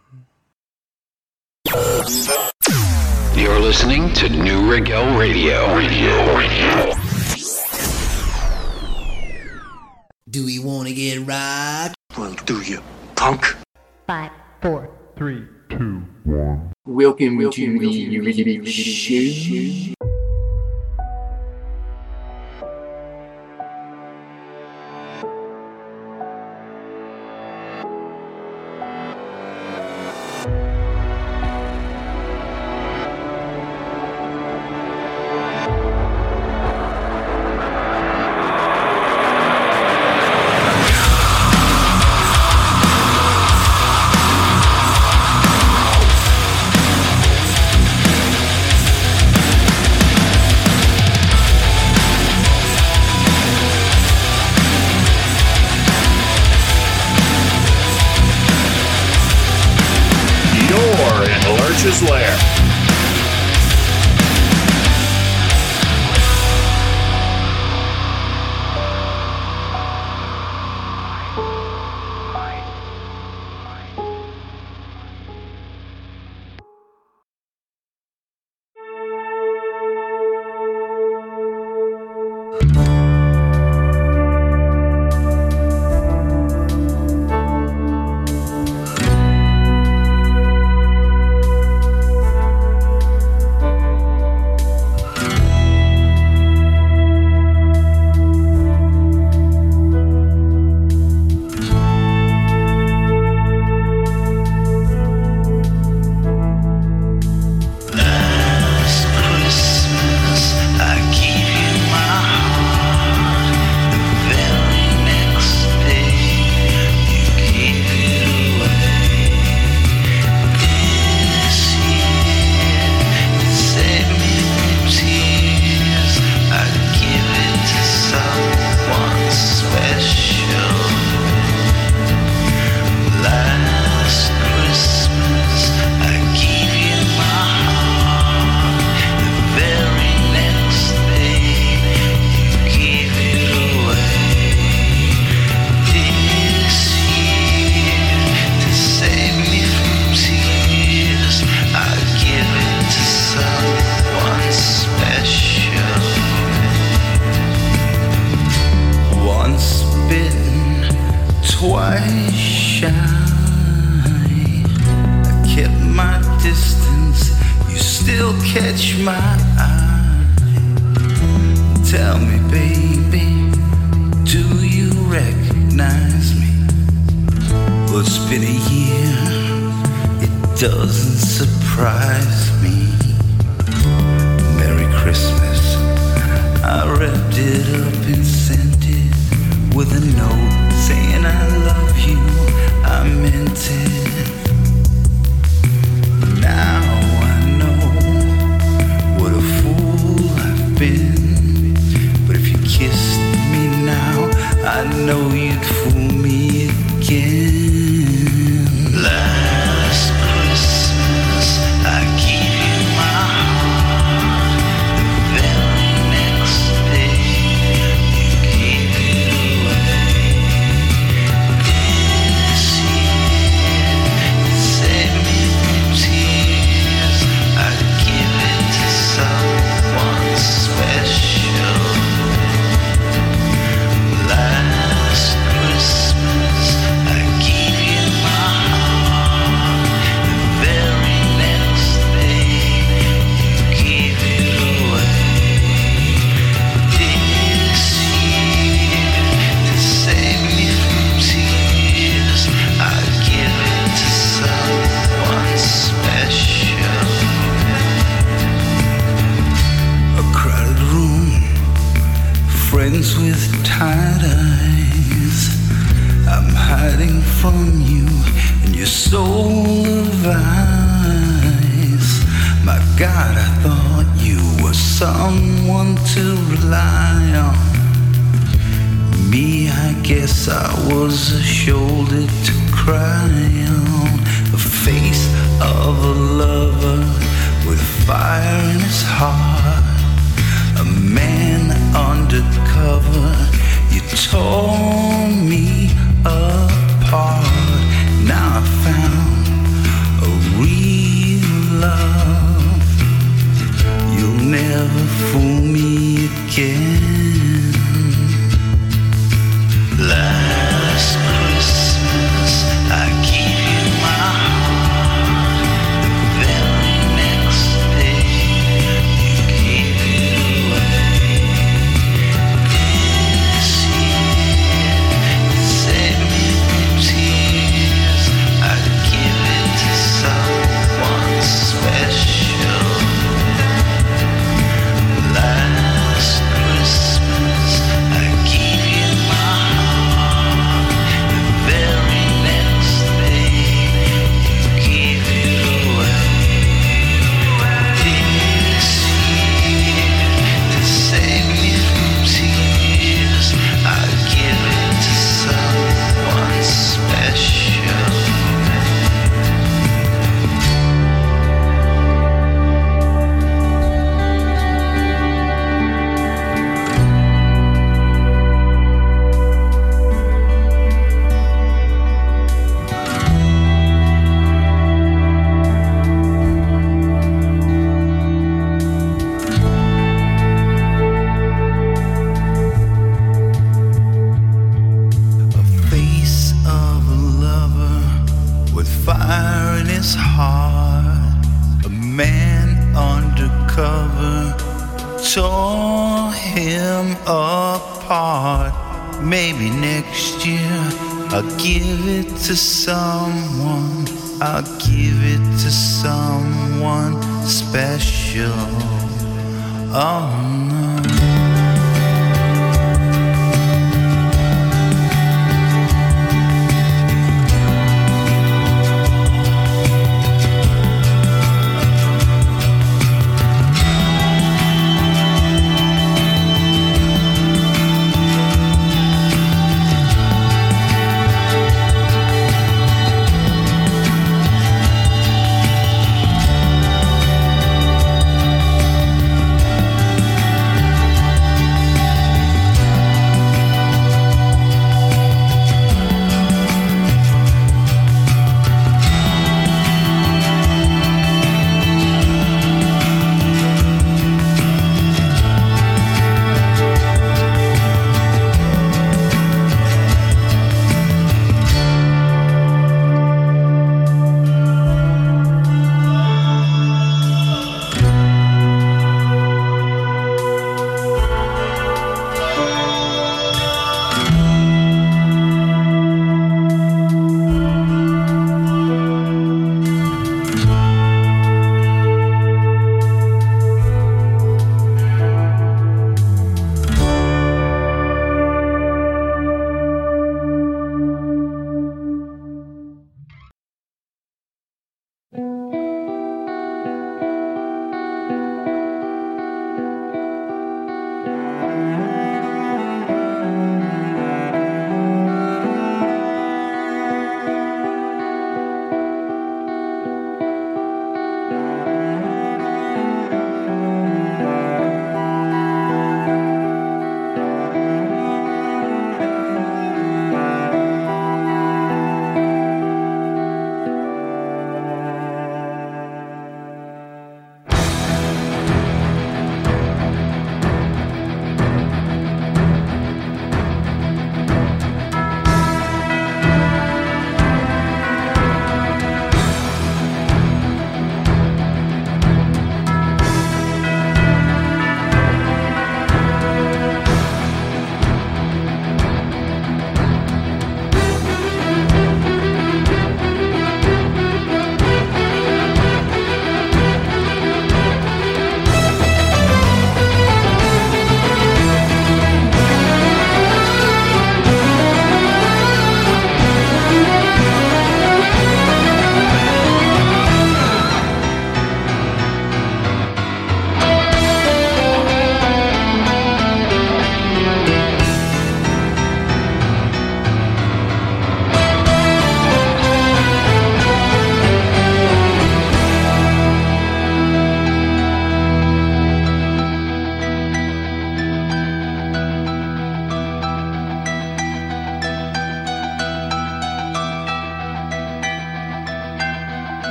You're 3.35 3.59
listening 3.59 4.11
to 4.15 4.27
Neue 4.27 4.69
Regel 4.69 5.17
Radio. 5.17 5.73
Radio. 5.77 6.37
Radio. 6.37 7.08
Do 10.29 10.45
we 10.45 10.59
want 10.59 10.87
to 10.87 10.93
get 10.93 11.25
rocked? 11.25 11.95
Well, 12.15 12.35
do 12.45 12.61
you, 12.61 12.83
punk? 13.15 13.55
Five, 14.05 14.29
four, 14.61 14.91
three, 15.17 15.47
two, 15.69 16.05
one. 16.23 16.71
Welcome, 16.85 17.37
Welcome 17.37 17.51
to, 17.51 17.51
to 17.51 17.79
the, 17.79 18.19
the, 18.19 18.43
the, 18.43 18.57
the 18.59 18.71
show. 18.71 19.95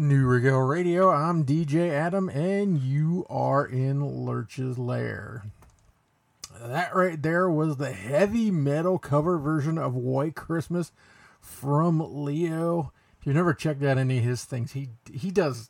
Neue 0.00 0.26
Regel 0.26 0.60
Radio. 0.60 1.10
I'm 1.10 1.44
DJ 1.44 1.90
Adam, 1.90 2.28
and 2.28 2.78
you 2.78 3.26
are 3.28 3.66
in 3.66 4.24
Lurch's 4.24 4.78
Lair. 4.78 5.42
That 6.56 6.94
right 6.94 7.20
there 7.20 7.50
was 7.50 7.78
the 7.78 7.90
heavy 7.90 8.52
metal 8.52 9.00
cover 9.00 9.38
version 9.38 9.76
of 9.76 9.96
White 9.96 10.36
Christmas 10.36 10.92
from 11.40 12.24
Leo. 12.24 12.92
If 13.18 13.26
you've 13.26 13.34
never 13.34 13.52
checked 13.52 13.82
out 13.82 13.98
any 13.98 14.18
of 14.18 14.24
his 14.24 14.44
things, 14.44 14.70
he 14.70 14.90
he 15.12 15.32
does 15.32 15.68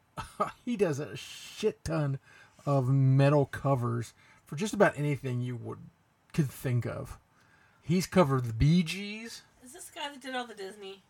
he 0.64 0.76
does 0.76 0.98
a 0.98 1.16
shit 1.16 1.84
ton 1.84 2.18
of 2.66 2.88
metal 2.88 3.46
covers 3.46 4.12
for 4.44 4.56
just 4.56 4.74
about 4.74 4.98
anything 4.98 5.40
you 5.40 5.54
would 5.54 5.78
could 6.32 6.50
think 6.50 6.84
of. 6.84 7.20
He's 7.80 8.08
covered 8.08 8.46
the 8.46 8.52
Bee 8.52 8.82
Gees. 8.82 9.42
Is 9.64 9.72
this 9.72 9.88
guy 9.94 10.08
that 10.10 10.20
did 10.20 10.34
all 10.34 10.48
the 10.48 10.54
Disney? 10.54 11.04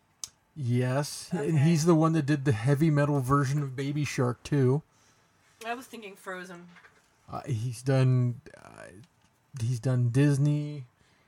Yes, 0.61 1.29
and 1.31 1.59
he's 1.59 1.85
the 1.85 1.95
one 1.95 2.11
that 2.13 2.25
did 2.25 2.43
the 2.43 2.51
heavy 2.51 2.89
metal 2.89 3.21
version 3.21 3.63
of 3.63 3.77
Baby 3.77 4.03
Shark 4.03 4.43
too. 4.43 4.81
I 5.65 5.73
was 5.73 5.85
thinking 5.85 6.17
Frozen. 6.17 6.67
Uh, 7.31 7.41
he's 7.45 7.81
done. 7.81 8.41
Uh, 8.61 8.87
he's 9.61 9.79
done 9.79 10.09
Disney. 10.09 10.83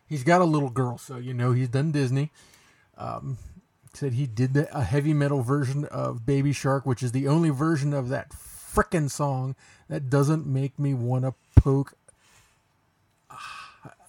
He's 0.06 0.26
got 0.26 0.42
a 0.42 0.46
little 0.46 0.70
girl, 0.70 0.98
so 0.98 1.16
you 1.16 1.34
know 1.34 1.54
he's 1.54 1.70
done 1.70 1.94
Disney. 1.94 2.30
Um, 2.98 3.38
said 3.94 4.14
he 4.14 4.28
did 4.28 4.54
the, 4.54 4.78
a 4.78 4.84
heavy 4.84 5.14
metal 5.14 5.44
version 5.44 5.86
of 5.86 6.26
Baby 6.26 6.52
Shark, 6.52 6.86
which 6.86 7.02
is 7.02 7.14
the 7.14 7.30
only 7.30 7.52
version 7.52 7.94
of 7.94 8.10
that 8.10 8.32
frickin' 8.32 9.10
song 9.10 9.56
that 9.88 10.10
doesn't 10.10 10.46
make 10.46 10.78
me 10.78 10.94
want 10.94 11.24
to 11.24 11.34
poke 11.56 11.94
a, 13.30 13.38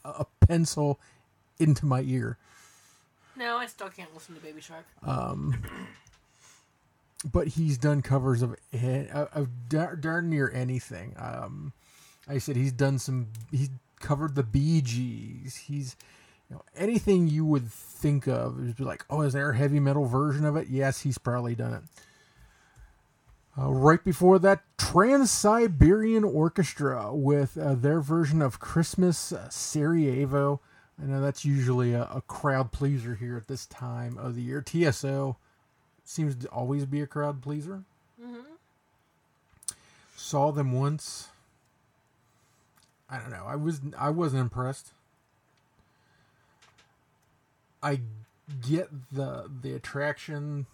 a 0.04 0.26
pencil 0.48 0.98
into 1.60 1.86
my 1.86 2.00
ear. 2.00 2.38
No, 3.36 3.56
I 3.56 3.66
still 3.66 3.88
can't 3.88 4.12
listen 4.14 4.34
to 4.34 4.40
Baby 4.40 4.60
Shark. 4.60 4.84
Um, 5.02 5.62
but 7.32 7.48
he's 7.48 7.78
done 7.78 8.02
covers 8.02 8.42
of 8.42 8.56
of, 9.12 9.48
darn 9.68 10.30
near 10.30 10.50
anything. 10.50 11.14
Um, 11.18 11.72
I 12.28 12.38
said 12.38 12.56
he's 12.56 12.72
done 12.72 12.98
some. 12.98 13.28
He's 13.50 13.70
covered 14.00 14.34
the 14.34 14.42
Bee 14.42 14.80
Gees. 14.82 15.56
He's 15.56 15.96
you 16.50 16.56
know 16.56 16.62
anything 16.76 17.28
you 17.28 17.44
would 17.44 17.70
think 17.70 18.26
of. 18.26 18.76
Be 18.76 18.84
like, 18.84 19.04
oh, 19.08 19.22
is 19.22 19.32
there 19.32 19.50
a 19.50 19.56
heavy 19.56 19.80
metal 19.80 20.04
version 20.04 20.44
of 20.44 20.56
it? 20.56 20.68
Yes, 20.68 21.00
he's 21.00 21.18
probably 21.18 21.54
done 21.54 21.74
it. 21.74 21.82
Uh, 23.58 23.70
right 23.70 24.02
before 24.02 24.38
that, 24.38 24.62
Trans 24.78 25.30
Siberian 25.30 26.24
Orchestra 26.24 27.14
with 27.14 27.58
uh, 27.58 27.74
their 27.74 28.00
version 28.00 28.40
of 28.40 28.58
Christmas 28.58 29.30
uh, 29.30 29.48
Sarajevo. 29.50 30.60
I 31.02 31.06
know 31.06 31.20
that's 31.20 31.44
usually 31.44 31.94
a, 31.94 32.02
a 32.04 32.22
crowd 32.22 32.70
pleaser 32.70 33.16
here 33.16 33.36
at 33.36 33.48
this 33.48 33.66
time 33.66 34.16
of 34.18 34.36
the 34.36 34.42
year. 34.42 34.62
TSO 34.62 35.36
seems 36.04 36.36
to 36.36 36.48
always 36.48 36.86
be 36.86 37.00
a 37.00 37.06
crowd 37.06 37.42
pleaser. 37.42 37.82
Mm-hmm. 38.22 38.40
Saw 40.16 40.52
them 40.52 40.72
once. 40.72 41.28
I 43.10 43.18
don't 43.18 43.30
know. 43.30 43.44
I 43.46 43.56
was 43.56 43.80
I 43.98 44.10
wasn't 44.10 44.42
impressed. 44.42 44.92
I 47.82 48.00
get 48.66 48.88
the 49.12 49.50
the 49.60 49.74
attraction, 49.74 50.66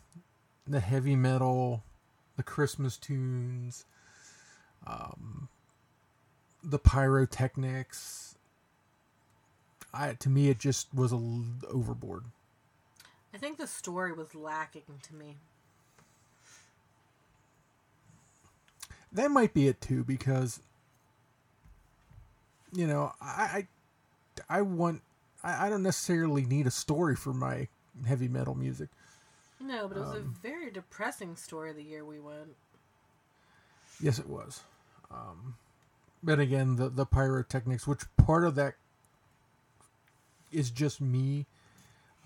the 0.66 0.80
heavy 0.80 1.16
metal, 1.16 1.82
the 2.36 2.42
Christmas 2.42 2.96
tunes, 2.96 3.86
um, 4.86 5.48
the 6.62 6.78
pyrotechnics. 6.78 8.38
I 9.93 10.12
to 10.15 10.28
me 10.28 10.48
it 10.48 10.59
just 10.59 10.93
was 10.94 11.12
a 11.12 11.16
l- 11.16 11.44
overboard. 11.70 12.24
I 13.32 13.39
think 13.39 13.59
the 13.59 13.66
story 13.66 14.12
was 14.12 14.35
lacking 14.35 15.01
to 15.02 15.15
me. 15.15 15.36
That 19.12 19.31
might 19.31 19.55
be 19.55 19.69
it 19.69 19.81
too, 19.81 20.05
because 20.05 20.60
you 22.73 22.86
know 22.86 23.12
I 23.20 23.66
I, 24.48 24.59
I 24.59 24.62
want 24.62 25.02
I, 25.43 25.66
I 25.66 25.70
don't 25.70 25.82
necessarily 25.82 26.44
need 26.44 26.66
a 26.66 26.70
story 26.70 27.16
for 27.16 27.33
my 27.33 27.68
heavy 28.07 28.28
metal 28.28 28.55
music. 28.55 28.89
No, 29.60 29.89
but 29.89 29.97
it 29.97 30.00
was 30.00 30.10
Um, 30.10 30.17
a 30.36 30.49
very 30.49 30.70
depressing 30.70 31.36
story 31.36 31.73
the 31.73 31.83
year 31.83 32.05
we 32.05 32.18
went. 32.20 32.57
Yes, 34.00 34.18
it 34.18 34.28
was. 34.28 34.62
Um, 35.10 35.57
but 36.23 36.39
again, 36.41 36.76
the 36.76 36.89
the 36.89 37.07
pyrotechnics, 37.07 37.86
which 37.86 38.05
part 38.17 38.44
of 38.44 38.55
that 38.57 38.75
is 40.52 40.70
just 40.70 41.01
me 41.01 41.47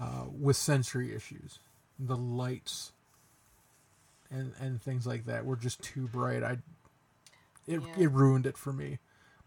uh, 0.01 0.25
with 0.31 0.57
sensory 0.57 1.15
issues, 1.15 1.59
the 1.99 2.17
lights 2.17 2.93
and 4.31 4.53
and 4.61 4.81
things 4.83 5.07
like 5.07 5.27
that 5.27 5.45
were 5.45 5.57
just 5.57 5.83
too 5.83 6.09
bright. 6.09 6.43
I 6.43 6.59
it 7.67 7.81
Yeah. 7.81 7.99
it 7.99 8.11
ruined 8.11 8.47
it 8.47 8.57
for 8.57 8.73
me. 8.73 8.99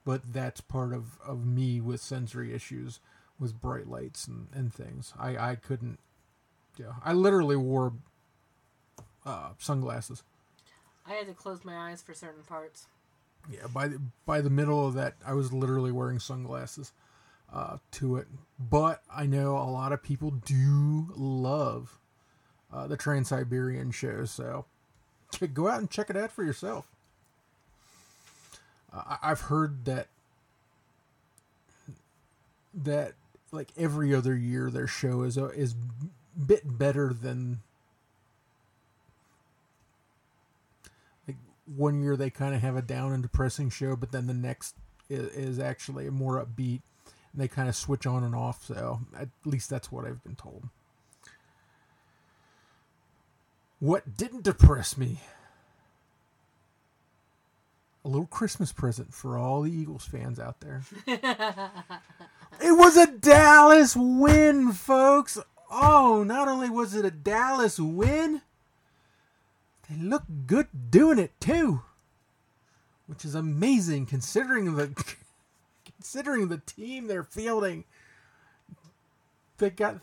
But 0.05 0.33
that's 0.33 0.61
part 0.61 0.93
of 0.93 1.19
of 1.25 1.45
me 1.45 1.81
with 1.81 1.99
sensory 1.99 2.53
issues 2.53 2.99
with 3.39 3.59
bright 3.59 3.87
lights 3.87 4.27
and 4.27 4.47
and 4.53 4.73
things. 4.73 5.13
I 5.19 5.37
I 5.37 5.55
couldn't. 5.55 5.99
Yeah, 6.77 6.93
I 7.03 7.13
literally 7.13 7.55
wore 7.55 7.93
uh, 9.25 9.49
sunglasses. 9.57 10.23
I 11.07 11.13
had 11.13 11.27
to 11.27 11.33
close 11.33 11.63
my 11.63 11.91
eyes 11.91 12.01
for 12.01 12.13
certain 12.13 12.43
parts. 12.43 12.87
Yeah, 13.49 13.67
by 13.67 13.87
the, 13.87 14.01
by 14.25 14.41
the 14.41 14.49
middle 14.49 14.87
of 14.87 14.95
that, 14.95 15.15
I 15.25 15.33
was 15.33 15.53
literally 15.53 15.91
wearing 15.91 16.19
sunglasses 16.19 16.91
uh, 17.55 17.77
to 17.91 18.17
it. 18.17 18.27
But 18.59 19.01
I 19.13 19.25
know 19.25 19.57
a 19.57 19.71
lot 19.71 19.93
of 19.93 20.03
people 20.03 20.31
do 20.31 21.07
love 21.15 21.97
uh, 22.71 22.87
the 22.87 22.97
Trans 22.97 23.29
Siberian 23.29 23.91
show, 23.91 24.25
so 24.25 24.65
go 25.53 25.69
out 25.69 25.79
and 25.79 25.89
check 25.89 26.09
it 26.09 26.17
out 26.17 26.31
for 26.31 26.43
yourself. 26.43 26.87
Uh, 28.93 29.17
I've 29.21 29.41
heard 29.41 29.85
that 29.85 30.07
that 32.73 33.13
like 33.51 33.69
every 33.77 34.13
other 34.13 34.35
year 34.35 34.69
their 34.69 34.87
show 34.87 35.23
is 35.23 35.37
a, 35.37 35.45
is 35.51 35.75
bit 36.45 36.77
better 36.77 37.13
than 37.13 37.61
like 41.25 41.37
one 41.73 42.01
year 42.01 42.17
they 42.17 42.29
kind 42.29 42.53
of 42.53 42.61
have 42.61 42.75
a 42.75 42.81
down 42.81 43.13
and 43.13 43.23
depressing 43.23 43.69
show, 43.69 43.95
but 43.95 44.11
then 44.11 44.27
the 44.27 44.33
next 44.33 44.75
is, 45.09 45.33
is 45.33 45.59
actually 45.59 46.09
more 46.09 46.43
upbeat, 46.45 46.81
they 47.35 47.47
kind 47.47 47.69
of 47.69 47.75
switch 47.75 48.05
on 48.05 48.23
and 48.23 48.35
off. 48.35 48.65
So 48.65 49.01
at 49.17 49.29
least 49.43 49.69
that's 49.69 49.91
what 49.91 50.05
I've 50.05 50.23
been 50.23 50.35
told. 50.35 50.69
What 53.79 54.17
didn't 54.17 54.43
depress 54.43 54.97
me? 54.97 55.19
A 58.03 58.07
little 58.07 58.27
Christmas 58.27 58.71
present 58.71 59.13
for 59.13 59.37
all 59.37 59.63
the 59.63 59.71
Eagles 59.71 60.05
fans 60.05 60.39
out 60.39 60.61
there. 60.61 60.83
It 62.61 62.71
was 62.71 62.95
a 62.95 63.07
Dallas 63.07 63.95
win, 63.95 64.71
folks. 64.71 65.37
Oh, 65.69 66.23
not 66.25 66.47
only 66.47 66.69
was 66.69 66.95
it 66.95 67.03
a 67.05 67.11
Dallas 67.11 67.79
win, 67.79 68.41
they 69.89 69.97
look 69.97 70.23
good 70.47 70.67
doing 70.89 71.19
it 71.19 71.33
too, 71.39 71.81
which 73.07 73.25
is 73.25 73.35
amazing 73.35 74.05
considering 74.05 74.75
the 74.75 74.87
considering 76.05 76.49
the 76.49 76.59
team 76.59 77.07
they're 77.07 77.23
fielding. 77.23 77.83
They 79.57 79.71
got 79.71 79.97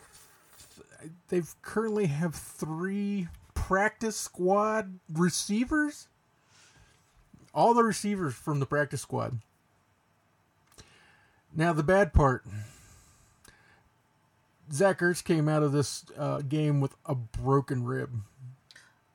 they've 1.29 1.55
currently 1.63 2.07
have 2.07 2.35
three 2.35 3.29
practice 3.55 4.17
squad 4.17 4.99
receivers. 5.13 6.09
All 7.55 7.73
the 7.73 7.85
receivers 7.85 8.35
from 8.35 8.59
the 8.59 8.67
practice 8.67 9.03
squad. 9.03 9.39
Now 11.55 11.73
the 11.73 11.85
bad 11.85 12.13
part. 12.13 12.45
Zach 14.73 14.99
Ertz 14.99 15.23
came 15.23 15.49
out 15.49 15.63
of 15.63 15.71
this 15.71 16.05
uh, 16.19 16.41
game 16.41 16.81
with 16.81 16.97
a 17.07 17.15
broken 17.15 17.85
rib. 17.85 18.23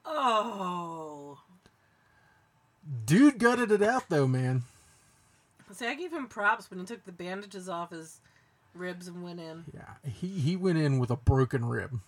Oh. 0.06 1.40
Dude 3.06 3.40
gutted 3.40 3.72
it 3.72 3.82
out 3.82 4.06
though, 4.08 4.28
man. 4.28 4.64
See, 5.72 5.86
I 5.86 5.96
gave 5.96 6.14
him 6.14 6.28
props 6.28 6.70
when 6.70 6.80
he 6.80 6.86
took 6.86 7.04
the 7.06 7.12
bandages 7.12 7.68
off 7.68 7.92
his 7.92 8.22
ribs 8.74 9.08
and 9.08 9.24
went 9.24 9.40
in. 9.40 9.66
Yeah, 9.74 10.10
he 10.10 10.28
he 10.28 10.56
went 10.56 10.78
in 10.78 10.98
with 11.00 11.12
a 11.12 11.18
broken 11.18 11.66
rib. 11.66 12.00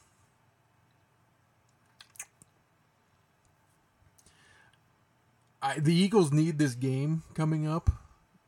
I, 5.61 5.79
the 5.79 5.93
Eagles 5.93 6.31
need 6.31 6.57
this 6.57 6.73
game 6.73 7.23
coming 7.33 7.67
up, 7.67 7.89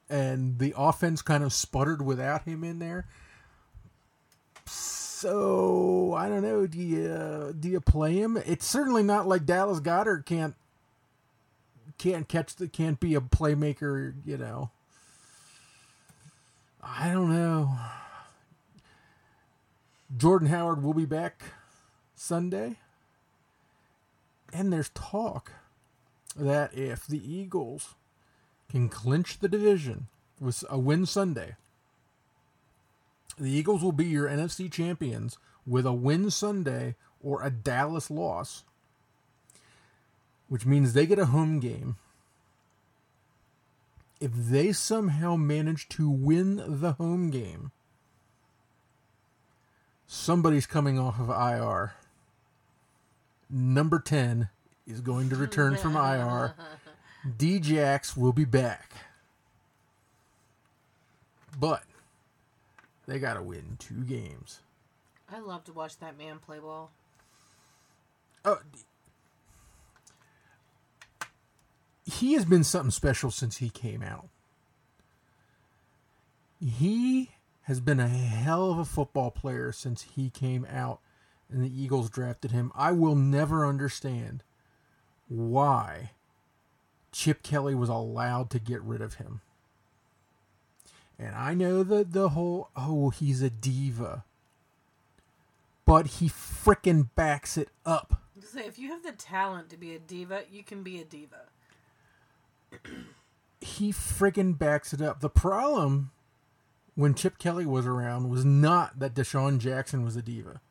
and 0.09 0.59
the 0.59 0.73
offense 0.77 1.22
kind 1.22 1.43
of 1.43 1.51
sputtered 1.51 2.01
without 2.01 2.43
him 2.43 2.64
in 2.64 2.80
there. 2.80 3.06
So 4.65 6.14
I 6.17 6.30
don't 6.30 6.41
know. 6.41 6.65
Do 6.65 6.80
you 6.80 7.53
do 7.59 7.67
you 7.67 7.81
play 7.81 8.15
him? 8.15 8.38
It's 8.38 8.65
certainly 8.65 9.03
not 9.03 9.27
like 9.27 9.45
Dallas 9.45 9.81
Goedert 9.81 10.25
can't 10.25 10.56
can't 11.98 12.30
catch 12.30 12.56
the 12.56 12.69
can't 12.69 12.99
be 12.99 13.14
a 13.14 13.22
playmaker. 13.22 14.14
You 14.25 14.38
know. 14.38 14.72
I 16.84 17.11
don't 17.11 17.32
know. 17.32 17.77
Jordan 20.18 20.50
Howard 20.50 20.84
will 20.84 20.93
be 20.93 21.06
back 21.06 21.43
Sunday. 22.16 22.77
And 24.53 24.72
there's 24.74 24.90
talk 24.90 25.51
that 26.35 26.74
if 26.74 27.06
the 27.06 27.19
Eagles 27.19 27.95
can 28.69 28.90
clinch 28.90 29.40
the 29.40 29.48
division 29.48 30.08
with 30.40 30.64
a 30.69 30.77
win 30.77 31.06
Sunday, 31.06 31.56
the 33.38 33.50
Eagles 33.50 33.82
will 33.82 33.92
be 33.92 34.06
your 34.06 34.27
NFC 34.27 34.72
champions 34.72 35.38
with 35.66 35.85
a 35.85 35.93
win 35.93 36.30
Sunday 36.30 36.95
or 37.22 37.43
a 37.43 37.50
Dallas 37.50 38.10
loss, 38.10 38.64
which 40.50 40.66
means 40.66 40.93
they 40.93 41.06
get 41.06 41.19
a 41.19 41.27
home 41.27 41.60
game. 41.60 41.95
If 44.22 44.32
they 44.33 44.72
somehow 44.72 45.35
manage 45.35 45.90
to 45.90 46.08
win 46.08 46.64
the 46.80 46.93
home 46.93 47.32
game, 47.32 47.72
somebody's 50.06 50.67
coming 50.67 51.00
off 51.00 51.19
of 51.19 51.30
IR. 51.30 51.93
Number 53.50 54.00
10 54.00 54.50
is 54.85 55.01
going 55.01 55.30
to 55.30 55.35
return 55.35 55.75
from 55.75 55.95
IR. 55.95 56.53
D-Jax 57.38 58.16
will 58.16 58.32
be 58.32 58.45
back. 58.45 58.91
But 61.59 61.83
they 63.08 63.17
got 63.17 63.33
to 63.33 63.41
win 63.41 63.77
two 63.80 64.03
games. 64.03 64.59
I 65.32 65.40
love 65.40 65.64
to 65.66 65.74
watch 65.74 65.98
that 65.98 66.16
man 66.16 66.38
play 66.38 66.59
ball. 66.59 66.91
Uh, 68.45 68.56
he 72.11 72.33
has 72.33 72.45
been 72.45 72.64
something 72.64 72.91
special 72.91 73.31
since 73.31 73.57
he 73.57 73.69
came 73.69 74.01
out. 74.01 74.27
He 76.59 77.31
has 77.64 77.80
been 77.80 77.99
a 77.99 78.07
hell 78.07 78.72
of 78.72 78.77
a 78.77 78.85
football 78.85 79.31
player 79.31 79.72
since 79.72 80.03
he 80.15 80.30
came 80.30 80.65
out 80.69 80.99
and 81.49 81.64
the 81.64 81.81
Eagles 81.81 82.09
drafted 82.09 82.51
him. 82.51 82.72
I 82.75 82.91
will 82.91 83.15
never 83.15 83.65
understand 83.65 84.43
why 85.27 86.11
Chip 87.11 87.43
Kelly 87.43 87.75
was 87.75 87.90
allowed 87.90 88.49
to 88.51 88.59
get 88.59 88.81
rid 88.81 89.01
of 89.01 89.15
him. 89.15 89.41
And 91.19 91.35
I 91.35 91.53
know 91.53 91.83
that 91.83 92.14
the 92.14 92.30
whole, 92.30 92.69
oh, 92.75 93.09
he's 93.09 93.41
a 93.41 93.49
diva. 93.49 94.23
But 95.85 96.07
he 96.07 96.30
frickin' 96.30 97.09
backs 97.15 97.57
it 97.57 97.69
up. 97.85 98.22
Say, 98.43 98.61
if 98.61 98.80
you 98.80 98.90
have 98.90 99.03
the 99.03 99.11
talent 99.11 99.69
to 99.69 99.77
be 99.77 99.93
a 99.93 99.99
diva, 99.99 100.43
you 100.51 100.64
can 100.64 100.83
be 100.83 100.99
a 100.99 101.06
diva. 101.06 101.43
He 103.59 103.91
friggin' 103.91 104.58
backs 104.58 104.93
it 104.93 105.01
up. 105.01 105.19
The 105.22 105.30
problem 105.30 106.11
when 106.95 107.14
Chip 107.14 107.38
Kelly 107.38 107.66
was 107.66 107.85
around 107.85 108.30
was 108.30 108.43
not 108.43 109.00
that 109.00 109.14
DeSean 109.14 109.59
Jackson 109.59 110.03
was 110.03 110.16
a 110.16 110.22
diva. 110.22 110.61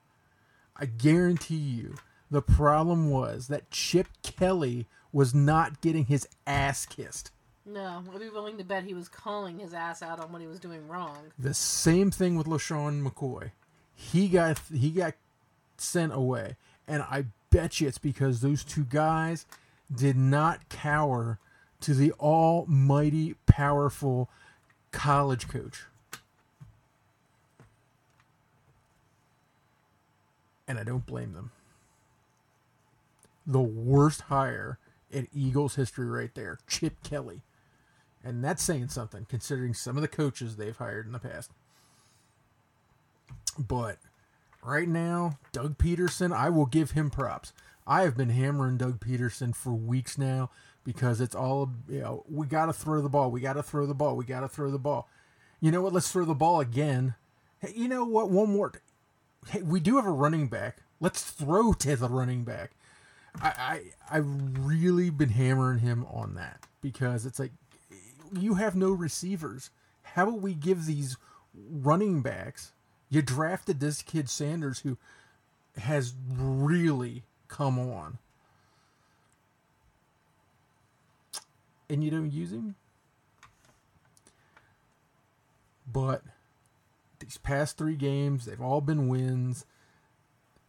I 0.77 0.87
guarantee 0.87 1.57
you, 1.57 1.97
the 2.31 2.43
problem 2.43 3.11
was 3.11 3.49
that 3.49 3.71
Chip 3.71 4.09
Kelly 4.23 4.87
was 5.13 5.35
not 5.35 5.81
getting 5.81 6.07
his 6.07 6.27
ass 6.47 6.87
kissed. 6.87 7.33
No, 7.67 8.03
I'd 8.13 8.21
be 8.21 8.31
willing 8.31 8.57
to 8.59 8.65
bet 8.65 8.85
he 8.85 8.95
was 8.95 9.09
calling 9.09 9.59
his 9.59 9.75
ass 9.75 10.03
out 10.03 10.19
on 10.19 10.33
what 10.33 10.41
he 10.41 10.49
was 10.49 10.59
doing 10.59 10.89
wrong. 10.89 11.33
The 11.39 11.55
same 11.55 12.11
thing 12.11 12.37
with 12.37 12.47
LeSean 12.47 13.07
McCoy. 13.07 13.51
He 13.95 14.29
got 14.29 14.61
he 14.73 14.91
got 14.91 15.15
sent 15.77 16.13
away, 16.15 16.57
and 16.89 17.03
I 17.03 17.27
bet 17.51 17.81
you 17.81 17.89
it's 17.89 17.99
because 17.99 18.41
those 18.41 18.65
two 18.65 18.85
guys 18.85 19.45
did 19.95 20.17
not 20.17 20.69
cower 20.69 21.39
to 21.81 21.95
the 21.95 22.13
almighty 22.13 23.35
powerful 23.47 24.31
college 24.93 25.49
coach. 25.49 25.85
And 30.69 30.79
I 30.79 30.85
don't 30.85 31.07
blame 31.07 31.33
them. 31.33 31.51
The 33.47 33.61
worst 33.61 34.23
hire 34.23 34.79
in 35.11 35.27
Eagles 35.33 35.75
history 35.75 36.07
right 36.07 36.33
there, 36.35 36.59
Chip 36.69 37.03
Kelly. 37.03 37.43
And 38.23 38.45
that's 38.45 38.63
saying 38.63 38.89
something 38.89 39.27
considering 39.29 39.75
some 39.75 39.97
of 39.97 40.03
the 40.03 40.09
coaches 40.09 40.57
they've 40.57 40.77
hired 40.77 41.07
in 41.07 41.13
the 41.13 41.19
past. 41.19 41.51
But 43.59 43.99
right 44.63 44.87
now, 44.87 45.39
Doug 45.53 45.79
Pederson, 45.79 46.33
I 46.33 46.51
will 46.51 46.67
give 46.67 46.93
him 46.93 47.11
props. 47.11 47.53
I 47.87 48.03
have 48.03 48.17
been 48.17 48.31
hammering 48.31 48.77
Doug 48.77 49.01
Pederson 49.01 49.55
for 49.57 49.73
weeks 49.73 50.17
now 50.17 50.51
because 50.85 51.21
it's 51.21 51.35
all, 51.35 51.71
you 51.89 52.01
know, 52.01 52.25
we 52.31 52.47
got 52.47 52.67
to 52.67 52.73
throw 52.73 53.01
the 53.01 53.09
ball. 53.09 53.31
We 53.31 53.41
got 53.41 53.55
to 53.55 53.63
throw 53.63 53.87
the 53.87 53.95
ball. 53.95 54.17
We 54.17 54.25
got 54.25 54.41
to 54.41 54.49
throw 54.49 54.71
the 54.71 54.79
ball. 54.79 55.09
You 55.61 55.71
know 55.71 55.83
what? 55.83 55.93
Let's 55.93 56.11
throw 56.11 56.25
the 56.25 56.35
ball 56.35 56.61
again. 56.61 57.15
Hey, 57.59 57.73
you 57.77 57.89
know 57.89 58.05
what? 58.05 58.31
One 58.31 58.51
more. 58.51 58.73
Hey, 59.49 59.63
we 59.63 59.81
do 59.81 59.97
have 59.97 60.07
a 60.07 60.13
running 60.13 60.49
back. 60.49 60.79
Let's 61.01 61.23
throw 61.23 61.73
to 61.75 61.97
the 61.97 62.09
running 62.09 62.45
back. 62.45 62.73
I, 63.41 63.49
I 64.11 64.17
I've 64.17 64.59
really 64.59 65.11
been 65.11 65.31
hammering 65.31 65.79
him 65.79 66.07
on 66.11 66.35
that 66.35 66.67
because 66.83 67.27
it's 67.27 67.39
like 67.39 67.53
you 68.33 68.55
have 68.55 68.75
no 68.75 68.91
receivers. 68.91 69.71
How 70.03 70.25
about 70.25 70.41
we 70.41 70.55
give 70.55 70.87
these 70.87 71.17
running 71.55 72.23
backs? 72.23 72.73
You 73.09 73.23
drafted 73.23 73.81
this 73.81 74.03
kid 74.03 74.29
Sanders 74.29 74.81
who 74.81 74.99
has 75.79 76.15
really 76.29 77.25
come 77.49 77.79
on. 77.79 78.19
And 81.91 82.05
you 82.05 82.11
don't 82.11 82.33
use 82.33 82.53
him? 82.53 82.77
But 85.93 86.23
these 87.19 87.37
past 87.37 87.77
three 87.77 87.97
games, 87.97 88.45
they've 88.45 88.61
all 88.61 88.81
been 88.81 89.09
wins. 89.09 89.67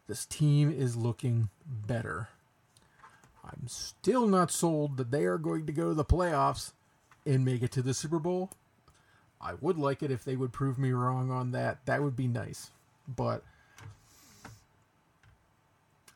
This 0.08 0.25
team 0.25 0.72
is 0.72 0.95
looking 0.98 1.50
better. 1.66 2.30
I'm 3.43 3.67
still 3.67 4.25
not 4.27 4.51
sold 4.51 4.98
that 4.98 5.11
they 5.11 5.25
are 5.25 5.38
going 5.38 5.67
to 5.67 5.72
go 5.72 5.90
to 5.90 5.93
the 5.93 6.03
playoffs 6.03 6.72
and 7.25 7.45
make 7.45 7.61
it 7.61 7.72
to 7.74 7.83
the 7.83 7.93
Super 7.93 8.19
Bowl. 8.19 8.50
I 9.40 9.53
would 9.61 9.77
like 9.77 10.01
it 10.01 10.11
if 10.11 10.24
they 10.24 10.35
would 10.35 10.51
prove 10.51 10.77
me 10.77 10.91
wrong 10.91 11.32
on 11.32 11.51
that. 11.51 11.85
That 11.85 12.01
would 12.01 12.16
be 12.16 12.27
nice. 12.27 12.72
But 13.08 13.43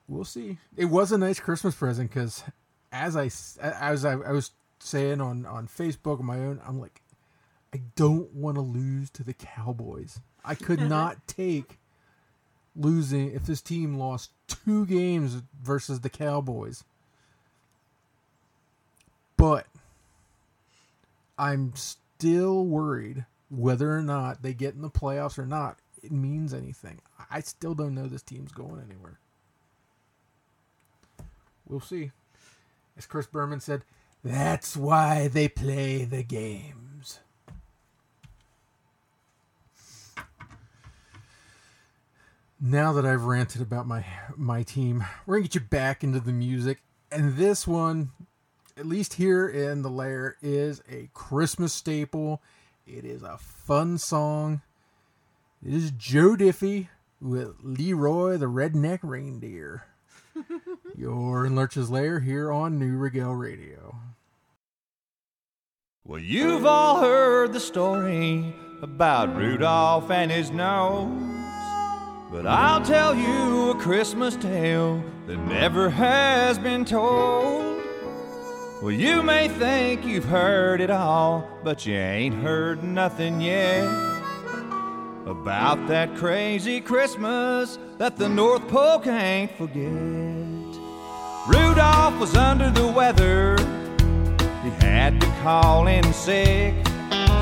we'll 0.08 0.26
see. 0.26 0.58
It 0.76 0.86
was 0.86 1.12
a 1.12 1.18
nice 1.18 1.40
Christmas 1.40 1.76
present 1.76 2.10
because 2.10 2.44
as 2.92 3.16
I 3.16 3.30
as 3.60 4.06
I, 4.06 4.14
I 4.14 4.32
was 4.32 4.52
saying 4.86 5.22
on 5.22 5.46
on 5.46 5.68
Facebook 5.68 6.20
on 6.20 6.26
my 6.26 6.38
own, 6.38 6.62
I'm 6.66 6.80
like, 6.80 7.02
I 7.74 7.82
don't 7.96 8.34
want 8.34 8.56
to 8.56 8.62
lose 8.62 9.10
to 9.12 9.24
the 9.24 9.34
Cowboys. 9.34 10.20
I 10.44 10.56
could 10.56 10.80
not 10.90 11.28
take 11.28 11.80
losing 12.76 13.34
if 13.34 13.46
this 13.46 13.62
team 13.62 13.98
lost 13.98 14.32
two 14.48 14.86
games 14.86 15.42
versus 15.62 16.02
the 16.02 16.10
Cowboys. 16.10 16.84
But 19.38 19.68
I'm 21.38 21.74
still 21.76 22.66
worried 22.66 23.26
whether 23.50 23.96
or 23.96 24.02
not 24.02 24.42
they 24.42 24.54
get 24.54 24.74
in 24.74 24.82
the 24.82 24.90
playoffs 24.90 25.38
or 25.38 25.46
not. 25.46 25.78
It 26.02 26.12
means 26.12 26.54
anything. 26.54 27.00
I 27.32 27.42
still 27.42 27.74
don't 27.74 27.96
know 27.96 28.08
this 28.08 28.22
team's 28.22 28.52
going 28.52 28.82
anywhere. 28.88 29.20
We'll 31.68 31.80
see. 31.80 32.12
As 32.98 33.06
Chris 33.06 33.26
Berman 33.26 33.60
said, 33.60 33.84
that's 34.26 34.76
why 34.76 35.28
they 35.28 35.48
play 35.48 36.04
the 36.04 36.24
games. 36.24 37.20
Now 42.60 42.92
that 42.94 43.06
I've 43.06 43.26
ranted 43.26 43.62
about 43.62 43.86
my 43.86 44.04
my 44.36 44.64
team, 44.64 45.06
we're 45.28 45.36
gonna 45.36 45.44
get 45.44 45.54
you 45.54 45.62
back 45.62 46.04
into 46.04 46.20
the 46.20 46.32
music. 46.32 46.80
And 47.12 47.38
this 47.38 47.68
one, 47.68 48.14
at 48.76 48.88
least 48.88 49.14
here 49.14 49.48
in 49.48 49.84
the 49.84 49.92
lair, 49.92 50.38
is 50.42 50.82
a 50.90 51.08
Christmas 51.14 51.72
staple. 51.72 52.42
It 52.88 53.06
is 53.06 53.22
a 53.22 53.38
fun 53.38 54.00
song. 54.00 54.64
It 55.64 55.72
is 55.72 55.92
Joe 55.92 56.36
Diffie 56.36 56.88
with 57.22 57.58
Leroy 57.62 58.38
the 58.38 58.48
Redneck 58.48 59.02
Reindeer. 59.04 59.86
You're 60.98 61.46
in 61.46 61.56
Lurch's 61.56 61.92
Lair 61.92 62.22
here 62.22 62.52
on 62.52 62.80
Neue 62.80 62.98
Regel 62.98 63.36
Radio. 63.36 63.96
Well, 66.08 66.20
you've 66.20 66.68
all 66.68 67.02
heard 67.02 67.52
the 67.52 67.60
story 67.60 68.54
about 68.84 69.36
Rudolph 69.36 70.12
and 70.12 70.30
his 70.30 70.52
nose. 70.52 71.10
But 72.32 72.46
I'll 72.46 72.86
tell 72.86 73.16
you 73.16 73.72
a 73.72 73.76
Christmas 73.76 74.36
tale 74.36 75.04
that 75.26 75.38
never 75.38 75.90
has 75.90 76.60
been 76.60 76.86
told. 76.86 77.82
Well, 78.84 78.92
you 78.92 79.24
may 79.24 79.48
think 79.48 80.06
you've 80.06 80.26
heard 80.26 80.80
it 80.80 80.92
all, 80.92 81.50
but 81.64 81.88
you 81.88 81.96
ain't 81.96 82.36
heard 82.36 82.84
nothing 82.84 83.42
yet 83.42 83.86
about 85.26 85.88
that 85.88 86.16
crazy 86.18 86.82
Christmas 86.82 87.80
that 87.98 88.16
the 88.16 88.30
North 88.30 88.68
Pole 88.68 89.00
can't 89.00 89.50
forget. 89.54 89.92
Rudolph 91.48 92.20
was 92.20 92.36
under 92.36 92.70
the 92.70 92.86
weather, 92.86 93.58
he 93.58 93.85
had 94.86 95.20
to 95.20 95.28
call 95.42 95.88
in 95.88 96.04
sick. 96.14 96.74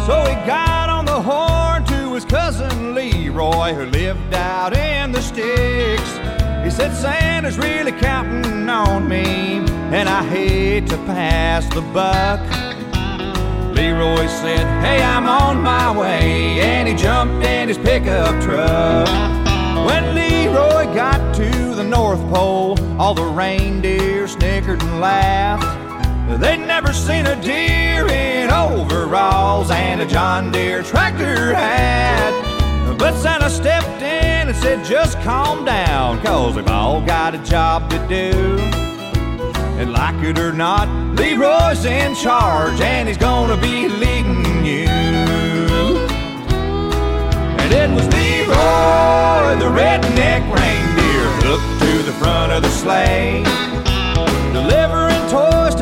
So 0.08 0.16
he 0.30 0.36
got 0.48 0.90
on 0.90 1.06
the 1.06 1.22
horn 1.22 1.84
to 1.86 2.14
his 2.14 2.26
cousin 2.26 2.96
Leroy, 2.96 3.74
who 3.74 3.86
lived 3.86 4.34
out 4.34 4.76
in 4.76 5.12
the 5.12 5.22
sticks. 5.22 6.12
He 6.64 6.72
said, 6.72 6.94
Santa's 6.96 7.58
really 7.58 7.92
counting 7.92 8.70
on 8.70 9.08
me, 9.08 9.58
and 9.98 10.08
I 10.08 10.24
hate 10.24 10.88
to 10.88 10.98
pass 10.98 11.64
the 11.74 11.82
buck. 11.94 12.40
Leroy 13.76 14.28
said, 14.28 14.66
Hey, 14.84 15.04
I'm 15.04 15.28
on 15.28 15.62
my 15.62 15.92
way, 15.98 16.62
and 16.62 16.88
he 16.88 16.96
jumped 16.96 17.46
in 17.46 17.68
his 17.68 17.78
pickup 17.78 18.42
truck. 18.42 19.08
When 19.88 20.16
Leroy 20.16 20.86
got 20.94 21.36
to 21.36 21.76
the 21.76 21.84
North 21.84 22.22
Pole, 22.30 22.78
all 23.00 23.14
the 23.14 23.26
reindeer 23.26 24.28
snickered 24.28 24.82
and 24.82 25.02
laughed. 25.02 25.83
They'd 26.28 26.66
never 26.66 26.94
seen 26.94 27.26
a 27.26 27.36
deer 27.42 28.08
in 28.08 28.50
overalls 28.50 29.70
and 29.70 30.02
a 30.02 30.06
John 30.06 30.52
Deere 30.52 30.82
tractor 30.82 31.54
hat. 31.54 32.34
But 32.98 33.14
Santa 33.16 33.50
stepped 33.50 34.02
in 34.02 34.48
and 34.48 34.56
said, 34.56 34.86
just 34.86 35.20
calm 35.22 35.66
down, 35.66 36.22
cause 36.22 36.56
we've 36.56 36.68
all 36.68 37.02
got 37.02 37.36
a 37.36 37.38
job 37.40 37.90
to 37.90 37.98
do. 38.08 38.58
And 39.78 39.92
like 39.92 40.16
it 40.24 40.40
or 40.40 40.54
not, 40.54 40.88
Leroy's 41.16 41.84
in 41.84 42.16
charge 42.16 42.80
and 42.80 43.10
he's 43.10 43.18
gonna 43.18 43.58
be 43.58 43.90
leading 43.90 44.66
you. 44.66 44.88
And 47.60 47.74
it 47.74 47.90
was 47.90 48.08
Leroy, 48.14 49.58
the 49.60 49.70
redneck 49.78 50.42
reindeer, 50.56 51.28
hooked 51.44 51.82
to 51.82 52.04
the 52.04 52.14
front 52.14 52.54
of 52.54 52.64
the 52.64 52.70
sleigh. 52.70 53.44
Delivering 54.54 55.13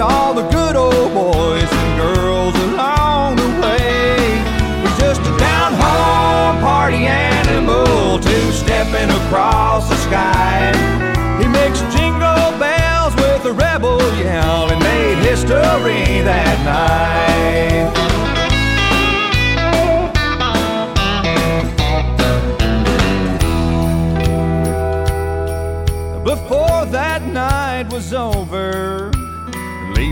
to 0.02 0.08
all 0.08 0.34
the 0.34 0.48
good 0.50 0.76
old 0.76 1.14
boys 1.14 1.72
and 1.72 2.02
girls 2.02 2.56
along 2.56 3.36
the 3.36 3.50
way. 3.62 4.18
He's 4.82 4.98
just 4.98 5.22
a 5.22 5.38
down 5.38 5.74
home 5.74 6.60
party 6.60 7.06
animal, 7.06 8.18
two 8.20 8.52
stepping 8.52 9.12
across 9.22 9.88
the 9.90 9.98
sky. 9.98 10.74
He 11.40 11.48
mixed 11.48 11.86
jingle 11.96 12.50
bells 12.58 13.14
with 13.16 13.46
a 13.46 13.54
rebel 13.54 14.00
yell 14.18 14.72
and 14.72 14.82
made 14.82 15.20
history 15.20 16.22
that 16.24 16.58
night. 16.66 17.92
Before 26.24 26.86
that 26.88 27.22
night 27.28 27.94
was 27.94 28.14
over, 28.14 29.12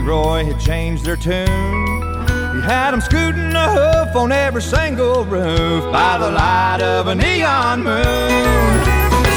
Leroy 0.10 0.44
had 0.44 0.60
changed 0.60 1.06
their 1.06 1.16
tune. 1.16 1.46
He 1.46 2.62
had 2.66 2.92
them 2.92 3.00
scooting 3.00 3.54
a 3.54 3.70
hoof 3.70 4.16
on 4.16 4.32
every 4.32 4.64
single 4.64 5.24
roof 5.24 5.84
by 5.92 6.18
the 6.18 6.32
light 6.32 6.82
of 6.82 7.06
a 7.06 7.14
neon 7.14 7.84
moon. 7.84 8.74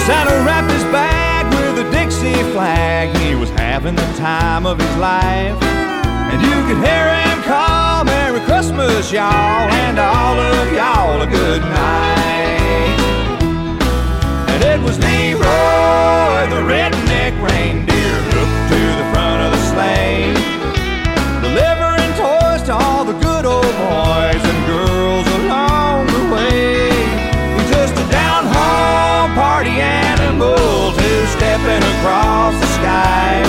Santa 0.08 0.32
wrapped 0.48 0.72
his 0.72 0.82
bag 0.84 1.44
with 1.52 1.86
a 1.86 1.90
Dixie 1.90 2.32
flag. 2.54 3.14
He 3.18 3.34
was 3.34 3.50
having 3.50 3.96
the 3.96 4.12
time 4.16 4.64
of 4.64 4.80
his 4.80 4.96
life. 4.96 5.60
And 6.32 6.40
you 6.40 6.56
could 6.64 6.80
hear 6.82 7.06
him 7.20 7.42
call 7.42 8.04
Merry 8.06 8.40
Christmas, 8.40 9.12
y'all, 9.12 9.68
and 9.84 9.98
all 9.98 10.40
of 10.40 10.72
y'all 10.72 11.20
a 11.20 11.26
good 11.26 11.60
night. 11.60 12.96
And 14.48 14.62
it 14.72 14.80
was 14.80 14.98
Leroy, 14.98 16.48
the 16.48 16.64
redneck 16.64 17.36
reindeer, 17.44 18.16
hooked 18.32 18.72
to 18.72 18.80
the 18.96 19.12
front 19.12 19.31
of. 19.74 20.34
Delivering 21.42 22.12
toys 22.20 22.62
to 22.68 22.74
all 22.74 23.04
the 23.04 23.14
good 23.14 23.44
old 23.46 23.64
boys 23.64 24.42
and 24.50 24.66
girls 24.66 25.26
along 25.40 26.06
the 26.06 26.34
way. 26.34 26.90
He's 27.56 27.70
just 27.70 27.94
a 27.94 28.06
down 28.10 28.44
home 28.46 29.34
party 29.34 29.80
animal, 29.80 30.92
two 30.92 31.26
stepping 31.36 31.82
across 31.96 32.54
the 32.60 32.66
sky. 32.78 33.42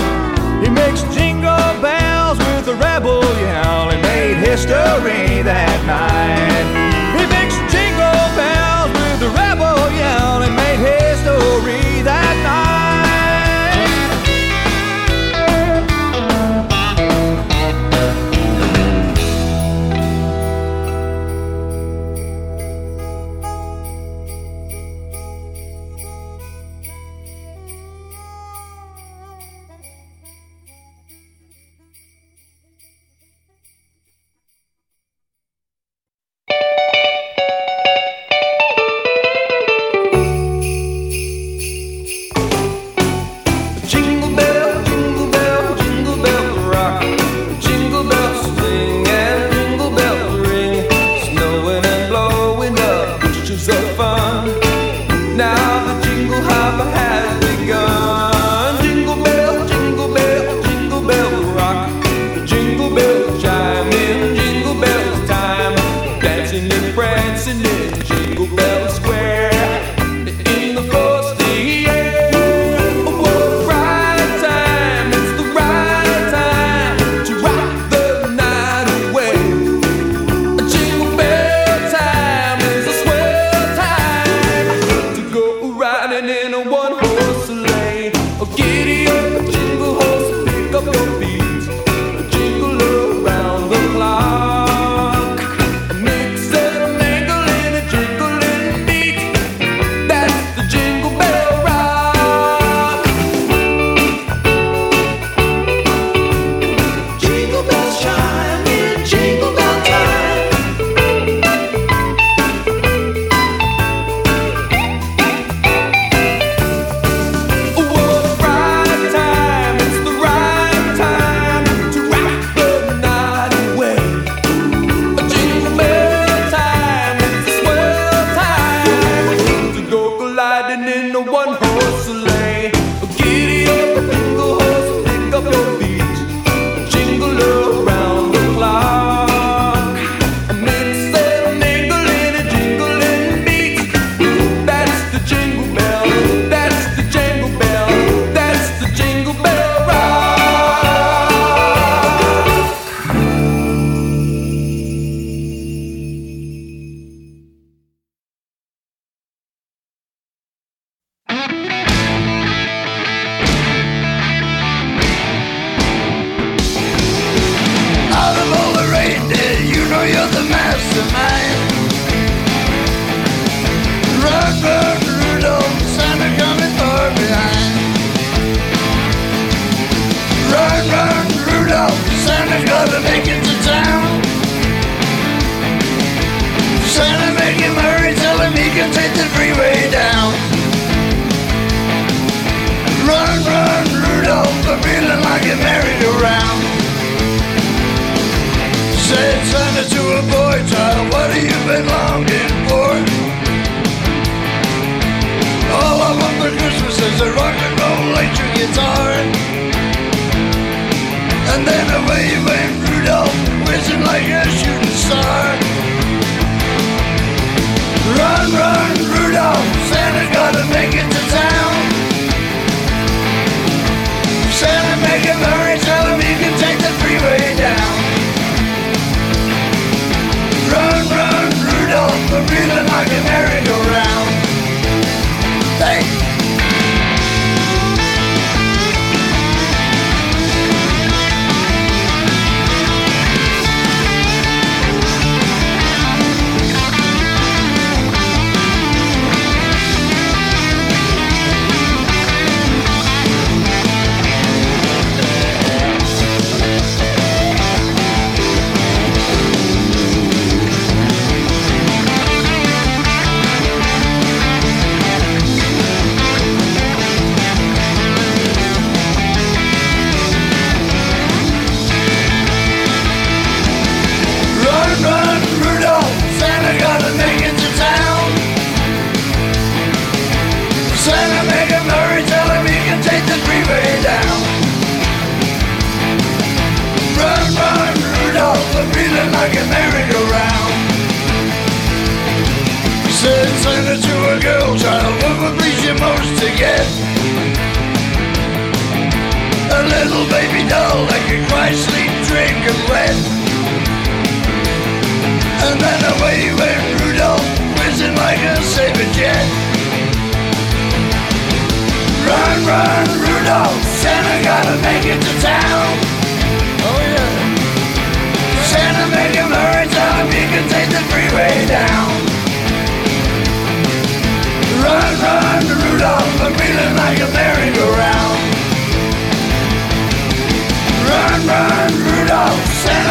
He 0.64 0.70
mixed 0.70 1.12
jingle 1.12 1.82
bells 1.82 2.38
with 2.38 2.68
a 2.68 2.76
rebel 2.76 3.24
yell 3.40 3.90
and 3.90 4.02
made 4.02 4.38
history 4.38 5.42
that 5.44 5.80
night. 5.86 6.83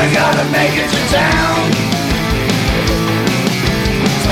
Santa 0.02 0.14
gotta 0.14 0.50
make 0.50 0.74
it 0.74 0.90
to 0.90 1.14
town. 1.14 1.72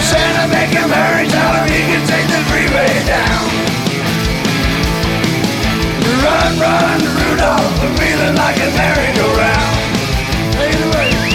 Santa 0.02 0.49
make 0.49 0.70
him 0.70 0.90
hurry, 0.90 1.28
tell 1.28 1.55
him 1.55 1.68
he 1.68 1.81
can 1.86 2.05
take 2.08 2.26
the 2.26 2.42
freeway 2.50 2.90
down. 3.07 3.47
Run, 6.24 6.58
run, 6.58 7.00
Rudolph, 7.15 7.82
I'm 7.84 7.94
feeling 7.94 8.34
like 8.34 8.57
a 8.57 8.70
merry-go-round. 8.74 10.55
Take 10.55 10.74
it 10.74 10.94
away. 10.94 11.30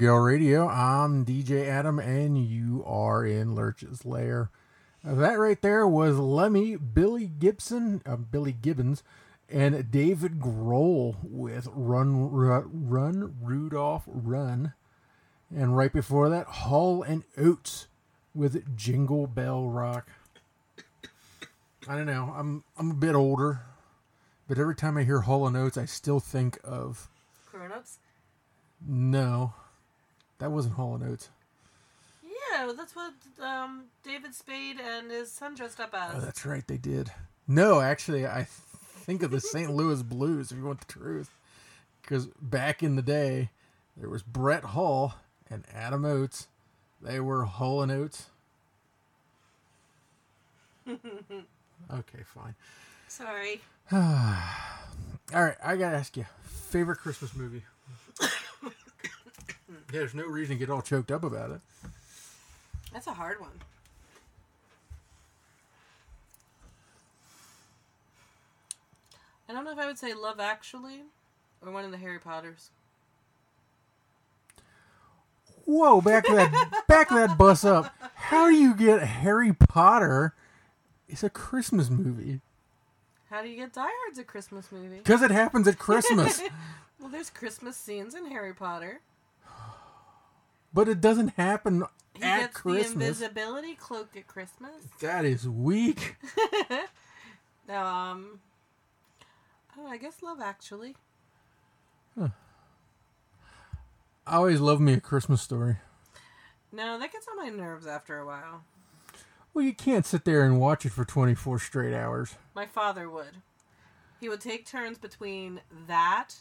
New 0.00 0.16
Radio. 0.16 0.66
I'm 0.66 1.26
DJ 1.26 1.68
Adam, 1.68 1.98
and 1.98 2.42
you 2.42 2.82
are 2.86 3.26
in 3.26 3.54
Lurch's 3.54 4.06
Lair. 4.06 4.50
That 5.04 5.38
right 5.38 5.60
there 5.60 5.86
was 5.86 6.18
Lemmy, 6.18 6.76
Billy 6.76 7.26
Gibson, 7.26 8.00
uh, 8.06 8.16
Billy 8.16 8.52
Gibbons, 8.52 9.02
and 9.50 9.90
David 9.90 10.40
Grohl 10.40 11.16
with 11.22 11.68
"Run, 11.74 12.30
Ru- 12.30 12.70
Run, 12.72 13.36
Rudolph, 13.42 14.04
Run," 14.06 14.72
and 15.54 15.76
right 15.76 15.92
before 15.92 16.30
that, 16.30 16.46
Hall 16.46 17.02
and 17.02 17.24
Oates 17.36 17.86
with 18.34 18.74
"Jingle 18.74 19.26
Bell 19.26 19.68
Rock." 19.68 20.08
I 21.86 21.94
don't 21.94 22.06
know. 22.06 22.32
I'm 22.34 22.64
I'm 22.78 22.92
a 22.92 22.94
bit 22.94 23.14
older, 23.14 23.66
but 24.48 24.58
every 24.58 24.76
time 24.76 24.96
I 24.96 25.02
hear 25.02 25.20
Hall 25.20 25.46
and 25.46 25.58
Oates, 25.58 25.76
I 25.76 25.84
still 25.84 26.20
think 26.20 26.58
of 26.64 27.10
Grown 27.50 27.70
ups? 27.70 27.98
no, 28.80 29.52
that 30.40 30.50
wasn't 30.50 30.74
Hall 30.74 30.94
and 30.94 31.04
Oates. 31.04 31.28
Yeah, 32.24 32.72
that's 32.76 32.96
what 32.96 33.12
um, 33.40 33.84
David 34.02 34.34
Spade 34.34 34.80
and 34.80 35.10
his 35.10 35.30
son 35.30 35.54
dressed 35.54 35.80
up 35.80 35.94
as. 35.94 36.14
Oh, 36.16 36.20
that's 36.20 36.44
right, 36.44 36.66
they 36.66 36.76
did. 36.76 37.10
No, 37.46 37.80
actually, 37.80 38.26
I 38.26 38.44
think 38.50 39.22
of 39.22 39.30
the 39.30 39.40
St. 39.40 39.70
Louis 39.74 40.02
Blues, 40.02 40.50
if 40.50 40.58
you 40.58 40.64
want 40.64 40.80
the 40.80 40.92
truth. 40.92 41.30
Because 42.02 42.26
back 42.40 42.82
in 42.82 42.96
the 42.96 43.02
day, 43.02 43.50
there 43.96 44.08
was 44.08 44.22
Brett 44.22 44.64
Hull 44.64 45.14
and 45.48 45.64
Adam 45.72 46.04
Oates. 46.04 46.48
They 47.00 47.20
were 47.20 47.44
Hull 47.44 47.82
and 47.82 47.92
Oates. 47.92 48.26
Okay, 51.90 52.22
fine. 52.24 52.54
Sorry. 53.08 53.60
All 53.92 54.00
right, 55.32 55.56
I 55.64 55.76
gotta 55.76 55.96
ask 55.96 56.16
you, 56.16 56.26
favorite 56.44 56.98
Christmas 56.98 57.34
movie? 57.34 57.62
Yeah, 59.92 60.00
there's 60.00 60.14
no 60.14 60.24
reason 60.24 60.56
to 60.56 60.58
get 60.58 60.70
all 60.70 60.82
choked 60.82 61.10
up 61.10 61.24
about 61.24 61.50
it. 61.50 61.60
That's 62.92 63.06
a 63.06 63.12
hard 63.12 63.40
one. 63.40 63.50
I 69.48 69.52
don't 69.52 69.64
know 69.64 69.72
if 69.72 69.78
I 69.78 69.86
would 69.86 69.98
say 69.98 70.14
Love 70.14 70.38
Actually 70.38 71.02
or 71.64 71.72
one 71.72 71.84
of 71.84 71.90
the 71.90 71.96
Harry 71.98 72.18
Potters. 72.18 72.70
Whoa, 75.64 76.00
back 76.00 76.24
that 76.26 76.84
back 76.88 77.08
that 77.10 77.36
bus 77.36 77.64
up. 77.64 77.92
How 78.14 78.48
do 78.48 78.54
you 78.54 78.74
get 78.74 79.02
Harry 79.02 79.52
Potter? 79.52 80.34
It's 81.08 81.22
a 81.24 81.30
Christmas 81.30 81.90
movie 81.90 82.40
How 83.28 83.42
do 83.42 83.48
you 83.48 83.56
get 83.56 83.72
Die 83.72 83.82
Hard's 83.84 84.18
a 84.18 84.24
Christmas 84.24 84.70
movie? 84.70 84.98
because 84.98 85.22
it 85.22 85.30
happens 85.32 85.66
at 85.66 85.78
Christmas, 85.78 86.40
well, 87.00 87.08
there's 87.08 87.30
Christmas 87.30 87.76
scenes 87.76 88.14
in 88.14 88.26
Harry 88.26 88.54
Potter. 88.54 89.00
But 90.72 90.88
it 90.88 91.00
doesn't 91.00 91.34
happen 91.36 91.84
He 92.14 92.22
at 92.22 92.52
gets 92.52 92.62
the 92.62 92.78
invisibility 92.78 93.74
cloak 93.74 94.16
at 94.16 94.26
Christmas. 94.26 94.72
That 95.00 95.24
is 95.24 95.48
weak. 95.48 96.16
um, 97.68 98.40
oh, 99.78 99.86
I 99.88 99.96
guess 99.96 100.22
Love 100.22 100.40
Actually. 100.40 100.96
I 104.26 104.36
always 104.36 104.60
love 104.60 104.80
me 104.80 104.92
a 104.92 105.00
Christmas 105.00 105.42
story. 105.42 105.76
No, 106.70 106.98
that 107.00 107.12
gets 107.12 107.26
on 107.28 107.36
my 107.36 107.48
nerves 107.48 107.86
after 107.86 108.18
a 108.18 108.26
while. 108.26 108.62
Well, 109.52 109.64
you 109.64 109.74
can't 109.74 110.06
sit 110.06 110.24
there 110.24 110.44
and 110.44 110.60
watch 110.60 110.86
it 110.86 110.92
for 110.92 111.04
24 111.04 111.58
straight 111.58 111.94
hours. 111.94 112.36
My 112.54 112.66
father 112.66 113.10
would. 113.10 113.38
He 114.20 114.28
would 114.28 114.40
take 114.40 114.66
turns 114.66 114.98
between 114.98 115.62
that, 115.88 116.34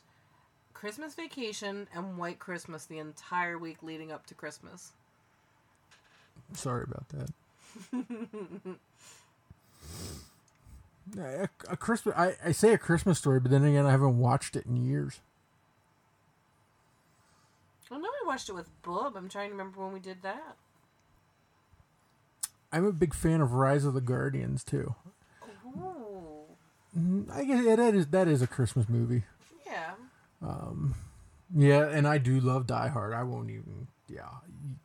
Christmas 0.80 1.14
Vacation, 1.14 1.90
and 1.94 2.18
White 2.18 2.40
Christmas 2.40 2.86
the 2.86 3.00
entire 3.00 3.58
week 3.58 3.84
leading 3.84 4.14
up 4.14 4.26
to 4.28 4.34
Christmas. 4.34 4.94
Sorry 6.54 6.86
about 6.88 7.06
that. 7.10 7.30
A, 11.18 11.50
a 11.68 11.76
Christmas. 11.76 12.14
I, 12.16 12.36
I 12.46 12.52
say 12.52 12.72
a 12.72 12.78
Christmas 12.78 13.18
story, 13.18 13.40
but 13.40 13.50
then 13.50 13.66
again, 13.66 13.88
I 13.88 13.92
haven't 13.92 14.20
watched 14.20 14.56
it 14.56 14.68
in 14.68 14.78
years. 14.78 15.22
I 17.92 17.98
know 17.98 18.08
we 18.22 18.28
watched 18.28 18.48
it 18.48 18.54
with 18.54 18.70
Bub. 18.84 19.16
I'm 19.18 19.28
trying 19.28 19.48
to 19.48 19.54
remember 19.54 19.84
when 19.84 19.92
we 19.92 20.00
did 20.00 20.22
that. 20.22 20.56
I'm 22.72 22.86
a 22.86 22.94
big 22.94 23.16
fan 23.16 23.42
of 23.42 23.54
Rise 23.54 23.86
of 23.86 23.96
the 23.96 24.02
Guardians 24.02 24.64
too. 24.64 24.94
Ooh. 25.66 26.46
Mm, 26.96 27.32
I 27.32 27.44
guess 27.44 27.66
yeah, 27.66 27.76
that 27.76 27.96
is 27.96 28.08
that 28.08 28.28
is 28.28 28.44
a 28.44 28.48
Christmas 28.48 28.88
movie. 28.88 29.24
Um, 30.42 30.96
yeah, 31.56 31.88
and 31.90 32.08
I 32.08 32.18
do 32.18 32.40
love 32.40 32.68
Die 32.68 32.88
Hard. 32.88 33.14
I 33.14 33.24
won't 33.24 33.50
even. 33.50 33.88
Yeah, 34.08 34.30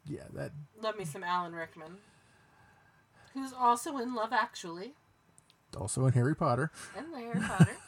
yeah. 0.06 0.24
That 0.32 0.52
Love 0.82 0.98
me 0.98 1.04
some 1.04 1.24
Alan 1.24 1.54
Rickman. 1.54 1.96
Who's 3.34 3.52
also 3.52 3.98
in 3.98 4.14
Love 4.14 4.32
Actually 4.32 4.94
also 5.76 6.06
in 6.06 6.12
Harry 6.12 6.34
Potter. 6.34 6.70
and 6.96 7.12
the 7.12 7.18
Harry 7.18 7.40
Potter. 7.40 7.76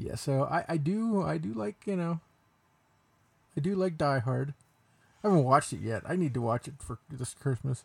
Yeah, 0.00 0.14
so 0.14 0.44
I, 0.44 0.64
I 0.68 0.76
do 0.76 1.22
I 1.22 1.38
do 1.38 1.52
like 1.52 1.86
you 1.86 1.96
know. 1.96 2.20
I 3.56 3.60
do 3.60 3.74
like 3.74 3.96
Die 3.96 4.18
Hard. 4.20 4.54
I 5.24 5.28
haven't 5.28 5.42
watched 5.44 5.72
it 5.72 5.80
yet. 5.80 6.02
I 6.06 6.14
need 6.14 6.34
to 6.34 6.40
watch 6.40 6.68
it 6.68 6.74
for 6.78 6.98
this 7.10 7.34
Christmas. 7.34 7.84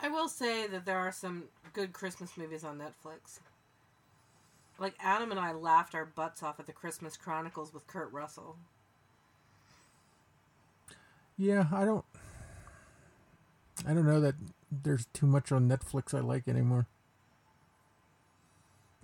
I 0.00 0.08
will 0.08 0.28
say 0.28 0.66
that 0.68 0.86
there 0.86 0.96
are 0.96 1.12
some 1.12 1.44
good 1.74 1.92
Christmas 1.92 2.38
movies 2.38 2.64
on 2.64 2.78
Netflix. 2.78 3.40
Like 4.78 4.94
Adam 5.00 5.30
and 5.30 5.40
I 5.40 5.52
laughed 5.52 5.94
our 5.94 6.04
butts 6.04 6.42
off 6.42 6.60
at 6.60 6.66
the 6.66 6.72
Christmas 6.72 7.16
Chronicles 7.16 7.72
with 7.72 7.86
Kurt 7.86 8.12
Russell. 8.12 8.56
Yeah, 11.38 11.66
I 11.72 11.84
don't. 11.84 12.04
I 13.86 13.92
don't 13.92 14.06
know 14.06 14.20
that 14.20 14.34
there's 14.70 15.06
too 15.12 15.26
much 15.26 15.52
on 15.52 15.68
Netflix 15.68 16.14
I 16.14 16.20
like 16.20 16.48
anymore. 16.48 16.86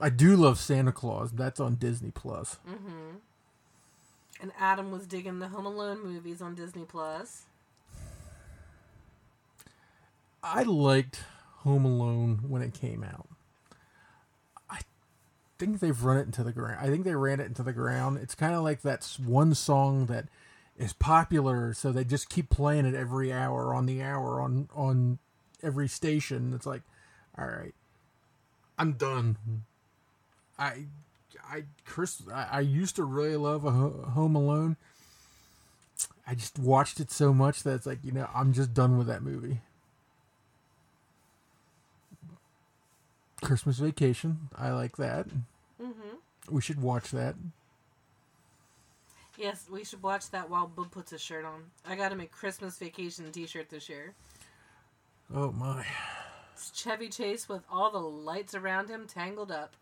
I 0.01 0.09
do 0.09 0.35
love 0.37 0.59
Santa 0.59 0.93
Claus. 0.93 1.31
That's 1.31 1.61
on 1.61 1.77
Disney 1.77 2.11
Plus. 2.11 2.59
Mm-hmm. 2.69 3.17
And 4.41 4.53
Adam 4.59 4.91
was 4.91 5.07
digging 5.07 5.39
the 5.39 5.49
Home 5.49 5.67
Alone 5.67 6.03
movies 6.03 6.43
on 6.43 6.57
Disney 6.57 6.85
Plus. 6.85 7.43
I 10.43 10.65
liked 10.65 11.21
Home 11.59 11.85
Alone 11.85 12.41
when 12.49 12.63
it 12.63 12.75
came 12.75 13.05
out. 13.05 13.29
Think 15.63 15.79
they've 15.79 16.03
run 16.03 16.17
it 16.17 16.27
into 16.27 16.43
the 16.43 16.51
ground. 16.51 16.79
I 16.81 16.89
think 16.89 17.05
they 17.05 17.15
ran 17.15 17.39
it 17.39 17.47
into 17.47 17.63
the 17.63 17.73
ground. 17.73 18.19
It's 18.21 18.35
kind 18.35 18.53
of 18.53 18.65
like 18.65 18.83
that 18.83 19.09
one 19.25 19.55
song 19.55 20.07
that 20.07 20.25
is 20.77 20.93
popular, 20.93 21.73
so 21.73 21.93
they 21.93 22.03
just 22.03 22.29
keep 22.29 22.51
playing 22.51 22.85
it 22.85 22.97
every 22.97 23.33
hour 23.33 23.73
on 23.73 23.87
the 23.87 24.03
hour 24.03 24.41
on 24.41 24.69
on 24.75 25.21
every 25.63 25.87
station. 25.87 26.53
It's 26.53 26.67
like, 26.67 26.83
all 27.39 27.47
right, 27.47 27.77
I'm 28.77 28.95
done. 28.95 29.37
I 30.59 30.87
I 31.49 31.63
Chris 31.85 32.21
I, 32.35 32.49
I 32.55 32.61
used 32.61 32.97
to 32.97 33.05
really 33.05 33.37
love 33.37 33.65
a 33.65 33.71
Home 33.71 34.35
Alone. 34.35 34.77
I 36.27 36.35
just 36.35 36.59
watched 36.59 36.99
it 36.99 37.13
so 37.13 37.33
much 37.33 37.63
that 37.63 37.75
it's 37.75 37.87
like 37.87 38.01
you 38.03 38.11
know 38.11 38.29
I'm 38.35 38.53
just 38.53 38.75
done 38.75 38.99
with 38.99 39.07
that 39.07 39.23
movie. 39.23 39.61
Christmas 43.41 43.79
Vacation, 43.79 44.49
I 44.59 44.73
like 44.73 44.97
that. 44.97 45.29
Mm-hmm. 45.83 46.55
We 46.55 46.61
should 46.61 46.81
watch 46.81 47.11
that. 47.11 47.35
Yes, 49.39 49.67
we 49.71 49.85
should 49.85 50.03
watch 50.03 50.31
that 50.31 50.51
while 50.51 50.67
Bub 50.67 50.91
puts 50.91 51.11
his 51.11 51.21
shirt 51.21 51.45
on. 51.45 51.65
I 51.87 51.97
got 51.97 52.13
him 52.13 52.21
a 52.21 52.27
Christmas 52.27 52.79
vacation 52.79 53.31
T-shirt 53.33 53.71
this 53.71 53.89
year. 53.89 54.15
Oh 55.35 55.51
my! 55.53 55.85
It's 56.55 56.71
Chevy 56.79 57.09
Chase 57.09 57.49
with 57.49 57.63
all 57.71 57.91
the 57.91 57.99
lights 57.99 58.55
around 58.55 58.89
him 58.89 59.07
tangled 59.07 59.51
up. 59.51 59.75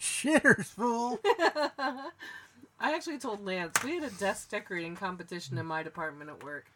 Shitters 0.00 0.66
fool. 0.66 1.18
I 1.24 2.94
actually 2.94 3.18
told 3.18 3.44
Lance 3.44 3.82
we 3.84 3.96
had 3.96 4.04
a 4.04 4.14
desk 4.14 4.50
decorating 4.50 4.96
competition 4.96 5.58
in 5.58 5.66
my 5.66 5.82
department 5.82 6.30
at 6.30 6.42
work. 6.42 6.66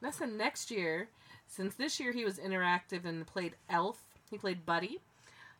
And 0.00 0.08
I 0.08 0.10
said 0.10 0.32
next 0.32 0.70
year, 0.70 1.08
since 1.46 1.74
this 1.74 2.00
year 2.00 2.12
he 2.12 2.24
was 2.24 2.38
interactive 2.38 3.04
and 3.04 3.24
played 3.24 3.54
Elf, 3.70 4.02
he 4.28 4.38
played 4.38 4.66
Buddy. 4.66 4.98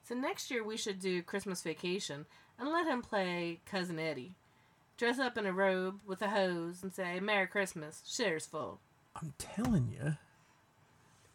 So 0.02 0.14
next 0.14 0.50
year 0.50 0.64
we 0.64 0.76
should 0.76 0.98
do 1.00 1.22
Christmas 1.22 1.62
Vacation 1.62 2.26
and 2.58 2.68
let 2.68 2.86
him 2.86 3.02
play 3.02 3.60
Cousin 3.66 3.98
Eddie. 3.98 4.34
Dress 4.96 5.18
up 5.18 5.36
in 5.38 5.46
a 5.46 5.52
robe 5.52 6.00
with 6.06 6.22
a 6.22 6.28
hose 6.28 6.82
and 6.82 6.92
say 6.92 7.18
Merry 7.20 7.46
Christmas, 7.46 8.02
shares 8.06 8.46
full. 8.46 8.78
I'm 9.20 9.32
telling 9.38 9.88
you, 9.90 10.16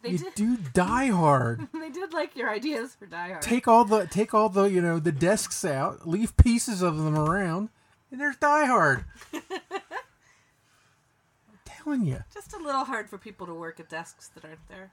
They 0.02 0.10
you 0.10 0.18
did. 0.18 0.34
do 0.34 0.56
Die 0.72 1.06
Hard. 1.08 1.68
they 1.74 1.90
did 1.90 2.12
like 2.12 2.36
your 2.36 2.50
ideas 2.50 2.94
for 2.94 3.06
Die 3.06 3.28
Hard. 3.28 3.42
Take 3.42 3.66
all 3.68 3.84
the 3.84 4.06
take 4.06 4.32
all 4.34 4.48
the 4.48 4.64
you 4.64 4.80
know 4.80 4.98
the 4.98 5.12
desks 5.12 5.64
out, 5.64 6.06
leave 6.08 6.36
pieces 6.36 6.82
of 6.82 6.96
them 6.98 7.16
around, 7.18 7.68
and 8.10 8.20
there's 8.20 8.36
Die 8.36 8.64
Hard. 8.66 9.04
I'm 9.34 9.40
telling 11.64 12.04
you. 12.06 12.22
Just 12.32 12.52
a 12.54 12.58
little 12.58 12.84
hard 12.84 13.08
for 13.10 13.18
people 13.18 13.46
to 13.46 13.54
work 13.54 13.80
at 13.80 13.88
desks 13.88 14.28
that 14.28 14.44
aren't 14.44 14.66
there. 14.68 14.90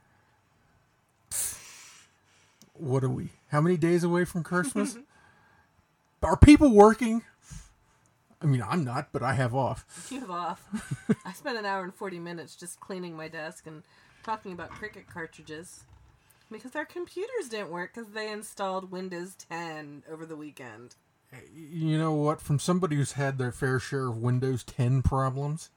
What 2.77 3.03
are 3.03 3.09
we? 3.09 3.29
How 3.49 3.61
many 3.61 3.77
days 3.77 4.03
away 4.03 4.25
from 4.25 4.43
Christmas? 4.43 4.97
Are 6.23 6.35
people 6.37 6.71
working? 6.73 7.21
I 8.41 8.47
mean, 8.47 8.63
I'm 8.67 8.83
not, 8.83 9.09
but 9.11 9.21
I 9.21 9.33
have 9.33 9.53
off. 9.53 9.85
You 10.11 10.21
have 10.21 10.31
off. 10.31 10.63
I 11.25 11.33
spent 11.33 11.57
an 11.57 11.65
hour 11.65 11.83
and 11.83 11.93
40 11.93 12.19
minutes 12.19 12.55
just 12.55 12.79
cleaning 12.79 13.15
my 13.15 13.27
desk 13.27 13.67
and 13.67 13.83
talking 14.23 14.51
about 14.51 14.71
cricket 14.71 15.05
cartridges. 15.07 15.83
Because 16.51 16.75
our 16.75 16.85
computers 16.85 17.49
didn't 17.49 17.71
work 17.71 17.93
because 17.93 18.11
they 18.11 18.31
installed 18.31 18.91
Windows 18.91 19.35
10 19.49 20.03
over 20.11 20.25
the 20.25 20.35
weekend. 20.35 20.95
You 21.55 21.97
know 21.97 22.13
what? 22.13 22.41
From 22.41 22.59
somebody 22.59 22.95
who's 22.95 23.13
had 23.13 23.37
their 23.37 23.51
fair 23.51 23.79
share 23.79 24.07
of 24.07 24.17
Windows 24.17 24.63
10 24.63 25.01
problems, 25.01 25.69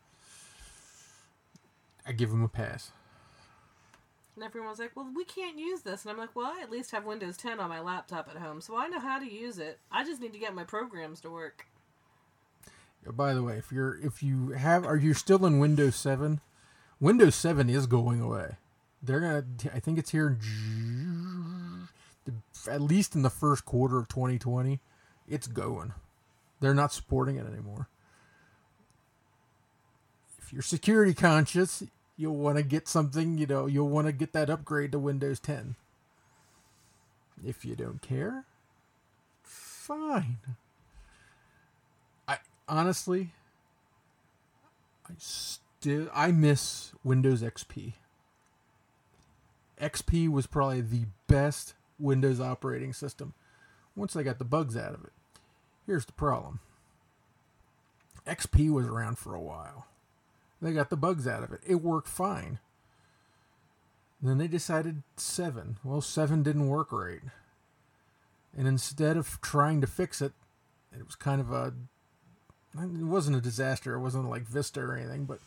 I 2.06 2.12
give 2.12 2.30
them 2.30 2.42
a 2.42 2.48
pass. 2.48 2.90
And 4.38 4.44
everyone 4.44 4.70
was 4.70 4.78
like, 4.78 4.94
well, 4.94 5.10
we 5.16 5.24
can't 5.24 5.58
use 5.58 5.80
this. 5.80 6.04
And 6.04 6.12
I'm 6.12 6.16
like, 6.16 6.36
well, 6.36 6.46
I 6.46 6.62
at 6.62 6.70
least 6.70 6.92
have 6.92 7.04
Windows 7.04 7.36
10 7.36 7.58
on 7.58 7.68
my 7.68 7.80
laptop 7.80 8.28
at 8.32 8.40
home, 8.40 8.60
so 8.60 8.76
I 8.76 8.86
know 8.86 9.00
how 9.00 9.18
to 9.18 9.28
use 9.28 9.58
it. 9.58 9.80
I 9.90 10.04
just 10.04 10.20
need 10.20 10.32
to 10.32 10.38
get 10.38 10.54
my 10.54 10.62
programs 10.62 11.20
to 11.22 11.30
work. 11.30 11.66
By 13.04 13.34
the 13.34 13.42
way, 13.42 13.54
if 13.54 13.72
you're 13.72 13.98
if 14.00 14.22
you 14.22 14.50
have 14.50 14.86
are 14.86 14.96
you 14.96 15.12
still 15.12 15.44
in 15.44 15.58
Windows 15.58 15.96
7? 15.96 16.40
Windows 17.00 17.34
7 17.34 17.68
is 17.68 17.86
going 17.86 18.20
away. 18.20 18.58
They're 19.02 19.18
gonna. 19.18 19.44
I 19.74 19.80
think 19.80 19.98
it's 19.98 20.10
here 20.10 20.38
at 22.70 22.80
least 22.80 23.16
in 23.16 23.22
the 23.22 23.30
first 23.30 23.64
quarter 23.64 23.98
of 23.98 24.06
2020. 24.06 24.78
It's 25.26 25.48
going. 25.48 25.94
They're 26.60 26.74
not 26.74 26.92
supporting 26.92 27.34
it 27.38 27.46
anymore. 27.46 27.88
If 30.38 30.52
you're 30.52 30.62
security 30.62 31.12
conscious, 31.12 31.82
you'll 32.18 32.36
want 32.36 32.58
to 32.58 32.62
get 32.62 32.86
something. 32.86 33.38
You 33.38 33.46
know, 33.46 33.66
you'll 33.66 33.88
want 33.88 34.08
to 34.08 34.12
get 34.12 34.34
that 34.34 34.50
upgrade 34.50 34.92
to 34.92 34.98
Windows 34.98 35.40
10. 35.40 35.76
If 37.46 37.64
you 37.64 37.76
don't 37.76 38.02
care, 38.02 38.44
fine. 39.42 40.38
I 42.26 42.38
honestly, 42.68 43.30
I 45.08 45.12
still 45.18 46.08
I 46.12 46.32
miss 46.32 46.92
Windows 47.04 47.42
XP. 47.42 47.94
XP 49.80 50.28
was 50.28 50.48
probably 50.48 50.80
the 50.80 51.06
best 51.28 51.74
Windows 52.00 52.40
operating 52.40 52.92
system 52.92 53.34
once 53.94 54.14
they 54.14 54.24
got 54.24 54.40
the 54.40 54.44
bugs 54.44 54.76
out 54.76 54.94
of 54.94 55.04
it. 55.04 55.12
Here's 55.86 56.04
the 56.04 56.12
problem. 56.12 56.58
XP 58.26 58.70
was 58.72 58.86
around 58.86 59.18
for 59.18 59.34
a 59.36 59.40
while. 59.40 59.86
They 60.60 60.72
got 60.72 60.90
the 60.90 60.96
bugs 60.96 61.26
out 61.26 61.42
of 61.42 61.52
it. 61.52 61.60
It 61.66 61.76
worked 61.76 62.08
fine. 62.08 62.58
Then 64.20 64.38
they 64.38 64.48
decided 64.48 65.02
7. 65.16 65.78
Well, 65.84 66.00
7 66.00 66.42
didn't 66.42 66.68
work 66.68 66.90
right. 66.90 67.20
And 68.56 68.66
instead 68.66 69.16
of 69.16 69.40
trying 69.40 69.80
to 69.80 69.86
fix 69.86 70.20
it, 70.20 70.32
it 70.92 71.06
was 71.06 71.14
kind 71.14 71.40
of 71.40 71.52
a 71.52 71.74
it 72.74 73.04
wasn't 73.04 73.36
a 73.36 73.40
disaster. 73.40 73.94
It 73.94 74.00
wasn't 74.00 74.28
like 74.28 74.42
Vista 74.42 74.80
or 74.80 74.96
anything, 74.96 75.24
but 75.24 75.40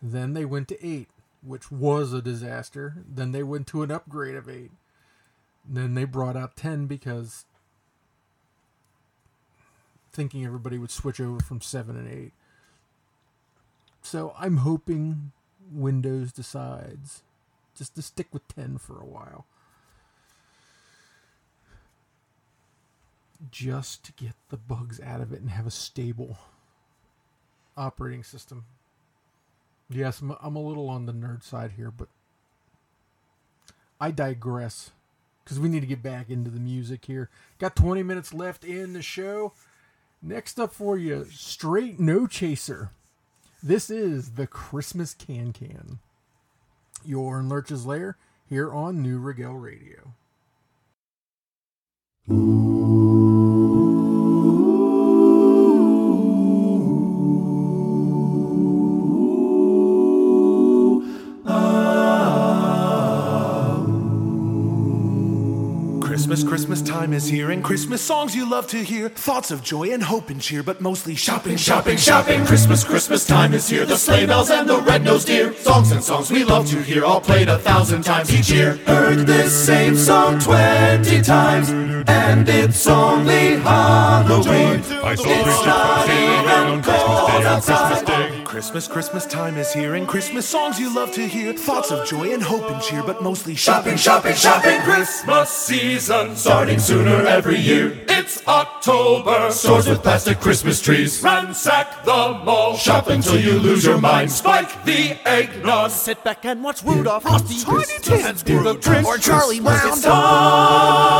then 0.00 0.34
they 0.34 0.44
went 0.44 0.68
to 0.68 0.86
8, 0.86 1.08
which 1.42 1.70
was 1.70 2.12
a 2.12 2.22
disaster. 2.22 3.04
Then 3.06 3.32
they 3.32 3.42
went 3.42 3.66
to 3.68 3.82
an 3.82 3.90
upgrade 3.90 4.36
of 4.36 4.48
8. 4.48 4.70
Then 5.68 5.94
they 5.94 6.04
brought 6.04 6.36
out 6.36 6.56
10 6.56 6.86
because 6.86 7.44
thinking 10.12 10.44
everybody 10.44 10.78
would 10.78 10.90
switch 10.90 11.20
over 11.20 11.40
from 11.40 11.60
7 11.60 11.96
and 11.96 12.08
8. 12.08 12.32
So 14.02 14.34
I'm 14.38 14.58
hoping 14.58 15.32
Windows 15.70 16.32
decides 16.32 17.22
just 17.76 17.94
to 17.94 18.02
stick 18.02 18.28
with 18.32 18.46
10 18.48 18.78
for 18.78 19.00
a 19.00 19.06
while. 19.06 19.46
Just 23.50 24.04
to 24.04 24.12
get 24.12 24.34
the 24.48 24.56
bugs 24.56 25.00
out 25.00 25.20
of 25.20 25.32
it 25.32 25.40
and 25.40 25.50
have 25.50 25.66
a 25.66 25.70
stable 25.70 26.38
operating 27.76 28.24
system. 28.24 28.64
Yes, 29.88 30.20
I'm, 30.20 30.36
I'm 30.42 30.56
a 30.56 30.62
little 30.62 30.88
on 30.90 31.06
the 31.06 31.12
nerd 31.12 31.42
side 31.42 31.72
here, 31.76 31.90
but 31.90 32.08
I 34.00 34.10
digress 34.10 34.90
because 35.44 35.60
we 35.60 35.68
need 35.68 35.80
to 35.80 35.86
get 35.86 36.02
back 36.02 36.28
into 36.28 36.50
the 36.50 36.60
music 36.60 37.04
here. 37.06 37.30
Got 37.58 37.76
20 37.76 38.02
minutes 38.02 38.34
left 38.34 38.64
in 38.64 38.92
the 38.92 39.02
show. 39.02 39.52
Next 40.20 40.58
up 40.58 40.74
for 40.74 40.98
you, 40.98 41.26
Straight 41.30 42.00
No 42.00 42.26
Chaser. 42.26 42.90
This 43.62 43.90
is 43.90 44.32
the 44.32 44.46
Christmas 44.46 45.14
Can 45.14 45.52
Can. 45.52 45.98
You're 47.04 47.40
in 47.40 47.48
Lurch's 47.48 47.84
Lair 47.84 48.16
here 48.48 48.72
on 48.72 49.02
Neue 49.02 49.18
Regel 49.18 49.54
Radio. 49.54 50.14
Christmas, 52.28 52.97
Christmas 66.48 66.80
time 66.80 67.12
is 67.12 67.28
here, 67.28 67.50
and 67.50 67.62
Christmas 67.62 68.00
songs 68.00 68.34
you 68.34 68.48
love 68.48 68.66
to 68.68 68.82
hear. 68.82 69.10
Thoughts 69.10 69.50
of 69.50 69.62
joy 69.62 69.92
and 69.92 70.02
hope 70.02 70.30
and 70.30 70.40
cheer, 70.40 70.62
but 70.62 70.80
mostly 70.80 71.14
shopping, 71.14 71.58
shopping, 71.58 71.98
shopping. 71.98 72.46
Christmas, 72.46 72.82
Christmas 72.84 73.26
time 73.26 73.52
is 73.52 73.68
here. 73.68 73.84
The 73.84 73.98
sleigh 73.98 74.24
bells 74.24 74.50
and 74.50 74.66
the 74.66 74.80
red-nosed 74.80 75.26
deer. 75.26 75.52
Songs 75.52 75.92
and 75.92 76.02
songs 76.02 76.30
we 76.30 76.44
love 76.44 76.66
to 76.70 76.80
hear, 76.80 77.04
all 77.04 77.20
played 77.20 77.50
a 77.50 77.58
thousand 77.58 78.02
times 78.02 78.34
each 78.34 78.50
year. 78.50 78.76
Heard 78.86 79.26
this 79.26 79.52
same 79.66 79.94
song 79.94 80.38
twenty 80.38 81.20
times, 81.20 81.68
and 82.08 82.48
it's 82.48 82.86
only 82.86 83.56
Halloween. 83.58 84.82
I 85.04 85.14
saw 85.14 85.28
It's 85.28 85.66
not 85.66 86.08
even 86.08 86.48
on 86.48 86.82
Christmas 86.82 86.86
Day, 86.86 86.98
cold 87.04 87.46
on 87.46 87.60
Christmas 87.60 88.08
outside. 88.08 88.27
Christmas, 88.48 88.88
Christmas 88.88 89.26
time 89.26 89.58
is 89.58 89.74
here, 89.74 89.94
and 89.94 90.08
Christmas 90.08 90.48
songs 90.48 90.80
you 90.80 90.88
love 90.94 91.12
to 91.12 91.28
hear. 91.28 91.52
Thoughts 91.52 91.90
of 91.90 92.08
joy 92.08 92.32
and 92.32 92.42
hope 92.42 92.70
and 92.70 92.80
cheer, 92.82 93.02
but 93.02 93.22
mostly 93.22 93.54
shopping, 93.54 93.98
shopping, 93.98 94.34
shopping. 94.34 94.80
Christmas 94.80 95.50
season 95.50 96.34
starting 96.34 96.78
sooner 96.78 97.26
every 97.26 97.58
year. 97.58 98.00
It's 98.08 98.48
October. 98.48 99.50
Stores 99.50 99.86
with 99.86 100.02
plastic 100.02 100.40
Christmas 100.40 100.80
trees. 100.80 101.22
Ransack 101.22 102.06
the 102.06 102.40
mall. 102.42 102.74
Shop 102.74 103.08
until 103.08 103.38
you 103.38 103.58
lose 103.58 103.84
your 103.84 103.98
mind. 103.98 104.32
Spike 104.32 104.82
the 104.86 105.18
eggnog. 105.28 105.90
Sit 105.90 106.24
back 106.24 106.46
and 106.46 106.64
watch 106.64 106.82
Rudolph, 106.82 107.24
Frosty, 107.24 107.62
Tiny 107.62 107.84
Scrooge, 107.84 108.46
Grinch, 108.46 109.04
or 109.04 109.18
Charlie 109.18 109.60
Brown. 109.60 109.88
It's 109.88 110.02
time. 110.02 111.18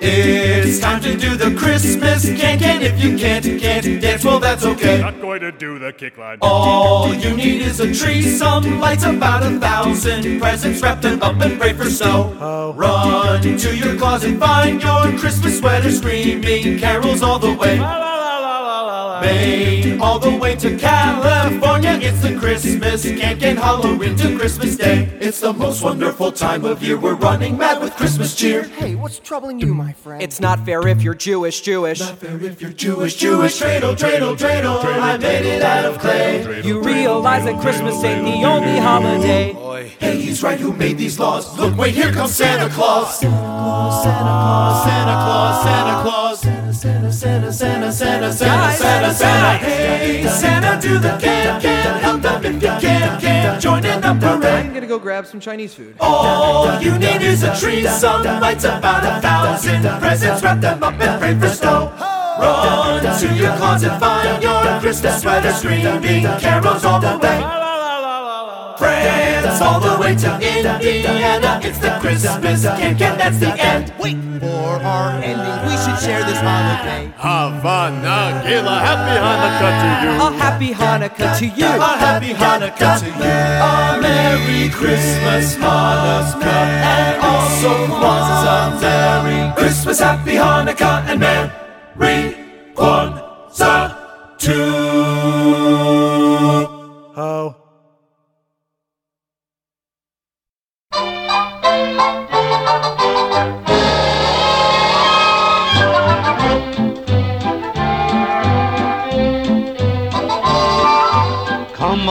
It's 0.00 0.80
time 0.80 1.00
to 1.02 1.16
do 1.16 1.36
the 1.36 1.54
Christmas 1.56 2.24
can 2.24 2.58
can. 2.58 2.82
If 2.82 3.02
you 3.02 3.16
can't, 3.16 3.44
can't 3.60 4.00
dance, 4.00 4.24
well 4.24 4.40
that's 4.40 4.64
okay. 4.64 5.11
Not 5.12 5.20
going 5.20 5.40
to 5.42 5.52
do 5.52 5.78
the 5.78 5.92
kick 5.92 6.16
line. 6.16 6.38
All 6.40 7.12
you 7.12 7.36
need 7.36 7.60
is 7.60 7.80
a 7.80 7.92
tree, 7.92 8.22
some 8.22 8.80
lights, 8.80 9.04
about 9.04 9.42
a 9.42 9.58
thousand 9.60 10.40
presents, 10.40 10.80
wrapped 10.80 11.02
them 11.02 11.20
up 11.22 11.38
and 11.42 11.60
pray 11.60 11.74
for 11.74 11.84
snow. 11.84 12.32
Run 12.74 13.42
to 13.42 13.76
your 13.76 13.96
closet, 13.96 14.38
find 14.38 14.82
your 14.82 15.18
Christmas 15.18 15.58
sweater, 15.58 15.90
screaming 15.90 16.78
carols 16.78 17.20
all 17.22 17.38
the 17.38 17.52
way. 17.52 17.78
Maine, 19.22 20.00
all 20.00 20.18
the 20.18 20.36
way 20.36 20.56
to 20.56 20.76
California, 20.76 21.96
it's 22.02 22.20
the 22.22 22.36
Christmas 22.36 23.04
can 23.04 23.38
can 23.38 23.56
Halloween 23.56 24.16
to 24.16 24.36
Christmas 24.36 24.76
Day. 24.76 25.08
It's 25.20 25.38
the 25.38 25.52
most 25.52 25.80
wonderful 25.80 26.32
time 26.32 26.64
of 26.64 26.82
year. 26.82 26.98
We're 26.98 27.14
running 27.14 27.56
mad 27.56 27.80
with 27.80 27.94
Christmas 27.94 28.34
cheer. 28.34 28.64
Hey, 28.64 28.96
what's 28.96 29.20
troubling 29.20 29.60
you, 29.60 29.74
my 29.74 29.92
friend? 29.92 30.20
It's 30.20 30.40
not 30.40 30.66
fair 30.66 30.88
if 30.88 31.02
you're 31.02 31.14
Jewish, 31.14 31.60
Jewish. 31.60 32.00
Not 32.00 32.18
fair 32.18 32.42
if 32.42 32.60
you're 32.60 32.72
Jewish, 32.72 33.14
Jewish. 33.14 33.60
Dreidel, 33.60 33.96
dreidel, 33.96 34.36
dreidel. 34.36 34.84
I 34.84 35.16
made 35.18 35.46
it 35.46 35.62
out 35.62 35.84
of 35.84 36.00
clay. 36.00 36.60
You 36.62 36.82
realize 36.82 37.44
that 37.44 37.60
Christmas 37.60 38.02
ain't 38.02 38.24
the 38.24 38.44
only 38.44 38.78
holiday. 38.78 39.52
Hey, 40.00 40.20
he's 40.20 40.42
right. 40.42 40.58
Who 40.58 40.72
made 40.72 40.98
these 40.98 41.20
laws? 41.20 41.56
Look, 41.56 41.76
wait, 41.76 41.94
here 41.94 42.12
comes 42.12 42.34
Santa 42.34 42.68
Claus. 42.74 43.20
Santa 43.20 43.36
Claus, 43.36 44.02
Santa 44.02 45.12
Claus, 45.24 45.62
Santa 45.64 46.02
Claus, 46.02 46.40
Santa 46.40 46.50
Claus. 46.50 46.61
Santa, 46.82 47.12
Santa, 47.12 47.52
Santa, 47.52 47.92
Santa, 47.92 48.32
Santa, 48.32 48.32
Santa, 48.32 48.72
Santa, 48.72 49.14
Santa. 49.14 49.64
Hey, 49.64 50.26
Santa, 50.26 50.82
do 50.82 50.98
the 50.98 51.16
can, 51.20 51.60
can. 51.60 52.00
Help 52.00 52.22
them 52.22 52.44
if 52.44 52.54
you 52.54 52.68
can, 52.80 53.20
can. 53.20 53.60
Join 53.60 53.84
in 53.86 54.00
the 54.00 54.12
parade. 54.14 54.66
I'm 54.66 54.74
gonna 54.74 54.88
go 54.88 54.98
grab 54.98 55.24
some 55.24 55.38
Chinese 55.38 55.74
food. 55.74 55.94
All 56.00 56.82
you 56.82 56.98
need 56.98 57.22
is 57.22 57.44
a 57.44 57.54
tree, 57.54 57.86
some 57.86 58.24
lights, 58.24 58.64
about 58.64 59.04
a 59.04 59.20
thousand 59.20 59.82
presents, 60.00 60.42
wrap 60.42 60.60
them 60.60 60.82
up 60.82 61.00
and 61.00 61.20
pray 61.20 61.38
for 61.38 61.54
snow. 61.54 61.92
Run 62.40 63.16
to 63.16 63.32
your 63.32 63.56
closet, 63.58 63.96
find 64.00 64.42
your 64.42 64.80
Christmas 64.80 65.22
sweater, 65.22 65.52
screaming 65.52 66.24
carols 66.40 66.84
all 66.84 66.98
the 66.98 67.16
way. 67.18 67.61
France, 68.78 69.60
all 69.60 69.80
the 69.80 69.96
way 70.00 70.14
to 70.16 70.34
Indiana, 70.36 71.60
it's 71.62 71.78
the 71.78 71.98
Christmas 72.00 72.62
can 72.64 72.96
can, 72.96 73.18
that's 73.18 73.38
the 73.38 73.52
end. 73.60 73.92
Wait, 73.98 74.16
for 74.40 74.80
our 74.82 75.10
ending, 75.22 75.58
we 75.66 75.74
should 75.82 75.98
share 76.02 76.24
this 76.24 76.38
holiday. 76.38 77.12
Hava 77.16 77.90
Nagila, 78.02 78.76
happy 78.80 79.16
Hanukkah 79.24 79.72
to 79.82 79.88
you. 80.02 80.12
A 80.20 80.28
happy 80.38 80.70
Hanukkah 80.72 81.38
to 81.38 81.46
you. 81.46 81.66
A 81.66 81.90
happy 82.04 82.32
Hanukkah 82.32 82.98
to 83.00 83.06
you. 83.06 83.32
A 83.68 83.98
Merry 84.00 84.68
Christmas, 84.70 85.56
Hanukkah, 85.56 86.64
and 86.92 87.22
also 87.22 87.72
Kwanzaa. 87.86 88.80
Merry 88.80 89.52
Christmas, 89.54 89.98
Happy 90.00 90.32
Hanukkah, 90.32 91.04
and 91.08 91.20
Merry 91.20 92.36
Kwanzaa 92.74 94.38
too. 94.38 94.91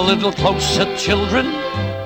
A 0.02 0.04
little 0.04 0.32
closer, 0.32 0.86
children. 0.98 1.46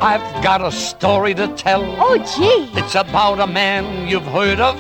I've 0.01 0.43
got 0.43 0.61
a 0.61 0.71
story 0.71 1.33
to 1.35 1.47
tell. 1.55 1.83
Oh, 1.97 2.17
gee. 2.17 2.77
It's 2.77 2.95
about 2.95 3.39
a 3.39 3.47
man 3.47 4.09
you've 4.09 4.27
heard 4.27 4.59
of, 4.59 4.75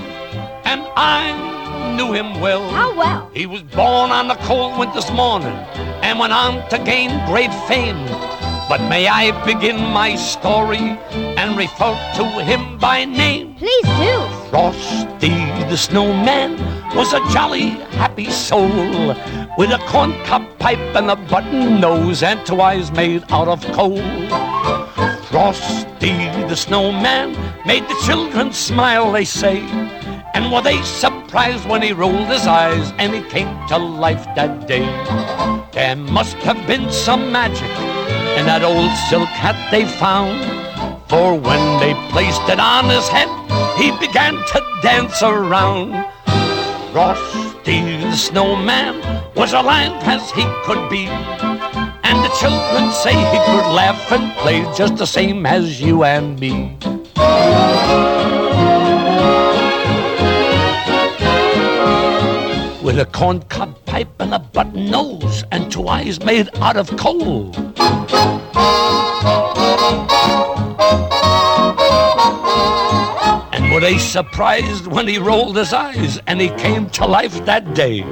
and 0.65 0.81
I 0.97 1.95
knew 1.95 2.11
him 2.11 2.41
well. 2.41 2.67
How 2.69 2.93
well? 2.93 3.31
He 3.33 3.45
was 3.45 3.61
born 3.61 4.11
on 4.11 4.29
a 4.29 4.35
cold 4.47 4.77
winter's 4.77 5.09
morning 5.11 5.55
and 6.03 6.19
went 6.19 6.33
on 6.33 6.67
to 6.69 6.77
gain 6.79 7.09
great 7.25 7.53
fame. 7.69 8.05
But 8.67 8.81
may 8.89 9.07
I 9.07 9.31
begin 9.45 9.77
my 9.77 10.15
story 10.15 10.85
and 11.39 11.57
refer 11.57 11.95
to 12.17 12.23
him 12.43 12.77
by 12.79 13.05
name? 13.05 13.55
Please 13.55 13.87
do. 14.03 14.49
Frosty 14.49 15.29
the 15.69 15.77
Snowman 15.77 16.57
was 16.95 17.13
a 17.13 17.21
jolly, 17.31 17.69
happy 17.99 18.29
soul 18.29 19.15
with 19.57 19.71
a 19.71 19.79
corncob 19.87 20.54
pipe 20.65 20.95
and 20.95 21.11
a 21.11 21.15
button 21.15 21.79
nose 21.79 22.23
and 22.23 22.43
two 22.43 22.59
eyes 22.59 22.91
made 22.91 23.23
out 23.29 23.47
of 23.47 23.61
coal. 23.77 24.01
Frosty 25.29 26.15
the 26.49 26.55
Snowman 26.55 27.33
made 27.67 27.83
the 27.83 27.95
children 28.03 28.51
smile, 28.51 29.11
they 29.11 29.25
say. 29.25 29.59
And 30.33 30.51
were 30.51 30.63
they 30.63 30.81
surprised 30.81 31.69
when 31.69 31.83
he 31.83 31.91
rolled 31.93 32.29
his 32.29 32.47
eyes 32.47 32.91
and 32.97 33.13
he 33.13 33.21
came 33.29 33.51
to 33.67 33.77
life 33.77 34.25
that 34.35 34.67
day? 34.67 34.87
There 35.71 35.95
must 35.97 36.37
have 36.37 36.65
been 36.65 36.91
some 36.91 37.31
magic 37.31 37.69
in 38.35 38.47
that 38.47 38.63
old 38.63 38.91
silk 39.07 39.29
hat 39.29 39.57
they 39.69 39.85
found. 39.85 40.41
For 41.07 41.35
when 41.35 41.79
they 41.79 41.93
placed 42.09 42.49
it 42.49 42.59
on 42.59 42.89
his 42.89 43.07
head, 43.07 43.29
he 43.77 43.91
began 44.03 44.33
to 44.33 44.79
dance 44.81 45.21
around. 45.21 45.91
Frosty 46.91 47.44
the 47.65 48.11
Snowman 48.11 49.01
was 49.35 49.53
alive 49.53 49.91
as 50.03 50.29
he 50.31 50.43
could 50.63 50.87
be. 50.87 51.07
And 51.07 52.23
the 52.23 52.29
children 52.39 52.91
say 52.91 53.13
he 53.13 53.39
could 53.39 53.67
laugh 53.73 54.11
and 54.11 54.31
play 54.37 54.61
just 54.77 54.97
the 54.97 55.07
same 55.07 55.47
as 55.47 55.81
you 55.81 56.03
and 56.03 56.39
me. 56.39 56.77
With 62.83 62.99
a 62.99 63.07
corncob 63.11 63.83
pipe 63.85 64.13
and 64.19 64.35
a 64.35 64.39
button 64.39 64.91
nose 64.91 65.43
and 65.51 65.71
two 65.71 65.87
eyes 65.87 66.23
made 66.23 66.49
out 66.57 66.77
of 66.77 66.95
coal. 66.97 67.51
Were 73.75 73.81
they 73.81 73.97
surprised 73.97 74.87
when 74.87 75.05
he 75.05 75.17
rolled 75.17 75.57
his 75.57 75.73
eyes 75.73 76.17
and 76.27 76.39
he 76.39 76.47
came 76.51 76.89
to 76.89 77.05
life 77.05 77.43
that 77.43 77.73
day? 77.73 78.03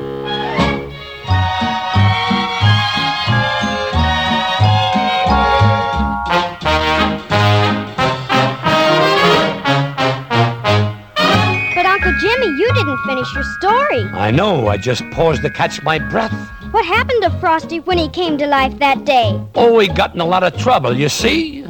But 11.73 11.85
Uncle 11.85 12.11
Jimmy, 12.19 12.47
you 12.47 12.69
didn't 12.73 12.97
finish 13.05 13.33
your 13.33 13.45
story. 13.57 14.03
I 14.11 14.31
know, 14.31 14.67
I 14.67 14.75
just 14.75 15.09
paused 15.11 15.43
to 15.43 15.49
catch 15.49 15.81
my 15.81 15.97
breath. 15.97 16.33
What 16.71 16.85
happened 16.85 17.23
to 17.23 17.29
Frosty 17.39 17.79
when 17.79 17.97
he 17.97 18.09
came 18.09 18.37
to 18.39 18.47
life 18.47 18.77
that 18.79 19.05
day? 19.05 19.41
Oh, 19.55 19.79
he 19.79 19.87
got 19.87 20.13
in 20.13 20.19
a 20.19 20.25
lot 20.25 20.43
of 20.43 20.57
trouble, 20.57 20.93
you 20.97 21.07
see. 21.07 21.65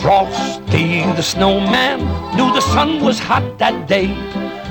Frosty 0.00 1.02
the 1.12 1.22
snowman 1.22 1.98
knew 2.34 2.50
the 2.54 2.62
sun 2.62 3.04
was 3.04 3.18
hot 3.18 3.58
that 3.58 3.86
day. 3.86 4.08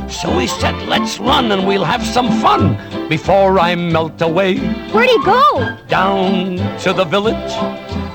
So 0.09 0.39
he 0.39 0.47
said, 0.47 0.75
let's 0.87 1.19
run 1.19 1.51
and 1.51 1.67
we'll 1.67 1.83
have 1.83 2.03
some 2.03 2.31
fun 2.41 2.77
before 3.07 3.59
I 3.59 3.75
melt 3.75 4.19
away. 4.23 4.57
Where'd 4.91 5.09
he 5.09 5.23
go? 5.23 5.77
Down 5.87 6.57
to 6.79 6.93
the 6.93 7.05
village 7.05 7.53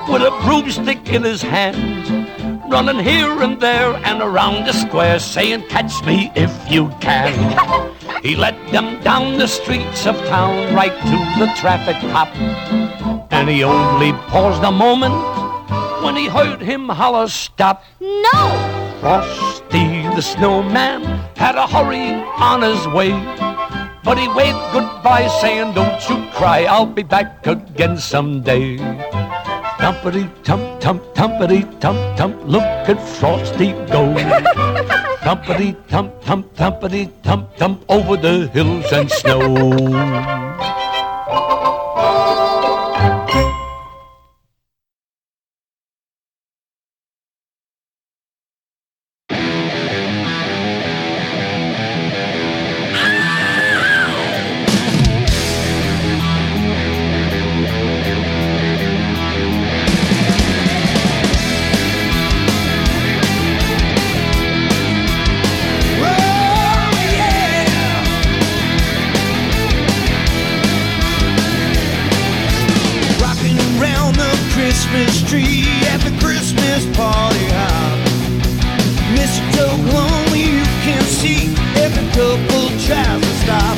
with 0.09 0.23
a 0.23 0.37
broomstick 0.43 1.09
in 1.09 1.23
his 1.23 1.41
hand. 1.41 2.73
Running 2.73 2.99
here 2.99 3.43
and 3.43 3.61
there 3.61 3.95
and 4.05 4.21
around 4.21 4.67
the 4.67 4.73
square 4.73 5.21
saying, 5.21 5.69
catch 5.69 6.05
me 6.05 6.33
if 6.35 6.53
you 6.69 6.89
can. 7.01 7.33
He 8.25 8.35
led 8.35 8.57
them 8.73 9.01
down 9.03 9.39
the 9.39 9.47
streets 9.47 10.05
of 10.07 10.17
town 10.27 10.75
right 10.75 10.91
to 10.93 11.45
the 11.45 11.53
traffic 11.61 11.97
cop. 12.11 12.35
And 13.31 13.49
he 13.49 13.63
only 13.63 14.13
paused 14.29 14.65
a 14.65 14.73
moment 14.73 15.44
when 16.05 16.17
he 16.17 16.27
heard 16.27 16.61
him 16.61 16.89
holler, 16.89 17.27
stop. 17.27 17.83
No! 17.99 18.43
Frosty 19.01 20.03
the 20.15 20.21
snowman 20.21 21.03
had 21.35 21.57
a 21.57 21.67
hurry 21.67 22.13
on 22.51 22.61
his 22.61 22.87
way. 22.89 23.13
But 24.05 24.19
he 24.19 24.29
waved 24.29 24.61
goodbye 24.73 25.29
saying, 25.41 25.73
don't 25.73 26.09
you 26.09 26.29
cry, 26.33 26.65
I'll 26.65 26.85
be 26.85 27.03
back 27.03 27.47
again 27.47 27.97
someday. 27.97 28.77
Tumpity 29.81 30.31
tump 30.45 30.81
tump 30.81 31.03
tumpity 31.15 31.63
tump 31.81 32.17
tump, 32.17 32.37
look 32.45 32.63
at 32.63 33.01
Frosty 33.17 33.73
go. 33.89 34.15
Tumpity 35.25 35.75
tump 35.89 36.13
tump 36.23 36.55
tumpity 36.55 37.11
tump 37.23 37.57
tump 37.57 37.83
over 37.89 38.17
the 38.19 38.47
hills 38.49 38.93
and 38.93 39.11
snow. 39.11 40.84
party 76.95 77.47
hop. 77.51 77.99
Mr. 79.19 79.67
Lonely, 79.93 80.43
you 80.59 80.65
can 80.87 81.03
see 81.03 81.51
every 81.83 82.07
couple 82.15 82.71
tries 82.87 83.21
to 83.21 83.33
stop. 83.43 83.77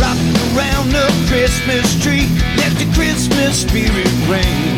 Rocking 0.00 0.36
around 0.52 0.90
the 0.90 1.06
Christmas 1.28 1.86
tree, 2.02 2.26
let 2.56 2.72
the 2.80 2.88
Christmas 2.96 3.62
spirit 3.62 4.10
reign. 4.28 4.76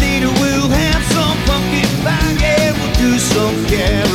Later 0.00 0.32
we'll 0.40 0.68
have 0.68 1.02
some 1.12 1.36
pumpkin 1.46 1.88
pie 2.04 2.32
yeah, 2.40 2.72
we'll 2.72 2.94
do 2.94 3.18
some 3.18 3.54
caroling. 3.66 4.11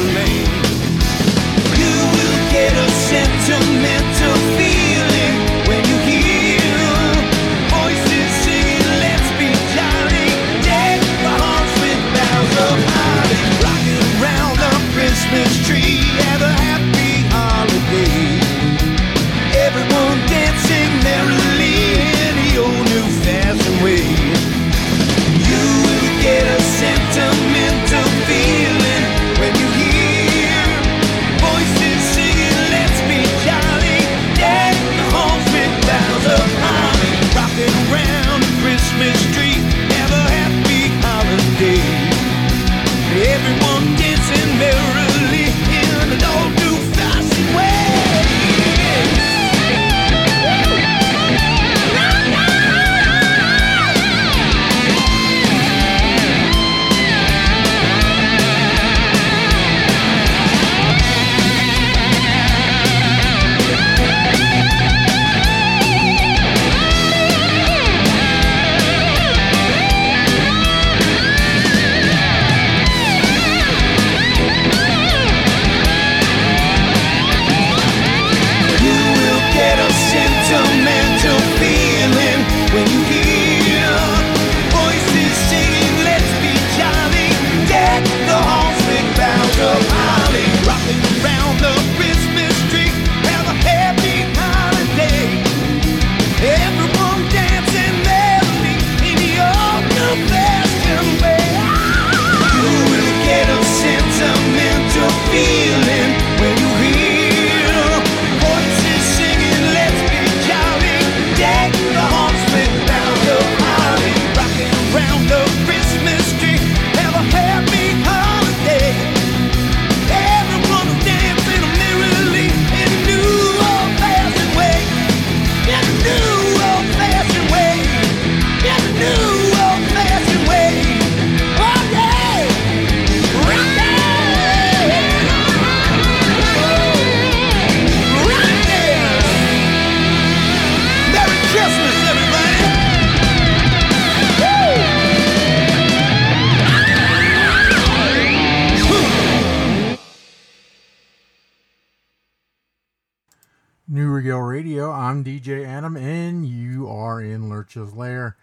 branches. 157.86 158.36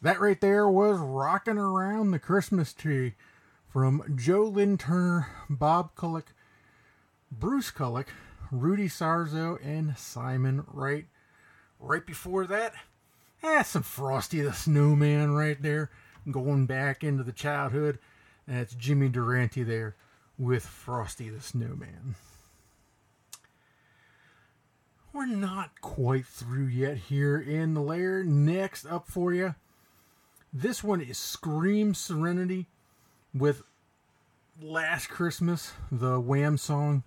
That 0.00 0.20
right 0.20 0.40
there 0.40 0.68
was 0.68 0.98
Rocking 0.98 1.58
Around 1.58 2.10
the 2.10 2.18
Christmas 2.18 2.72
Tree 2.72 3.14
from 3.68 4.02
Joe 4.16 4.42
Lynn 4.42 4.76
Turner, 4.76 5.28
Bob 5.48 5.94
Kulick, 5.94 6.34
Bruce 7.30 7.70
Kulick, 7.70 8.08
Rudy 8.50 8.88
Sarzo, 8.88 9.58
and 9.64 9.96
Simon 9.96 10.64
Wright. 10.66 11.06
Right 11.78 12.04
before 12.04 12.46
that, 12.46 12.74
eh, 13.42 13.62
some 13.62 13.82
Frosty 13.82 14.40
the 14.40 14.52
Snowman 14.52 15.32
right 15.32 15.60
there, 15.62 15.90
going 16.30 16.66
back 16.66 17.04
into 17.04 17.22
the 17.22 17.32
childhood. 17.32 17.98
That's 18.46 18.74
Jimmy 18.74 19.08
Durante 19.08 19.62
there 19.62 19.94
with 20.36 20.66
Frosty 20.66 21.28
the 21.30 21.40
Snowman 21.40 22.16
we're 25.12 25.26
not 25.26 25.80
quite 25.80 26.26
through 26.26 26.66
yet 26.66 26.96
here 26.96 27.38
in 27.38 27.74
the 27.74 27.80
lair. 27.80 28.24
Next 28.24 28.86
up 28.86 29.06
for 29.06 29.32
you, 29.32 29.54
this 30.52 30.82
one 30.82 31.00
is 31.00 31.18
Scream 31.18 31.94
Serenity 31.94 32.66
with 33.34 33.62
Last 34.60 35.08
Christmas, 35.08 35.72
the 35.90 36.20
Wham 36.20 36.56
song. 36.56 37.02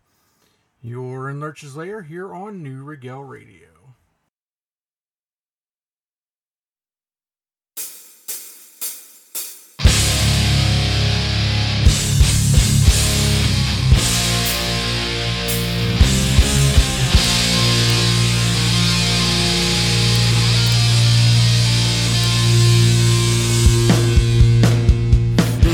You're 0.82 1.30
in 1.30 1.40
Lurch's 1.40 1.75
Lair 1.75 2.03
here 2.03 2.34
on 2.34 2.61
Neue 2.61 2.84
Regel 2.84 3.24
Radio. 3.24 3.74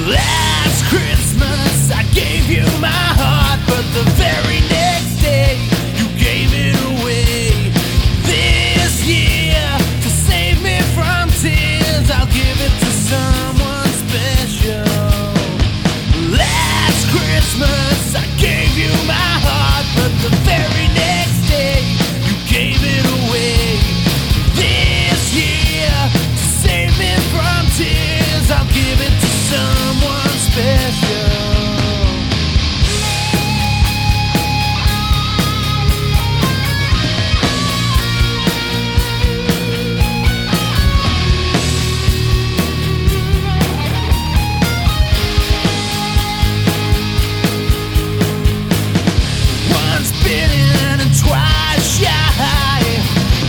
Last 0.08 0.86
Christmas 0.86 1.92
I 1.92 2.04
gave 2.14 2.50
you 2.50 2.64
my 2.80 2.88
heart, 2.90 3.60
but 3.68 3.86
the 3.94 4.10
very 4.12 4.62
next 4.62 4.81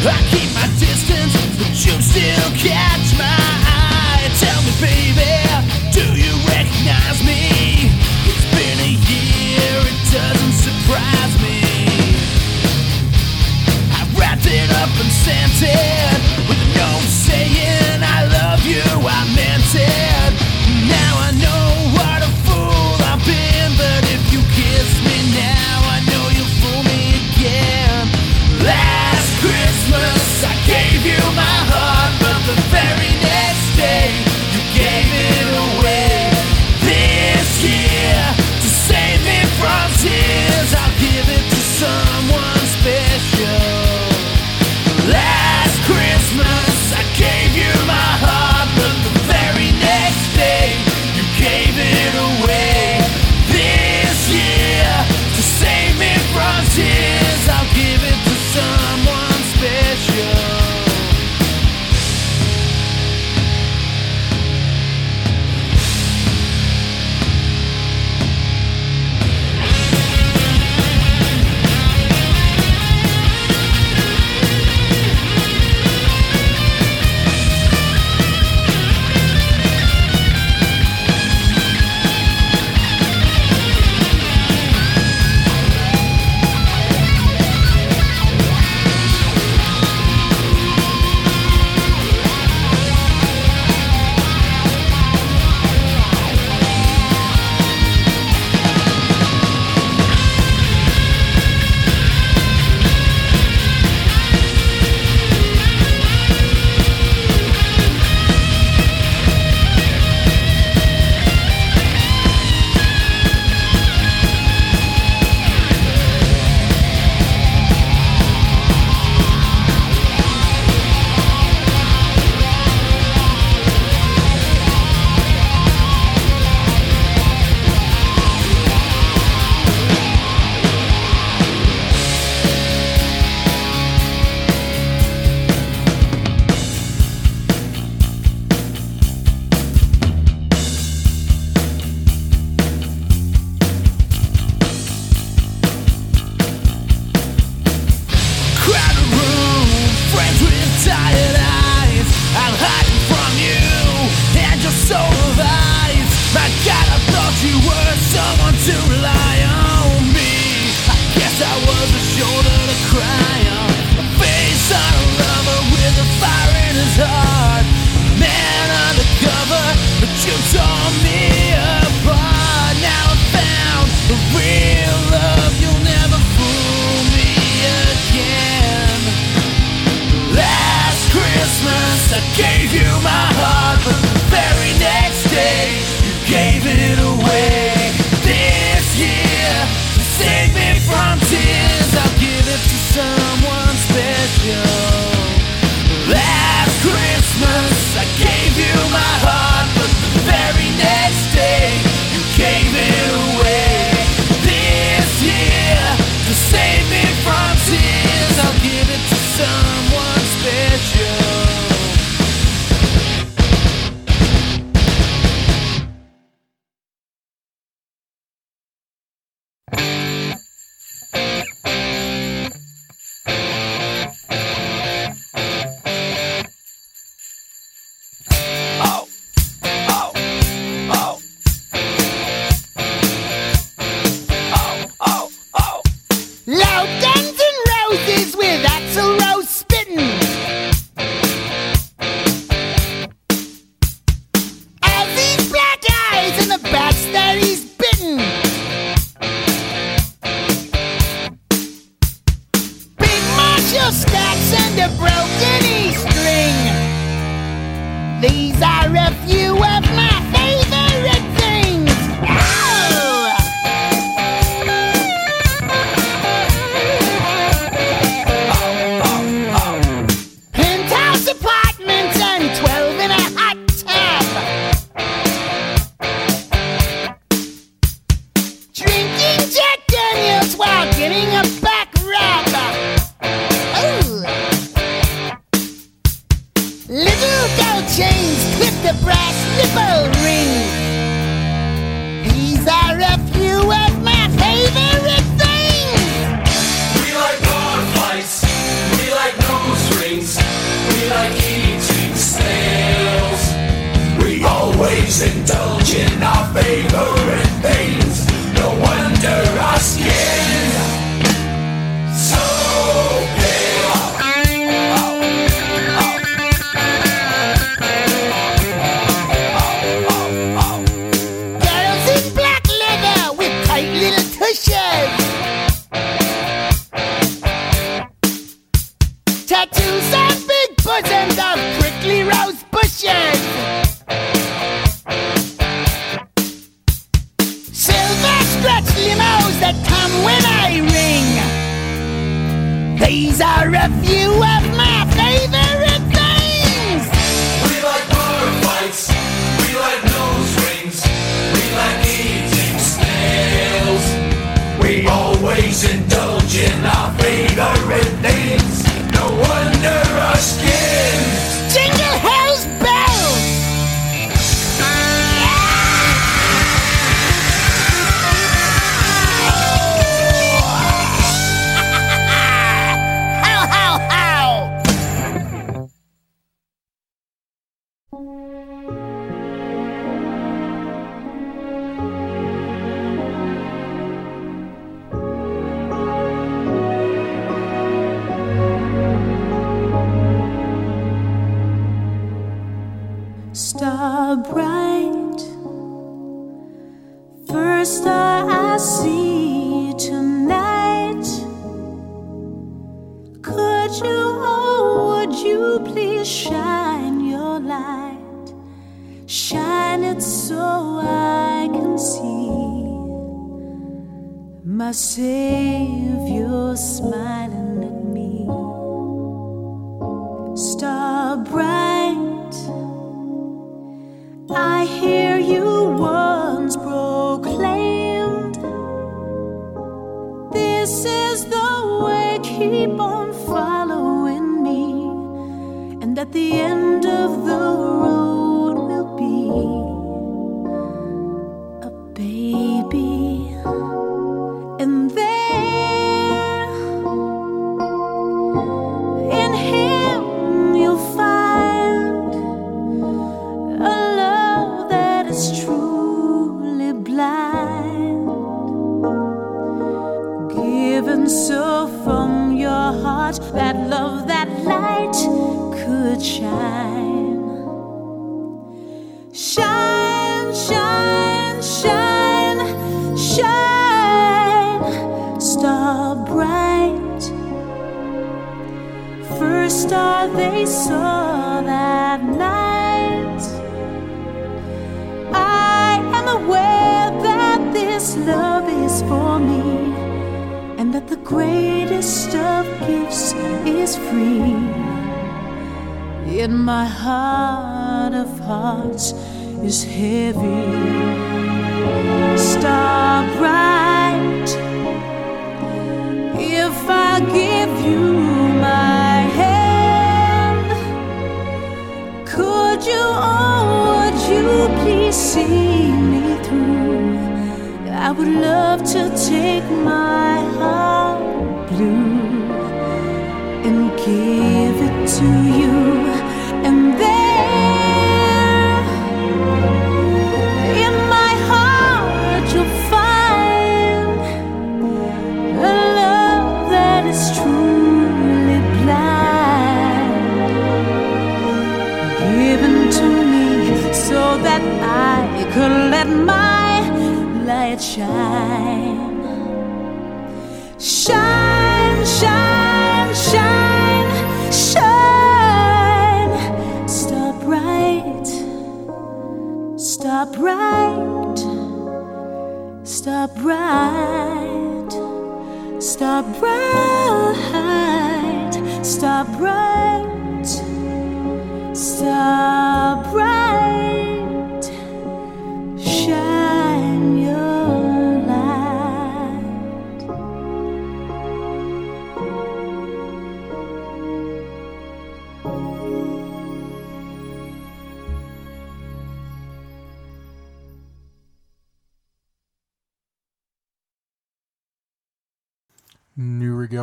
I 0.04 0.20
keep 0.28 0.51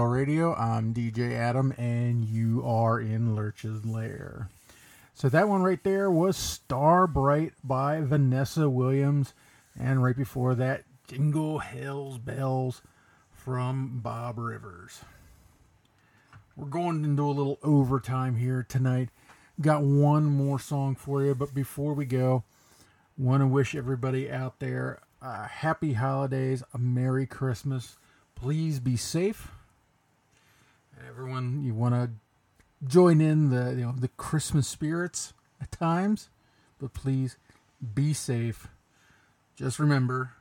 Radio. 0.03 0.53
I'm 0.55 0.93
DJ 0.93 1.33
Adam, 1.33 1.73
and 1.77 2.23
you 2.23 2.63
are 2.65 2.99
in 2.99 3.35
Lurch's 3.35 3.85
Lair. 3.85 4.49
So 5.13 5.29
that 5.29 5.49
one 5.49 5.63
right 5.63 5.83
there 5.83 6.09
was 6.09 6.37
Star 6.37 7.07
Bright 7.07 7.53
by 7.63 8.01
Vanessa 8.01 8.69
Williams, 8.69 9.33
and 9.77 10.03
right 10.03 10.15
before 10.15 10.55
that, 10.55 10.83
Jingle 11.07 11.59
Hell's 11.59 12.17
Bells 12.17 12.81
from 13.31 13.99
Bob 14.01 14.37
Rivers. 14.37 15.01
We're 16.55 16.67
going 16.67 17.03
into 17.03 17.23
a 17.23 17.31
little 17.31 17.59
overtime 17.63 18.35
here 18.35 18.65
tonight. 18.67 19.09
Got 19.59 19.83
one 19.83 20.25
more 20.25 20.59
song 20.59 20.95
for 20.95 21.23
you, 21.23 21.35
but 21.35 21.53
before 21.53 21.93
we 21.93 22.05
go, 22.05 22.43
want 23.17 23.41
to 23.41 23.47
wish 23.47 23.75
everybody 23.75 24.31
out 24.31 24.59
there 24.59 25.01
a 25.21 25.47
happy 25.47 25.93
holidays, 25.93 26.63
a 26.73 26.77
Merry 26.77 27.25
Christmas. 27.25 27.97
Please 28.35 28.79
be 28.79 28.95
safe 28.95 29.51
everyone 31.09 31.63
you 31.63 31.73
want 31.73 31.95
to 31.95 32.11
join 32.87 33.19
in 33.19 33.49
the 33.49 33.71
you 33.71 33.85
know 33.85 33.93
the 33.97 34.09
Christmas 34.09 34.67
spirits 34.67 35.33
at 35.59 35.71
times, 35.71 36.29
but 36.79 36.93
please 36.93 37.37
be 37.95 38.13
safe. 38.13 38.67
Just 39.55 39.79
remember, 39.79 40.33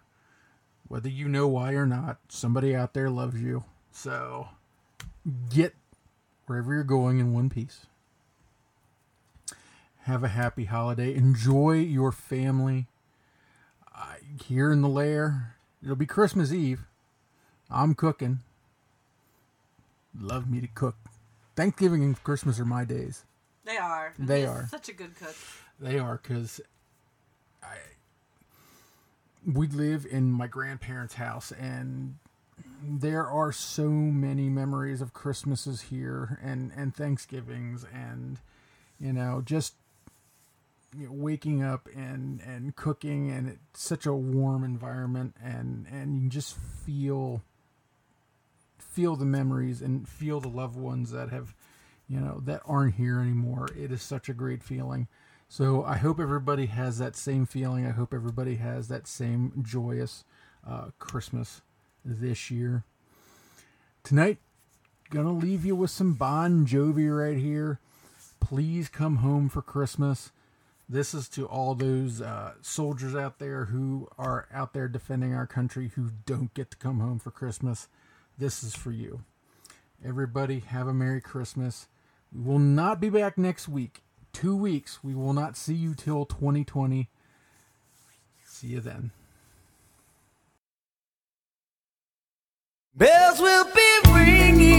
whether 0.86 1.08
you 1.08 1.26
know 1.26 1.48
why 1.48 1.72
or 1.72 1.86
not, 1.86 2.18
somebody 2.28 2.76
out 2.76 2.92
there 2.92 3.08
loves 3.08 3.40
you. 3.40 3.64
So 3.90 4.48
get 5.50 5.74
wherever 6.46 6.74
you're 6.74 6.84
going 6.84 7.18
in 7.18 7.32
one 7.32 7.48
piece. 7.48 7.86
Have 10.02 10.22
a 10.22 10.28
happy 10.28 10.66
holiday. 10.66 11.14
Enjoy 11.14 11.72
your 11.72 12.12
family. 12.12 12.86
Uh, 13.94 14.14
here 14.46 14.70
in 14.70 14.82
the 14.82 14.88
lair, 14.88 15.56
it'll 15.82 15.96
be 15.96 16.06
Christmas 16.06 16.52
Eve. 16.52 16.86
I'm 17.70 17.94
cooking. 17.94 18.40
Love 20.20 20.50
me 20.50 20.60
to 20.60 20.68
cook. 20.68 20.96
Thanksgiving 21.56 22.04
and 22.04 22.22
Christmas 22.22 22.60
are 22.60 22.64
my 22.64 22.84
days. 22.84 23.24
They 23.64 23.76
are. 23.76 24.14
They 24.18 24.40
He's 24.40 24.48
are. 24.48 24.68
Such 24.70 24.88
a 24.88 24.92
good 24.92 25.16
cook. 25.16 25.34
They 25.80 25.98
are 25.98 26.20
because 26.22 26.60
I 27.62 27.76
we 29.46 29.66
live 29.68 30.06
in 30.10 30.32
my 30.32 30.46
grandparents' 30.46 31.14
house, 31.14 31.52
and 31.52 32.16
there 32.82 33.26
are 33.26 33.52
so 33.52 33.88
many 33.88 34.48
memories 34.48 35.00
of 35.00 35.12
Christmases 35.12 35.82
here 35.82 36.38
and 36.42 36.72
and 36.76 36.94
Thanksgivings, 36.94 37.84
and 37.92 38.38
you 38.98 39.12
know 39.12 39.42
just 39.44 39.74
you 40.96 41.06
know, 41.06 41.12
waking 41.12 41.62
up 41.62 41.88
and 41.94 42.40
and 42.40 42.74
cooking, 42.76 43.30
and 43.30 43.48
it's 43.48 43.82
such 43.82 44.06
a 44.06 44.14
warm 44.14 44.64
environment, 44.64 45.34
and 45.42 45.86
and 45.90 46.14
you 46.14 46.20
can 46.22 46.30
just 46.30 46.56
feel 46.56 47.42
feel 48.98 49.14
the 49.14 49.24
memories 49.24 49.80
and 49.80 50.08
feel 50.08 50.40
the 50.40 50.48
loved 50.48 50.74
ones 50.74 51.12
that 51.12 51.28
have 51.28 51.54
you 52.08 52.18
know 52.18 52.42
that 52.44 52.60
aren't 52.66 52.96
here 52.96 53.20
anymore. 53.20 53.68
It 53.78 53.92
is 53.92 54.02
such 54.02 54.28
a 54.28 54.34
great 54.34 54.60
feeling. 54.60 55.06
So 55.48 55.84
i 55.84 55.96
hope 55.96 56.18
everybody 56.18 56.66
has 56.66 56.98
that 56.98 57.14
same 57.14 57.46
feeling. 57.46 57.86
I 57.86 57.90
hope 57.90 58.12
everybody 58.12 58.56
has 58.56 58.88
that 58.88 59.06
same 59.06 59.62
joyous 59.62 60.24
uh, 60.68 60.86
christmas 60.98 61.60
this 62.04 62.50
year. 62.50 62.82
Tonight 64.02 64.38
gonna 65.10 65.32
leave 65.32 65.64
you 65.64 65.76
with 65.76 65.92
some 65.92 66.14
bon 66.14 66.66
jovi 66.66 67.08
right 67.16 67.38
here. 67.38 67.78
Please 68.40 68.88
come 68.88 69.18
home 69.18 69.48
for 69.48 69.62
christmas. 69.62 70.32
This 70.88 71.14
is 71.14 71.28
to 71.30 71.46
all 71.46 71.76
those 71.76 72.20
uh, 72.20 72.54
soldiers 72.62 73.14
out 73.14 73.38
there 73.38 73.66
who 73.66 74.08
are 74.18 74.48
out 74.52 74.72
there 74.72 74.88
defending 74.88 75.34
our 75.34 75.46
country 75.46 75.92
who 75.94 76.10
don't 76.26 76.52
get 76.52 76.72
to 76.72 76.76
come 76.76 76.98
home 76.98 77.20
for 77.20 77.30
christmas 77.30 77.86
this 78.38 78.62
is 78.62 78.74
for 78.74 78.92
you 78.92 79.22
everybody 80.04 80.60
have 80.60 80.86
a 80.86 80.94
merry 80.94 81.20
christmas 81.20 81.88
we 82.32 82.42
will 82.42 82.58
not 82.58 83.00
be 83.00 83.08
back 83.08 83.38
next 83.38 83.68
week. 83.68 84.02
Two 84.32 84.56
weeks. 84.56 85.02
We 85.02 85.14
will 85.14 85.32
not 85.32 85.56
see 85.56 85.74
you 85.74 85.94
till 85.94 86.26
2020. 86.26 87.08
See 88.44 88.66
you 88.68 88.80
then. 88.80 89.12
Bells 92.94 93.40
will 93.40 93.64
be 93.74 94.00
ringing 94.12 94.77